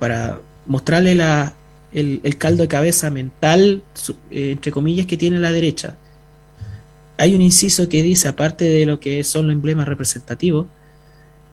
[0.00, 1.54] para mostrarle la,
[1.92, 3.84] el, caldo de cabeza mental,
[4.32, 5.96] eh, entre comillas, que tiene la derecha.
[7.16, 10.66] Hay un inciso que dice, aparte de lo que son los emblemas representativos,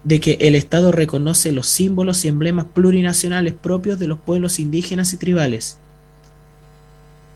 [0.04, 5.14] de que el Estado reconoce los símbolos y emblemas plurinacionales propios de los pueblos indígenas
[5.14, 5.78] y tribales.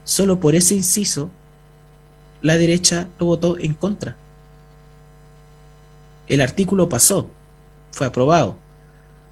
[0.04, 1.30] Solo por ese inciso,
[2.42, 4.16] la derecha lo votó en contra.
[6.28, 7.30] El artículo pasó,
[7.92, 8.58] fue aprobado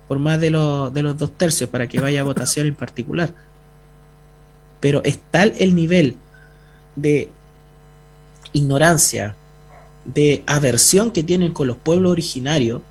[0.08, 3.34] por más de, de los dos tercios para que vaya a votación en particular.
[4.80, 6.18] Pero es tal el nivel
[6.96, 7.30] de
[8.54, 9.36] ignorancia,
[10.06, 12.82] de aversión que tienen con los pueblos originarios,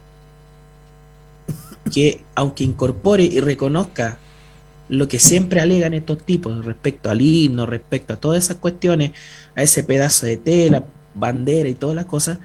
[1.93, 4.19] que aunque incorpore y reconozca
[4.89, 9.13] lo que siempre alegan estos tipos respecto al himno, respecto a todas esas cuestiones,
[9.55, 10.85] a ese pedazo de tela,
[11.15, 12.39] bandera y todas las cosas,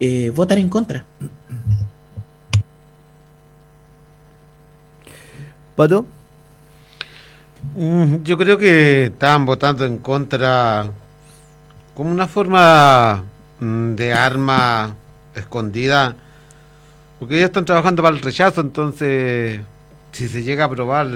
[0.00, 1.04] eh, votan en contra.
[5.76, 6.06] ¿Pato?
[7.74, 10.90] Mm, Yo creo que estaban votando en contra
[11.94, 13.24] como una forma
[13.60, 14.94] mm, de arma
[15.34, 16.16] escondida,
[17.18, 19.60] porque ellos están trabajando para el rechazo, entonces
[20.12, 21.08] si se llega a aprobar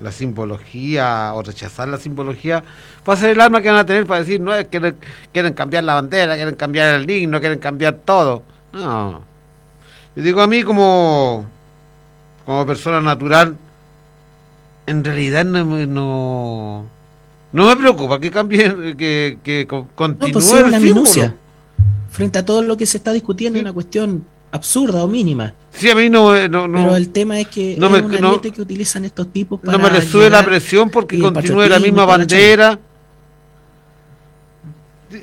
[0.00, 2.62] la simbología o rechazar la simbología,
[3.08, 4.94] va a ser el arma que van a tener para decir, no, es que
[5.32, 8.42] quieren, cambiar la bandera, quieren cambiar el himno, quieren cambiar todo.
[8.72, 9.22] No.
[10.16, 11.46] Yo digo a mí como,
[12.44, 13.56] como persona natural,
[14.86, 16.86] en realidad no, no,
[17.52, 20.94] no me preocupa que cambie, que, que co- No, continúe pues es el una símbolo.
[20.94, 21.34] minucia.
[22.10, 25.54] Frente a todo lo que se está discutiendo, una cuestión absurda o mínima.
[25.72, 28.16] Sí, a mí no, eh, no, no, Pero el tema es que no es me-
[28.16, 31.18] un no- ariete que utilizan estos tipos para no me le sube la presión porque
[31.18, 32.78] continúe la misma bandera.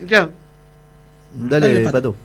[0.08, 0.30] Ya.
[1.34, 1.98] Dale, Dale, Pato.
[1.98, 2.16] Pato.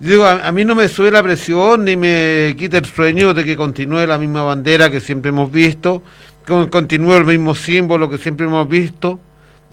[0.00, 3.44] Digo, a, a mí no me sube la presión ni me quita el sueño de
[3.44, 6.02] que continúe la misma bandera que siempre hemos visto,
[6.48, 9.20] que continúe el mismo símbolo que siempre hemos visto,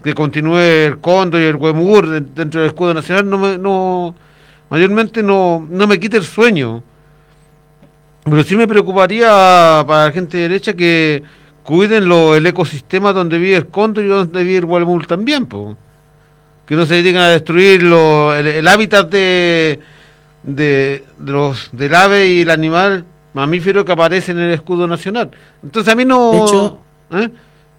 [0.04, 4.14] que continúe el cóndor y el huemur de- dentro del escudo nacional, no me, no,
[4.70, 6.82] mayormente no, no me quita el sueño.
[8.24, 9.28] Pero sí me preocuparía
[9.86, 11.22] para la gente de derecha que
[11.62, 15.76] cuiden lo, el ecosistema donde vive el cóndor y donde vive el huemur también, po.
[16.66, 19.80] que no se dediquen a destruir el hábitat de,
[20.42, 23.04] de, de los del ave y el animal
[23.36, 25.30] mamífero que aparece en el escudo nacional.
[25.62, 26.78] Entonces a mí no, De hecho,
[27.10, 27.28] ¿eh?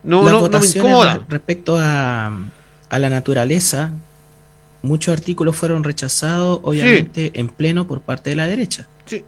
[0.03, 1.21] no, las no, no me incomoda.
[1.27, 2.27] respecto a,
[2.89, 3.91] a la naturaleza,
[4.83, 8.87] muchos artículos fueron rechazados, obviamente, en pleno por parte de la derecha.
[9.05, 9.25] Sí,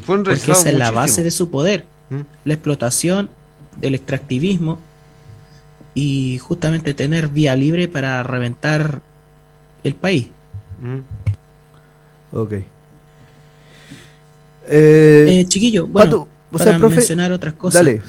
[0.00, 2.20] fueron Porque rechazados esa es la base de su poder, ¿Mm?
[2.44, 3.28] la explotación,
[3.82, 4.78] el extractivismo
[5.92, 9.00] y justamente tener vía libre para reventar
[9.82, 10.28] el país.
[10.80, 12.36] Mm.
[12.36, 12.52] Ok.
[14.68, 17.84] Eh, chiquillo, bueno, Pato, o para sea, profe, mencionar otras cosas.
[17.84, 18.02] dale.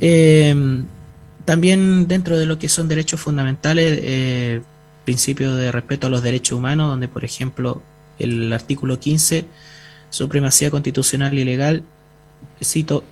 [0.00, 0.84] Eh,
[1.44, 4.60] también dentro de lo que son derechos fundamentales, eh,
[5.04, 7.80] principio de respeto a los derechos humanos, donde por ejemplo
[8.18, 9.46] el artículo 15,
[10.10, 11.82] supremacía constitucional y legal,
[12.62, 13.02] cito,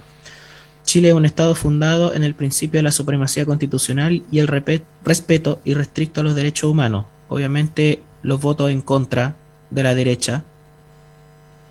[0.84, 5.60] Chile es un Estado fundado en el principio de la supremacía constitucional y el respeto
[5.64, 7.06] irrestricto a los derechos humanos.
[7.28, 9.34] Obviamente los votos en contra
[9.70, 10.44] de la derecha,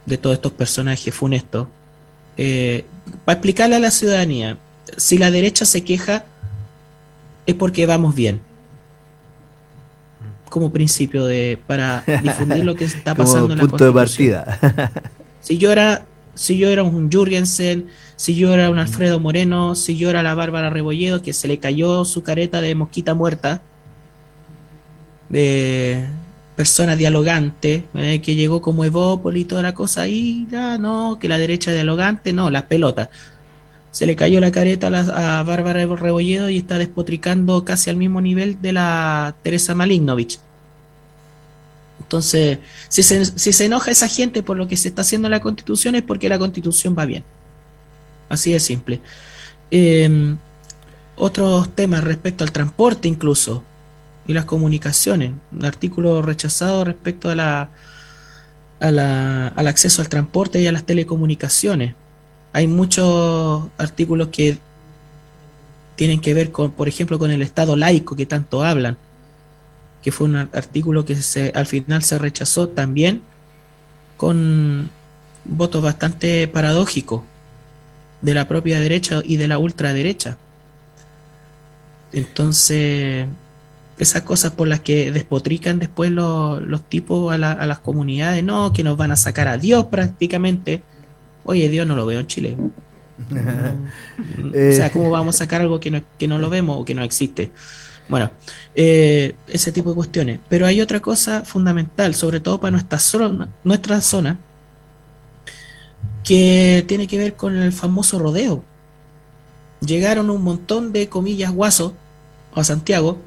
[0.05, 1.67] de todos estos personajes funestos,
[2.37, 2.85] eh,
[3.23, 4.57] para explicarle a la ciudadanía,
[4.97, 6.25] si la derecha se queja
[7.45, 8.41] es porque vamos bien.
[10.49, 14.59] Como principio de para difundir lo que está Como pasando en la punto de partida.
[15.41, 19.95] Si yo era, si yo era un Jürgensen, si yo era un Alfredo Moreno, si
[19.95, 23.61] yo era la Bárbara Rebolledo, que se le cayó su careta de mosquita muerta,
[25.29, 26.03] de
[26.55, 31.27] persona dialogante, eh, que llegó como Evópoli y toda la cosa, y ya no, que
[31.27, 33.09] la derecha dialogante, no, las pelotas.
[33.91, 38.21] Se le cayó la careta a, la- Bárbara Rebolledo y está despotricando casi al mismo
[38.21, 40.39] nivel de la Teresa Malignovich.
[42.01, 42.59] Entonces,
[42.89, 46.03] si se, enoja esa gente por lo que se está haciendo en la constitución es
[46.03, 47.23] porque la constitución va bien.
[48.29, 49.01] Así de simple.
[49.71, 50.35] Eh,
[51.15, 53.63] otros temas respecto al transporte incluso
[54.27, 55.31] y las comunicaciones.
[55.51, 57.69] Un artículo rechazado respecto a la,
[58.79, 61.95] al acceso al transporte y a las telecomunicaciones.
[62.53, 64.57] Hay muchos artículos que
[65.95, 68.97] tienen que ver con, por ejemplo, con el Estado laico que tanto hablan,
[70.01, 73.21] que fue un ar- artículo que se, al final se rechazó también
[74.17, 74.89] con
[75.45, 77.21] votos bastante paradójicos
[78.21, 80.37] de la propia derecha y de la ultraderecha.
[82.11, 83.27] Entonces,
[83.97, 88.43] esas cosas por las que despotrican después los, los tipos a, la- a las comunidades,
[88.43, 90.83] no, que nos van a sacar a Dios prácticamente.
[91.45, 92.57] Oye, Dios no lo veo en Chile.
[93.29, 96.95] o sea, ¿cómo vamos a sacar algo que no, que no lo vemos o que
[96.95, 97.51] no existe?
[98.09, 98.31] Bueno,
[98.75, 100.39] eh, ese tipo de cuestiones.
[100.49, 104.37] Pero hay otra cosa fundamental, sobre todo para nuestra zona, nuestra zona,
[106.23, 108.63] que tiene que ver con el famoso rodeo.
[109.81, 111.93] Llegaron un montón de comillas guasos
[112.53, 113.19] a Santiago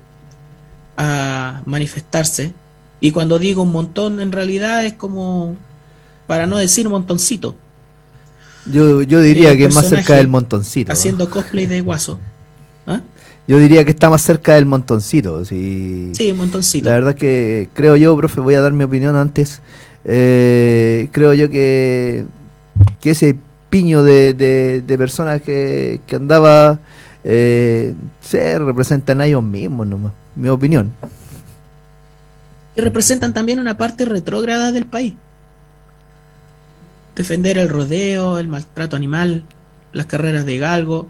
[0.99, 2.55] a manifestarse.
[3.01, 5.57] Y cuando digo un montón, en realidad es como,
[6.27, 7.57] para no decir montoncito,
[8.67, 10.93] Yo, yo diría que es más cerca del montoncito.
[10.93, 12.21] haciendo cosplay de guaso.
[12.87, 13.03] ¿Ah?
[13.47, 15.45] Yo diría que está más cerca del montoncito.
[15.45, 16.89] Sí, Sí, un montoncito.
[16.91, 19.63] La verdad que creo yo, profe, voy a dar mi opinión antes.
[20.05, 22.27] Eh, creo yo que,
[23.01, 23.37] que ese
[23.71, 26.81] piño de, de, de personas que, que andaba
[27.25, 30.13] eh, se representan a ellos mismos nomás.
[30.39, 30.93] Mi opinión.
[32.77, 35.15] que representan también una parte retrógrada del país.
[37.17, 39.43] Defender el rodeo, el maltrato animal,
[39.93, 41.09] las carreras de galgo,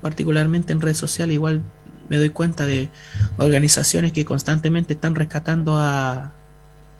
[0.00, 1.62] particularmente en redes sociales, igual
[2.08, 2.88] me doy cuenta de
[3.36, 6.32] organizaciones que constantemente están rescatando a,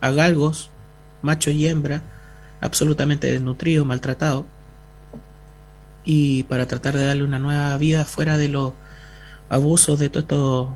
[0.00, 0.70] a galgos,
[1.22, 2.02] macho y hembra,
[2.60, 4.46] absolutamente desnutridos, maltratados,
[6.04, 8.72] y para tratar de darle una nueva vida fuera de los
[9.48, 10.68] abusos de todos estos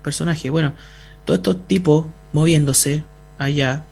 [0.00, 0.50] personajes.
[0.50, 0.74] Bueno,
[1.24, 3.04] todos estos tipos moviéndose
[3.38, 3.84] allá,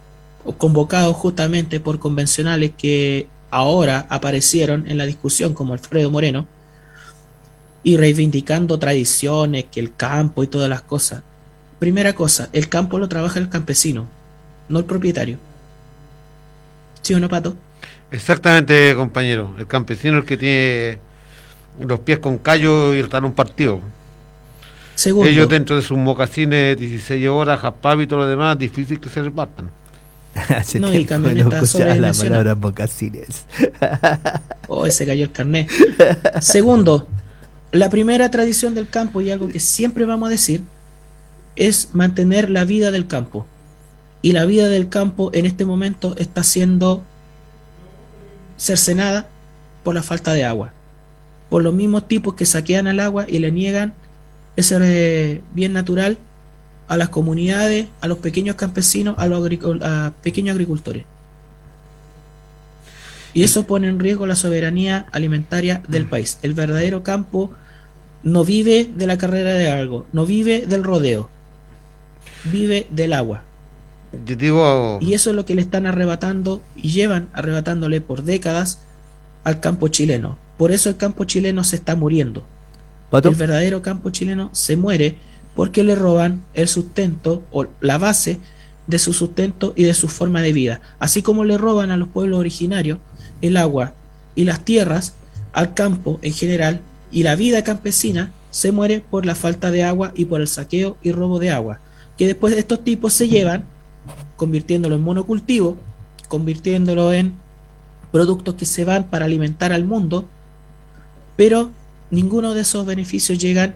[0.44, 6.46] o convocados justamente por convencionales que ahora aparecieron en la discusión, como Alfredo Moreno,
[7.82, 11.22] y reivindicando tradiciones, que el campo y todas las cosas.
[11.78, 14.06] Primera cosa, el campo lo trabaja el campesino,
[14.68, 15.38] no el propietario.
[17.02, 17.56] ¿Sí o no, Pato?
[18.10, 19.54] Exactamente, compañero.
[19.58, 20.98] El campesino es el que tiene
[21.80, 23.80] los pies con callo y está en un partido.
[24.98, 25.30] Segundo.
[25.30, 29.22] Ellos dentro de sus mocasines 16 horas, jaspab y todo lo demás, difícil que se
[29.22, 29.70] repartan.
[30.48, 33.44] Hace No, y camioneta no la palabra mocasines.
[34.66, 35.70] Oh, se cayó el carnet.
[36.40, 37.06] Segundo,
[37.70, 40.62] la primera tradición del campo, y algo que siempre vamos a decir,
[41.54, 43.46] es mantener la vida del campo.
[44.20, 47.04] Y la vida del campo en este momento está siendo
[48.56, 49.28] cercenada
[49.84, 50.72] por la falta de agua.
[51.48, 53.94] Por los mismos tipos que saquean el agua y le niegan
[54.58, 56.18] ese eh, bien natural
[56.88, 59.48] a las comunidades, a los pequeños campesinos, a los
[59.82, 61.04] a pequeños agricultores.
[63.34, 66.38] Y eso pone en riesgo la soberanía alimentaria del país.
[66.42, 67.52] El verdadero campo
[68.24, 71.30] no vive de la carrera de algo, no vive del rodeo,
[72.44, 73.44] vive del agua.
[74.26, 78.80] Yo digo, Y eso es lo que le están arrebatando y llevan arrebatándole por décadas
[79.44, 80.36] al campo chileno.
[80.56, 82.44] Por eso el campo chileno se está muriendo.
[83.12, 85.16] El verdadero campo chileno se muere
[85.54, 88.38] porque le roban el sustento o la base
[88.86, 90.80] de su sustento y de su forma de vida.
[90.98, 92.98] Así como le roban a los pueblos originarios
[93.40, 93.94] el agua
[94.34, 95.14] y las tierras,
[95.52, 96.80] al campo en general,
[97.10, 100.96] y la vida campesina se muere por la falta de agua y por el saqueo
[101.02, 101.80] y robo de agua,
[102.16, 103.64] que después estos tipos se llevan,
[104.36, 105.76] convirtiéndolo en monocultivo,
[106.28, 107.34] convirtiéndolo en
[108.12, 110.26] productos que se van para alimentar al mundo,
[111.36, 111.70] pero
[112.10, 113.74] ninguno de esos beneficios llegan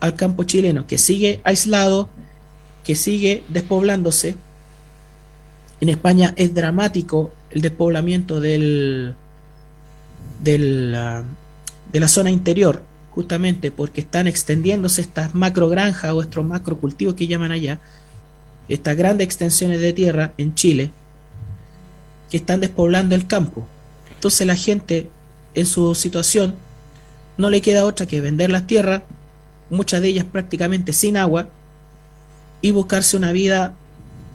[0.00, 2.08] al campo chileno, que sigue aislado,
[2.84, 4.36] que sigue despoblándose.
[5.80, 9.14] En España es dramático el despoblamiento del,
[10.42, 11.24] del, ah,
[11.92, 17.14] de la zona interior, justamente porque están extendiéndose estas macro granjas o estos macro cultivos
[17.14, 17.80] que llaman allá,
[18.68, 20.90] estas grandes extensiones de tierra en Chile,
[22.30, 23.66] que están despoblando el campo.
[24.14, 25.10] Entonces la gente
[25.54, 26.54] en su situación
[27.42, 29.02] no le queda otra que vender las tierras,
[29.68, 31.48] muchas de ellas prácticamente sin agua,
[32.60, 33.74] y buscarse una vida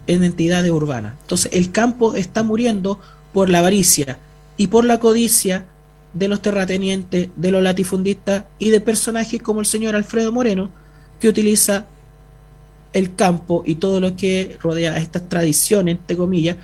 [0.07, 1.13] en entidades urbanas.
[1.21, 2.99] Entonces el campo está muriendo
[3.33, 4.19] por la avaricia
[4.57, 5.65] y por la codicia
[6.11, 10.69] de los terratenientes, de los latifundistas y de personajes como el señor Alfredo Moreno,
[11.21, 11.85] que utiliza
[12.91, 16.57] el campo y todo lo que rodea a estas tradiciones, entre comillas,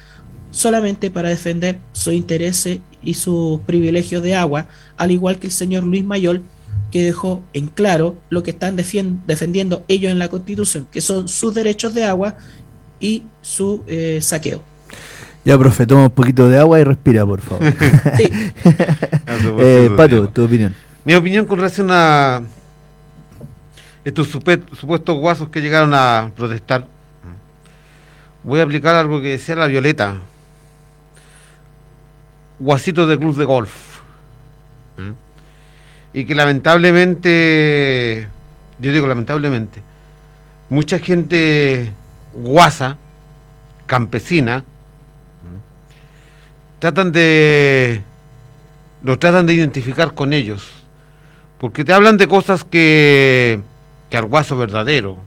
[0.54, 5.84] solamente para defender sus intereses y sus privilegios de agua, al igual que el señor
[5.84, 6.44] Luis Mayol,
[6.92, 11.54] que dejó en claro lo que están defendiendo ellos en la Constitución, que son sus
[11.54, 12.36] derechos de agua
[13.00, 14.62] y su eh, saqueo.
[15.44, 17.66] Ya, profe, toma un poquito de agua y respira, por favor.
[19.60, 20.74] eh, Pato, tu opinión.
[21.04, 22.44] Mi opinión con relación a
[24.06, 26.88] estos supuestos guasos que llegaron a protestar.
[28.44, 30.18] Voy a aplicar algo que decía la Violeta.
[32.60, 33.72] Guasitos de club de golf.
[36.14, 38.28] Y que lamentablemente,
[38.80, 39.82] yo digo lamentablemente,
[40.70, 41.92] mucha gente
[42.34, 42.98] guasa,
[43.88, 44.64] campesina,
[46.84, 48.04] tratan de
[49.04, 50.70] lo tratan de identificar con ellos
[51.58, 53.62] porque te hablan de cosas que
[54.10, 55.18] que al guaso verdadero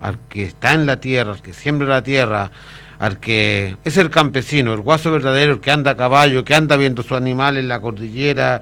[0.00, 2.50] al que está en la tierra al que siembra la tierra
[2.98, 6.76] al que es el campesino el guaso verdadero el que anda a caballo que anda
[6.76, 8.60] viendo su animal en la cordillera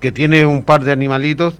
[0.00, 1.54] que tiene un par de animalitos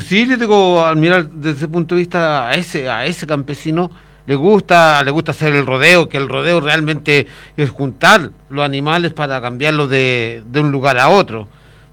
[0.00, 3.90] Sí, le digo, al mirar desde ese punto de vista a ese, campesino,
[4.26, 9.12] le gusta, le gusta hacer el rodeo, que el rodeo realmente es juntar los animales
[9.12, 11.46] para cambiarlos de, de un lugar a otro,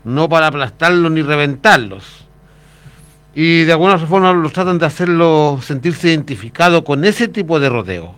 [0.03, 2.25] no para aplastarlos ni reventarlos.
[3.35, 8.15] Y de alguna forma los tratan de hacerlo sentirse identificado con ese tipo de rodeo.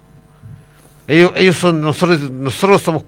[1.08, 3.04] Ellos, ellos son, nosotros, nosotros somos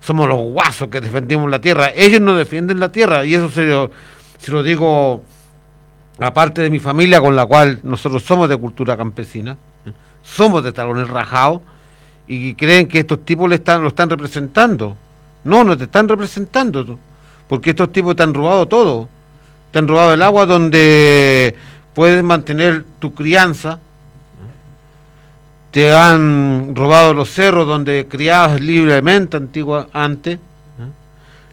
[0.00, 1.90] somos los guasos que defendimos la tierra.
[1.94, 3.90] Ellos no defienden la tierra, y eso se lo,
[4.38, 5.22] se lo digo
[6.18, 9.56] aparte de mi familia con la cual nosotros somos de cultura campesina,
[9.86, 9.92] ¿eh?
[10.22, 11.62] somos de talones rajados,
[12.26, 14.96] y creen que estos tipos le están, lo están representando.
[15.42, 16.98] No, no te están representando,
[17.48, 19.08] porque estos tipos te han robado todo.
[19.72, 21.56] Te han robado el agua donde
[21.94, 23.80] puedes mantener tu crianza,
[25.70, 30.38] te han robado los cerros donde criabas libremente antigua, antes, ¿eh?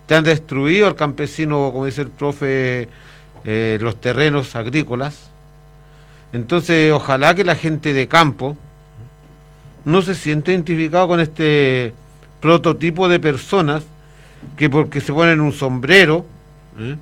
[0.05, 2.89] te han destruido al campesino, como dice el profe,
[3.45, 5.29] eh, los terrenos agrícolas.
[6.33, 8.57] Entonces, ojalá que la gente de campo
[9.85, 11.93] no se siente identificado con este
[12.41, 13.83] prototipo de personas
[14.57, 16.25] que porque se ponen un sombrero
[16.79, 16.95] ¿eh?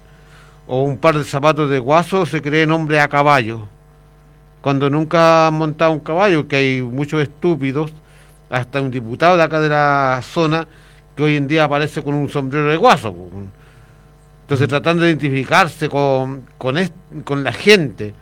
[0.67, 3.67] o un par de zapatos de guaso se creen hombre a caballo
[4.65, 7.93] cuando nunca han montado un caballo, que hay muchos estúpidos,
[8.49, 10.67] hasta un diputado de acá de la zona,
[11.15, 13.13] que hoy en día aparece con un sombrero de guaso.
[14.41, 18.15] Entonces tratando de identificarse con, con, est- con la gente.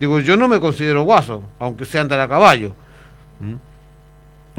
[0.00, 2.74] Digo, yo no me considero guaso, aunque sea andar a caballo.
[3.38, 3.56] ¿Mm?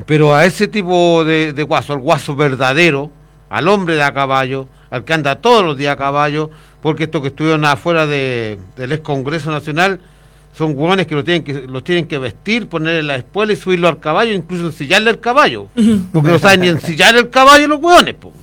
[0.05, 3.09] Pero a ese tipo de, de guaso, al guaso verdadero,
[3.49, 6.51] al hombre de a caballo, al que anda todos los días a caballo,
[6.83, 10.01] porque estos que estuvieron afuera de- del ex Congreso Nacional
[10.53, 13.87] son hueones que lo tienen que los tienen que vestir, ponerle la espuela y subirlo
[13.87, 15.67] al caballo, incluso ensillarle el caballo.
[16.11, 18.33] Porque no saben ni ensillar el caballo los hueones, po.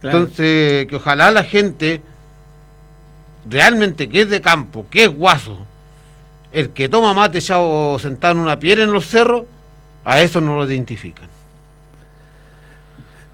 [0.00, 0.18] Claro.
[0.18, 2.02] Entonces, que ojalá la gente
[3.48, 5.58] realmente que es de campo, que es guaso,
[6.52, 9.44] el que toma mate echado sentado en una piedra en los cerros,
[10.04, 11.28] a eso no lo identifican.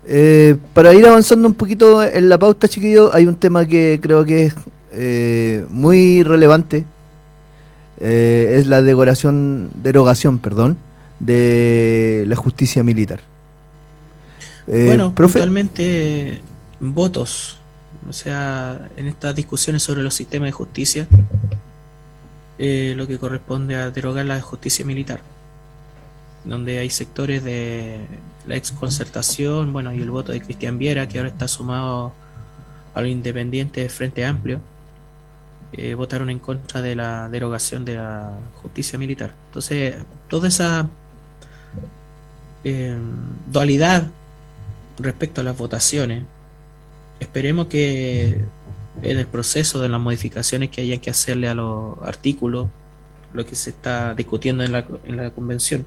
[0.07, 4.25] Eh, para ir avanzando un poquito en la pauta, chiquillo, hay un tema que creo
[4.25, 4.55] que es
[4.93, 6.85] eh, muy relevante.
[8.07, 10.77] Eh, es la derogación, derogación perdón,
[11.21, 13.21] de la justicia militar.
[14.67, 16.43] Eh, bueno, profe, puntualmente
[16.81, 17.57] votos,
[18.07, 21.07] o sea, en estas discusiones sobre los sistemas de justicia,
[22.59, 25.21] eh, lo que corresponde a derogar la justicia militar.
[26.45, 28.01] donde hay sectores de
[28.47, 32.13] la ex concertación, bueno, y el voto de Cristian Viera, que ahora está sumado
[32.93, 34.61] a los independientes de Frente Amplio,
[35.77, 38.31] eh, votaron en contra de la derogación de la
[38.63, 39.35] justicia militar.
[39.49, 39.97] Entonces,
[40.29, 40.89] toda esa
[42.63, 42.97] eh,
[43.51, 44.07] dualidad
[44.99, 46.23] respecto a las votaciones,
[47.19, 48.45] esperemos que
[49.03, 52.69] en el proceso de las modificaciones que haya que hacerle a los artículos,
[53.33, 55.85] lo que se está discutiendo en la, en la convención,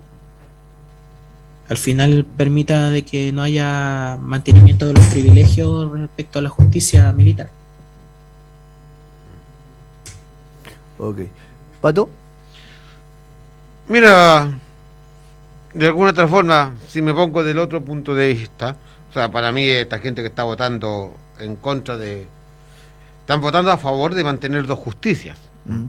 [1.69, 7.13] al final permita de que no haya mantenimiento de los privilegios respecto a la justicia
[7.13, 7.56] militar.
[10.97, 11.19] Ok.
[11.81, 12.09] ¿Pato?
[13.87, 14.49] Mira,
[15.73, 18.75] de alguna otra forma, si me pongo del otro punto de vista,
[19.09, 22.27] o sea, para mí esta gente que está votando en contra de...
[23.21, 25.37] Están votando a favor de mantener dos justicias.
[25.65, 25.85] Mm.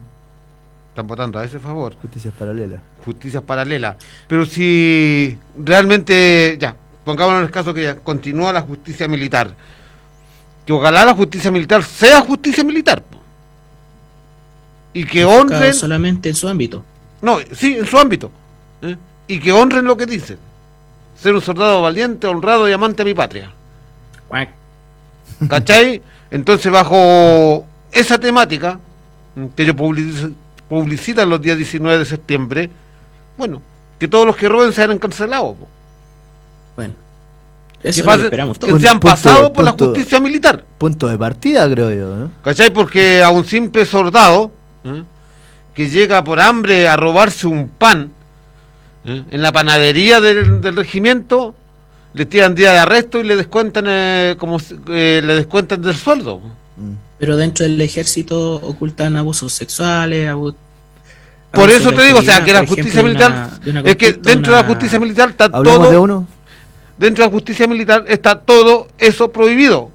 [0.90, 1.94] Están votando a ese favor.
[2.02, 2.80] Justicias paralelas.
[3.04, 3.96] Justicias paralelas.
[4.26, 6.74] Pero si realmente, ya,
[7.04, 9.54] pongámonos en el caso que ya continúa la justicia militar,
[10.66, 13.02] que ojalá la justicia militar sea justicia militar.
[14.92, 15.74] Y que honren...
[15.74, 16.84] solamente en su ámbito.
[17.22, 18.30] No, sí, en su ámbito.
[18.82, 18.96] ¿eh?
[19.26, 20.38] Y que honren lo que dicen.
[21.20, 23.50] Ser un soldado valiente, honrado y amante a mi patria.
[25.48, 26.02] ¿Cachai?
[26.30, 28.78] Entonces, bajo esa temática,
[29.56, 30.34] que ellos publici-
[30.68, 32.70] publicitan los días 19 de septiembre,
[33.36, 33.62] bueno,
[33.98, 35.56] que todos los que roben sean encarcelados.
[35.56, 35.68] po.
[36.76, 36.94] Bueno,
[37.80, 40.64] que, eso es lo pasen- que esperamos que sean Punto- pasados por la justicia militar.
[40.76, 42.16] Punto de partida, creo yo.
[42.16, 42.30] ¿no?
[42.42, 42.70] ¿Cachai?
[42.70, 44.52] Porque a un simple soldado
[44.96, 45.04] ¿eh?
[45.74, 48.10] que llega por hambre a robarse un pan
[49.04, 49.22] ¿eh?
[49.30, 51.54] en la panadería del, del regimiento,
[52.14, 54.58] le tiran día de arresto y le descuentan eh, como
[54.88, 56.40] eh, le descuentan del sueldo.
[57.18, 60.54] Pero dentro del ejército ocultan abusos sexuales, abu-
[61.52, 63.80] Por abusos eso te digo, o sea, que la justicia ejemplo, militar, una- de una
[63.82, 66.26] es que dentro de la justicia militar está ¿Hablamos todo, de uno?
[66.96, 69.90] dentro de la justicia militar está todo eso prohibido.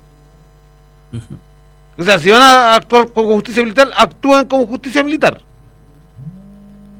[1.97, 5.41] O sea, si van a actuar como justicia militar, actúan como justicia militar.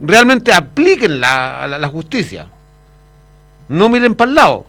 [0.01, 2.47] Realmente apliquen la, la- la justicia.
[3.69, 4.65] No miren para el lado.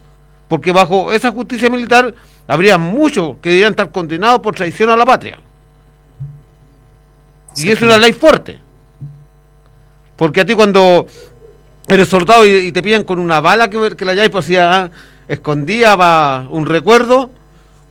[0.48, 2.14] Porque bajo esa justicia militar
[2.46, 5.38] habría muchos que deberían estar condenados por traición a la patria.
[7.56, 8.58] Y es una ley fuerte.
[10.16, 11.06] Porque a ti cuando
[11.88, 14.90] eres soldado y, y te pillan con una bala que, que la hayáis pues, ah,
[15.28, 17.30] escondida para un recuerdo,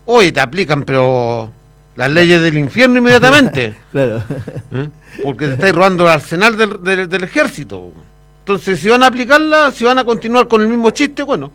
[0.05, 1.51] hoy te aplican, pero
[1.95, 3.75] las leyes del infierno inmediatamente.
[3.91, 4.23] claro.
[4.71, 4.89] ¿eh?
[5.23, 7.91] Porque te estáis robando el arsenal del, del- del ejército.
[8.39, 11.51] Entonces, si van a aplicarla, si van a continuar con el mismo chiste, bueno,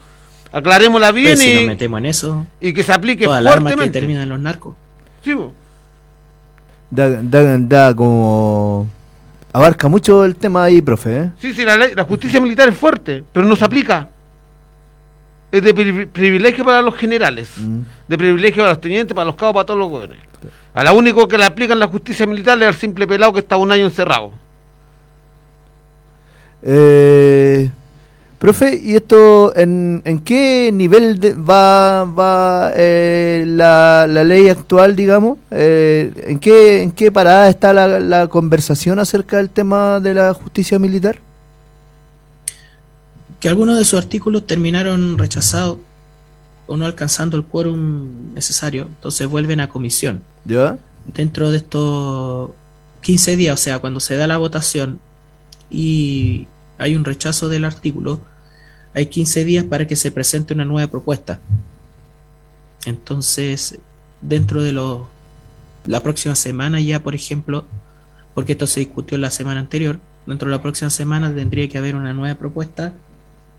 [0.53, 3.53] aclarémosla bien Pero si y, nos metemos en eso, y que se aplique todas las
[3.55, 3.99] armas que fuertemente.
[4.01, 4.75] terminan en los narcos.
[5.25, 5.53] Sí, po.
[6.91, 8.87] Da, da, da como.
[9.53, 11.17] Abarca mucho el tema ahí, profe.
[11.19, 11.31] ¿eh?
[11.41, 14.09] Sí, sí, la, ley- la justicia militar es fuerte, pero no se aplica.
[15.51, 17.49] Es de pri- privilegio para los generales,
[18.07, 20.19] de privilegio para los tenientes, para los cabos, para todos los jóvenes.
[20.75, 23.57] A la único que le aplican la justicia militar es al simple pelado que está
[23.57, 24.33] un año encerrado.
[26.63, 27.71] Eh,
[28.39, 34.95] profe, ¿y esto en, en qué nivel de- va, va eh, la, la ley actual,
[34.97, 35.39] digamos?
[35.51, 40.35] Eh, ¿en, qué, ¿En qué parada está la, la conversación acerca del tema de la
[40.35, 41.19] justicia militar?
[43.41, 45.79] Que algunos de sus artículos terminaron rechazados
[46.67, 50.23] o no alcanzando el quórum necesario, entonces vuelven a comisión.
[50.45, 50.79] ¿Ya?
[51.07, 52.51] Dentro de estos
[53.03, 55.01] 15 días, o sea, cuando se da la votación
[55.71, 56.47] y
[56.79, 58.21] hay un rechazo del artículo,
[58.95, 61.41] hay 15 días para que se presente una nueva propuesta.
[62.85, 63.79] Entonces,
[64.21, 65.03] dentro de los
[65.87, 67.65] la próxima semana ya, por ejemplo,
[68.35, 71.97] porque esto se discutió la semana anterior, dentro de la próxima semana tendría que haber
[71.97, 72.93] una nueva propuesta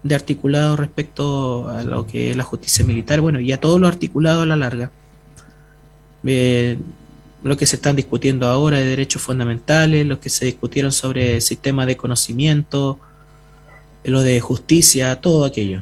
[0.04, 3.88] de articulado respecto a lo que es la justicia militar, bueno, y a todo lo
[3.88, 4.92] articulado a la larga.
[6.24, 6.78] Eh,
[7.44, 11.86] lo que se están discutiendo ahora de derechos fundamentales, lo que se discutieron sobre sistema
[11.86, 13.00] de conocimiento,
[14.04, 15.82] lo de justicia, todo aquello.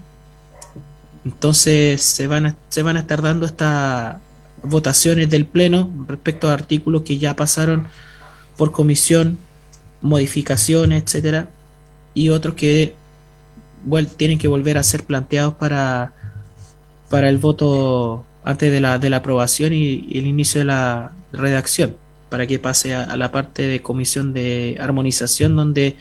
[1.25, 4.17] Entonces se van a, se van a estar dando estas
[4.63, 7.87] votaciones del Pleno respecto a artículos que ya pasaron
[8.55, 9.37] por comisión,
[10.01, 11.49] modificaciones, etcétera,
[12.13, 12.95] y otros que
[14.17, 16.13] tienen que volver a ser planteados para,
[17.09, 21.97] para el voto antes de la, de la aprobación y, el inicio de la redacción,
[22.29, 25.97] para que pase a, a la parte de comisión de armonización donde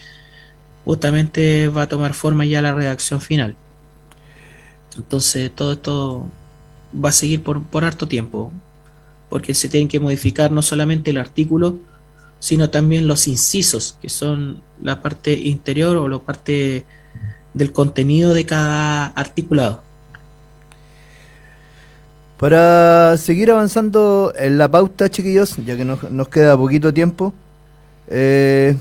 [0.85, 3.57] justamente va a tomar forma ya la redacción final.
[4.97, 6.31] Entonces todo esto
[6.93, 8.53] va a seguir por, por harto tiempo,
[9.29, 11.79] porque se tienen que modificar no solamente el artículo,
[12.39, 16.85] sino también los incisos, que son la parte interior o la parte
[17.57, 19.83] del contenido de cada articulado.
[22.39, 27.33] Para seguir avanzando en la pauta, chiquillos, ya que nos, nos queda poquito tiempo,
[28.09, 28.77] eh,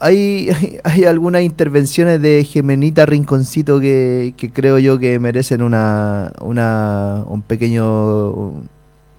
[0.00, 6.32] hay, hay, hay algunas intervenciones de Gemenita Rinconcito que, que creo yo que merecen una,
[6.40, 8.64] una, un pequeño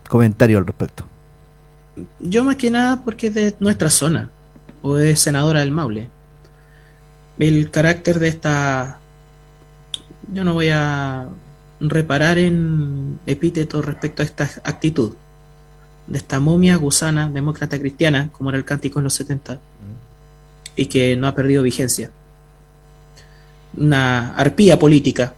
[0.10, 1.06] comentario al respecto.
[2.20, 4.30] Yo más que nada porque es de nuestra zona,
[4.82, 6.10] o es senadora del Maule.
[7.40, 9.00] El carácter de esta...
[10.32, 11.28] Yo no voy a
[11.80, 15.14] reparar en epítetos respecto a esta actitud,
[16.08, 19.60] de esta momia gusana demócrata cristiana, como era el cántico en los 70,
[20.76, 22.12] y que no ha perdido vigencia.
[23.78, 25.34] Una arpía política,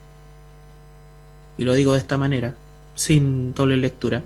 [1.58, 2.56] y lo digo de esta manera,
[2.96, 4.24] sin doble lectura,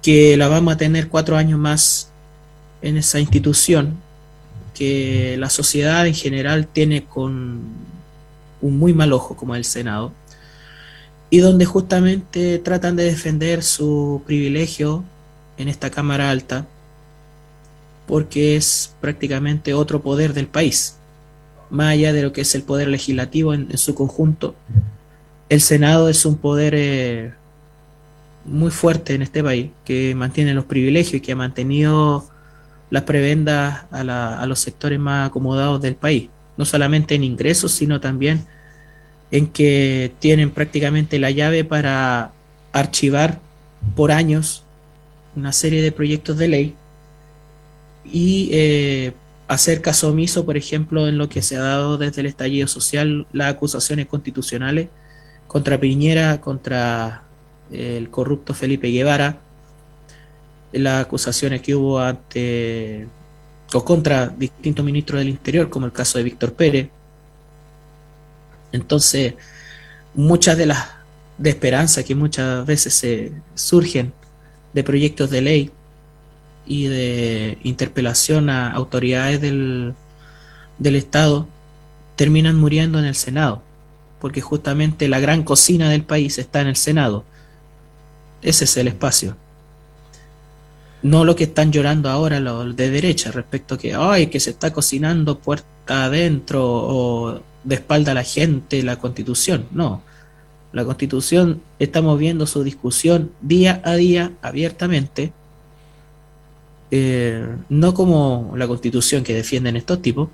[0.00, 2.10] que la vamos a tener cuatro años más
[2.80, 4.07] en esa institución
[4.78, 7.60] que la sociedad en general tiene con
[8.60, 10.12] un muy mal ojo como el Senado
[11.30, 15.04] y donde justamente tratan de defender su privilegio
[15.56, 16.66] en esta Cámara Alta
[18.06, 20.98] porque es prácticamente otro poder del país
[21.70, 24.54] más allá de lo que es el poder legislativo en, su conjunto.
[25.48, 27.32] El Senado es un poder eh,
[28.44, 32.27] muy fuerte en este país, que mantiene los privilegios y que ha mantenido
[32.90, 38.00] las prebendas a, la- los sectores más acomodados del país, no solamente en ingresos, sino
[38.00, 38.46] también
[39.30, 42.32] en que tienen prácticamente la llave para
[42.72, 43.40] archivar
[43.94, 44.64] por años
[45.36, 46.74] una serie de proyectos de ley
[48.10, 49.12] y eh,
[49.48, 53.26] hacer caso omiso, por ejemplo, en lo que se ha dado desde el estallido social,
[53.32, 54.88] las acusaciones constitucionales
[55.46, 57.22] contra Piñera, contra
[57.70, 59.38] el corrupto Felipe Guevara,
[60.72, 63.06] las acusaciones que hubo ante
[63.72, 66.88] o contra distintos ministros del Interior, como el caso de Víctor Pérez.
[68.72, 69.34] Entonces,
[70.14, 70.98] muchas de las
[71.38, 74.12] de esperanza que muchas veces se surgen
[74.72, 75.70] de proyectos de ley
[76.66, 79.94] y de interpelación a autoridades del,
[80.78, 81.46] del Estado
[82.16, 83.62] terminan muriendo en el Senado,
[84.20, 87.24] porque justamente la gran cocina del país está en el Senado.
[88.42, 89.36] Ese es el espacio.
[91.02, 94.50] No lo que están llorando ahora los de derecha respecto a que, ay, que se
[94.50, 99.66] está cocinando puerta adentro o de espalda a la gente la constitución.
[99.70, 100.02] No.
[100.72, 105.32] La constitución estamos viendo su discusión día a día abiertamente,
[106.90, 110.28] eh, no como la constitución que defienden estos tipos,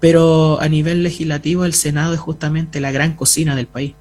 [0.00, 3.94] pero a nivel legislativo el Senado es justamente la gran cocina del país.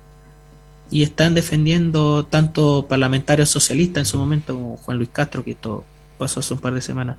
[0.93, 5.83] Y están defendiendo tanto parlamentarios socialistas en su momento como Juan Luis Castro, que esto
[6.19, 7.17] pasó hace un par de semanas,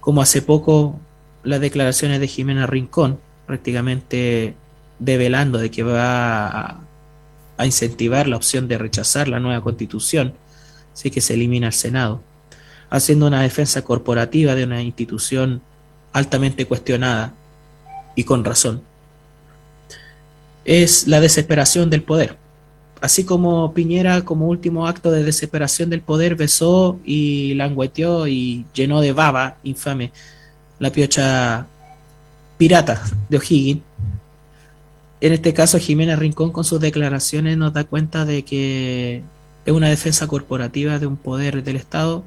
[0.00, 0.98] como hace poco
[1.42, 4.54] las declaraciones de Jimena Rincón, prácticamente
[4.98, 6.80] develando de que va
[7.58, 10.32] a, incentivar la opción de rechazar la nueva constitución,
[10.94, 12.22] así que se elimina el Senado,
[12.88, 15.60] haciendo una defensa corporativa de una institución
[16.14, 17.34] altamente cuestionada
[18.16, 18.82] y con razón.
[20.64, 22.42] Es la desesperación del poder.
[23.04, 29.02] Así como Piñera, como último acto de desesperación del poder, besó y langueteó y llenó
[29.02, 30.10] de baba infame
[30.78, 31.66] la piocha
[32.56, 33.82] pirata de O'Higgins.
[35.20, 39.22] En este caso, Jimena Rincón con sus declaraciones nos da cuenta de que
[39.66, 42.24] es una defensa corporativa de un poder del Estado,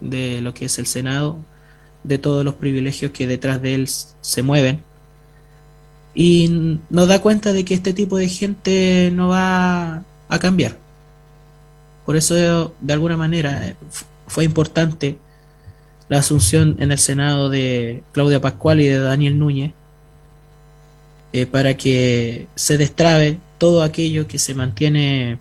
[0.00, 1.36] de lo que es el Senado,
[2.04, 4.82] de todos los privilegios que detrás de él se mueven.
[6.18, 10.78] Y nos da cuenta de que este tipo de gente no va a cambiar.
[12.06, 13.76] Por eso, de alguna manera,
[14.26, 15.18] fue importante
[16.08, 19.72] la asunción en el Senado de Claudia Pascual y de Daniel Núñez
[21.32, 25.38] eh, para que se destrabe todo aquello que se mantiene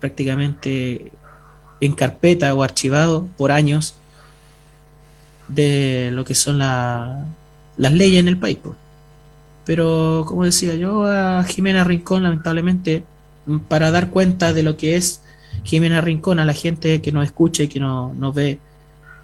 [0.00, 1.12] prácticamente
[1.80, 3.94] en carpeta o archivado por años
[5.48, 7.24] de lo que son la-
[7.78, 8.58] las leyes en el país.
[9.66, 13.04] Pero, como decía yo, a Jimena Rincón, lamentablemente,
[13.46, 15.22] mm, para dar cuenta de lo que es
[15.64, 18.58] Jimena Rincón a la gente que nos escucha y que no- nos ve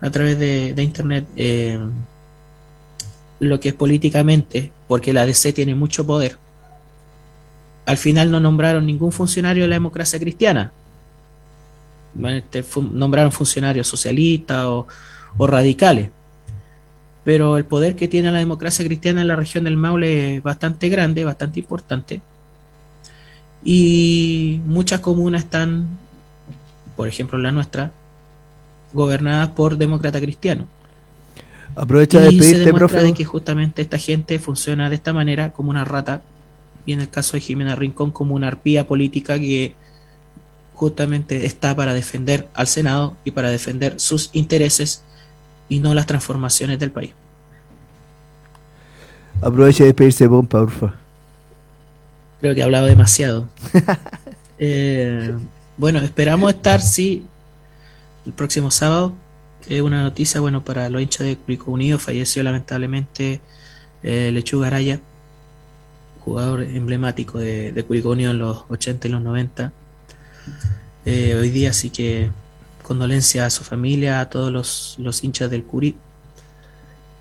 [0.00, 1.78] a través de, de internet, eh,
[3.40, 6.36] lo que es políticamente, porque la DC tiene mucho poder.
[7.86, 10.72] Al final no nombraron ningún funcionario de la democracia cristiana.
[12.24, 14.86] Este, nombraron funcionarios socialistas o,
[15.38, 16.10] o radicales.
[17.30, 20.88] Pero el poder que tiene la democracia cristiana en la región del Maule es bastante
[20.88, 22.20] grande, bastante importante.
[23.62, 25.86] Y muchas comunas están,
[26.96, 27.92] por ejemplo la nuestra,
[28.92, 30.66] gobernadas por demócratas cristianos.
[31.76, 33.06] Aprovecha de y se despedirte, demuestra profe.
[33.06, 36.22] de que justamente esta gente funciona de esta manera como una rata
[36.84, 39.76] y en el caso de Jimena Rincón como una arpía política que
[40.74, 45.04] justamente está para defender al Senado y para defender sus intereses
[45.70, 47.12] y no las transformaciones del país.
[49.40, 50.94] Aprovecha de despedirse, Pompa, por favor.
[52.40, 53.48] Creo que he hablado demasiado.
[54.62, 55.34] Eh,
[55.78, 57.24] bueno, esperamos estar, sí,
[58.26, 59.14] el próximo sábado.
[59.66, 61.98] Es una noticia, bueno, para los hinchas de Curicó Unido.
[61.98, 63.40] Falleció lamentablemente
[64.02, 65.00] eh, Lechuga Araya,
[66.20, 69.72] jugador emblemático de, de Curicó Unido en los 80 y los 90.
[71.06, 72.30] Eh, hoy día, así que
[72.90, 75.94] condolencia a su familia, a todos los, los hinchas del Curi.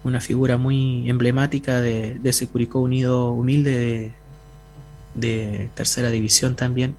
[0.04, 4.12] Una figura muy emblemática de, de ese Curicó Unido humilde de,
[5.14, 6.96] de tercera división también.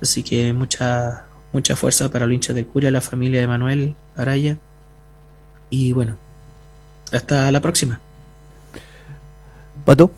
[0.00, 4.58] Así que mucha, mucha fuerza para los hinchas del Curia, la familia de Manuel Araya.
[5.68, 6.16] Y bueno,
[7.10, 7.98] hasta la próxima.
[9.84, 10.12] Pato.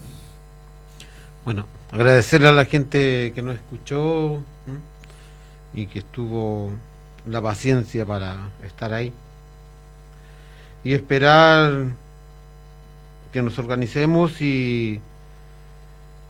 [1.46, 4.42] Bueno, agradecerle a la gente que nos escuchó
[5.72, 6.70] y que estuvo
[7.26, 9.12] la paciencia para estar ahí.
[10.82, 11.86] Y esperar
[13.32, 15.00] que nos organicemos y,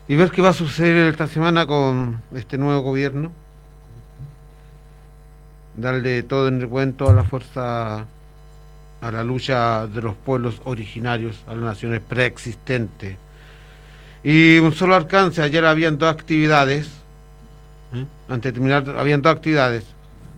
[0.09, 3.33] y ver qué va a suceder esta semana con este nuevo gobierno.
[5.77, 8.07] Darle todo en el buen, toda la fuerza
[9.05, 13.16] a la lucha de los pueblos originarios, a las naciones preexistentes.
[14.23, 16.87] Y un solo alcance, ayer habían dos actividades,
[17.93, 18.07] ¿eh?
[18.31, 19.85] antes de terminar, habían dos actividades,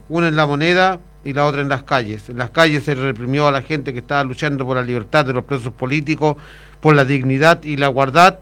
[0.08, 2.28] una en la moneda y la otra en las calles.
[2.28, 5.32] En las calles se reprimió a la gente que estaba luchando por la libertad de
[5.32, 6.36] los presos políticos,
[6.80, 8.38] por la dignidad y la guardad,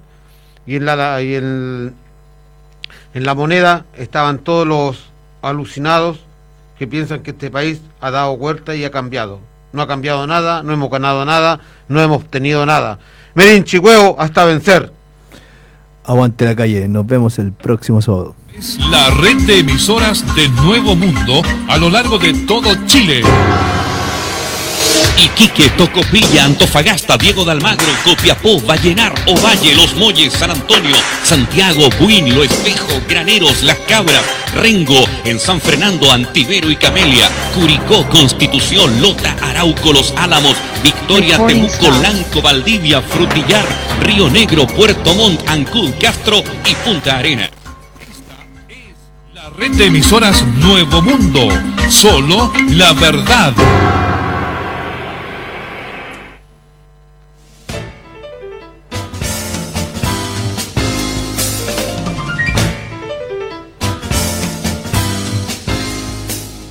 [0.67, 1.95] y en la, y en,
[3.15, 5.11] en la moneda estaban todos los
[5.43, 6.21] alucinados
[6.79, 9.41] que piensan que este país ha dado vuelta y ha cambiado.
[9.73, 12.99] No ha cambiado nada, no hemos ganado nada, no hemos obtenido nada.
[13.35, 14.93] Miren, chihuevo, hasta vencer.
[16.05, 16.87] Aguante la calle.
[16.87, 18.37] Nos vemos el próximo sábado.
[18.91, 23.23] La red de emisoras de Nuevo Mundo a lo largo de todo Chile.
[25.25, 30.95] Iquique, Tocopilla, Antofagasta, Diego de Almagro, Copiapó, Vallenar, Ovalle, Los Molles, San Antonio,
[31.25, 34.23] Santiago, Buin, Lo Espejo, Graneros, Las Cabras,
[34.55, 40.55] Rengo, en San Fernando, Antivero y Camelia, Curicó, Constitución, Lota, Arauco, Los Álamos,
[40.85, 43.67] Victoria, Temuco, Lanco, Valdivia, Frutillar,
[44.03, 47.51] Río Negro, Puerto Montt, Ancud, Castro y Punta Arena.
[49.57, 51.49] Red emisoras Nuevo Mundo.
[51.89, 53.53] Solo la verdad.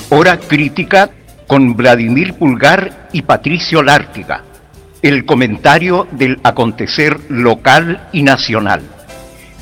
[0.10, 1.10] Hora crítica
[1.48, 4.44] con Vladimir Pulgar y Patricio Lártiga.
[5.02, 8.82] El comentario del acontecer local y nacional.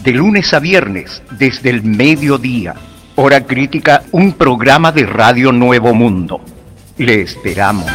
[0.04, 2.74] De lunes a viernes, desde el mediodía.
[3.16, 6.40] Hora crítica, un programa de Radio Nuevo Mundo.
[6.98, 7.92] Le esperamos.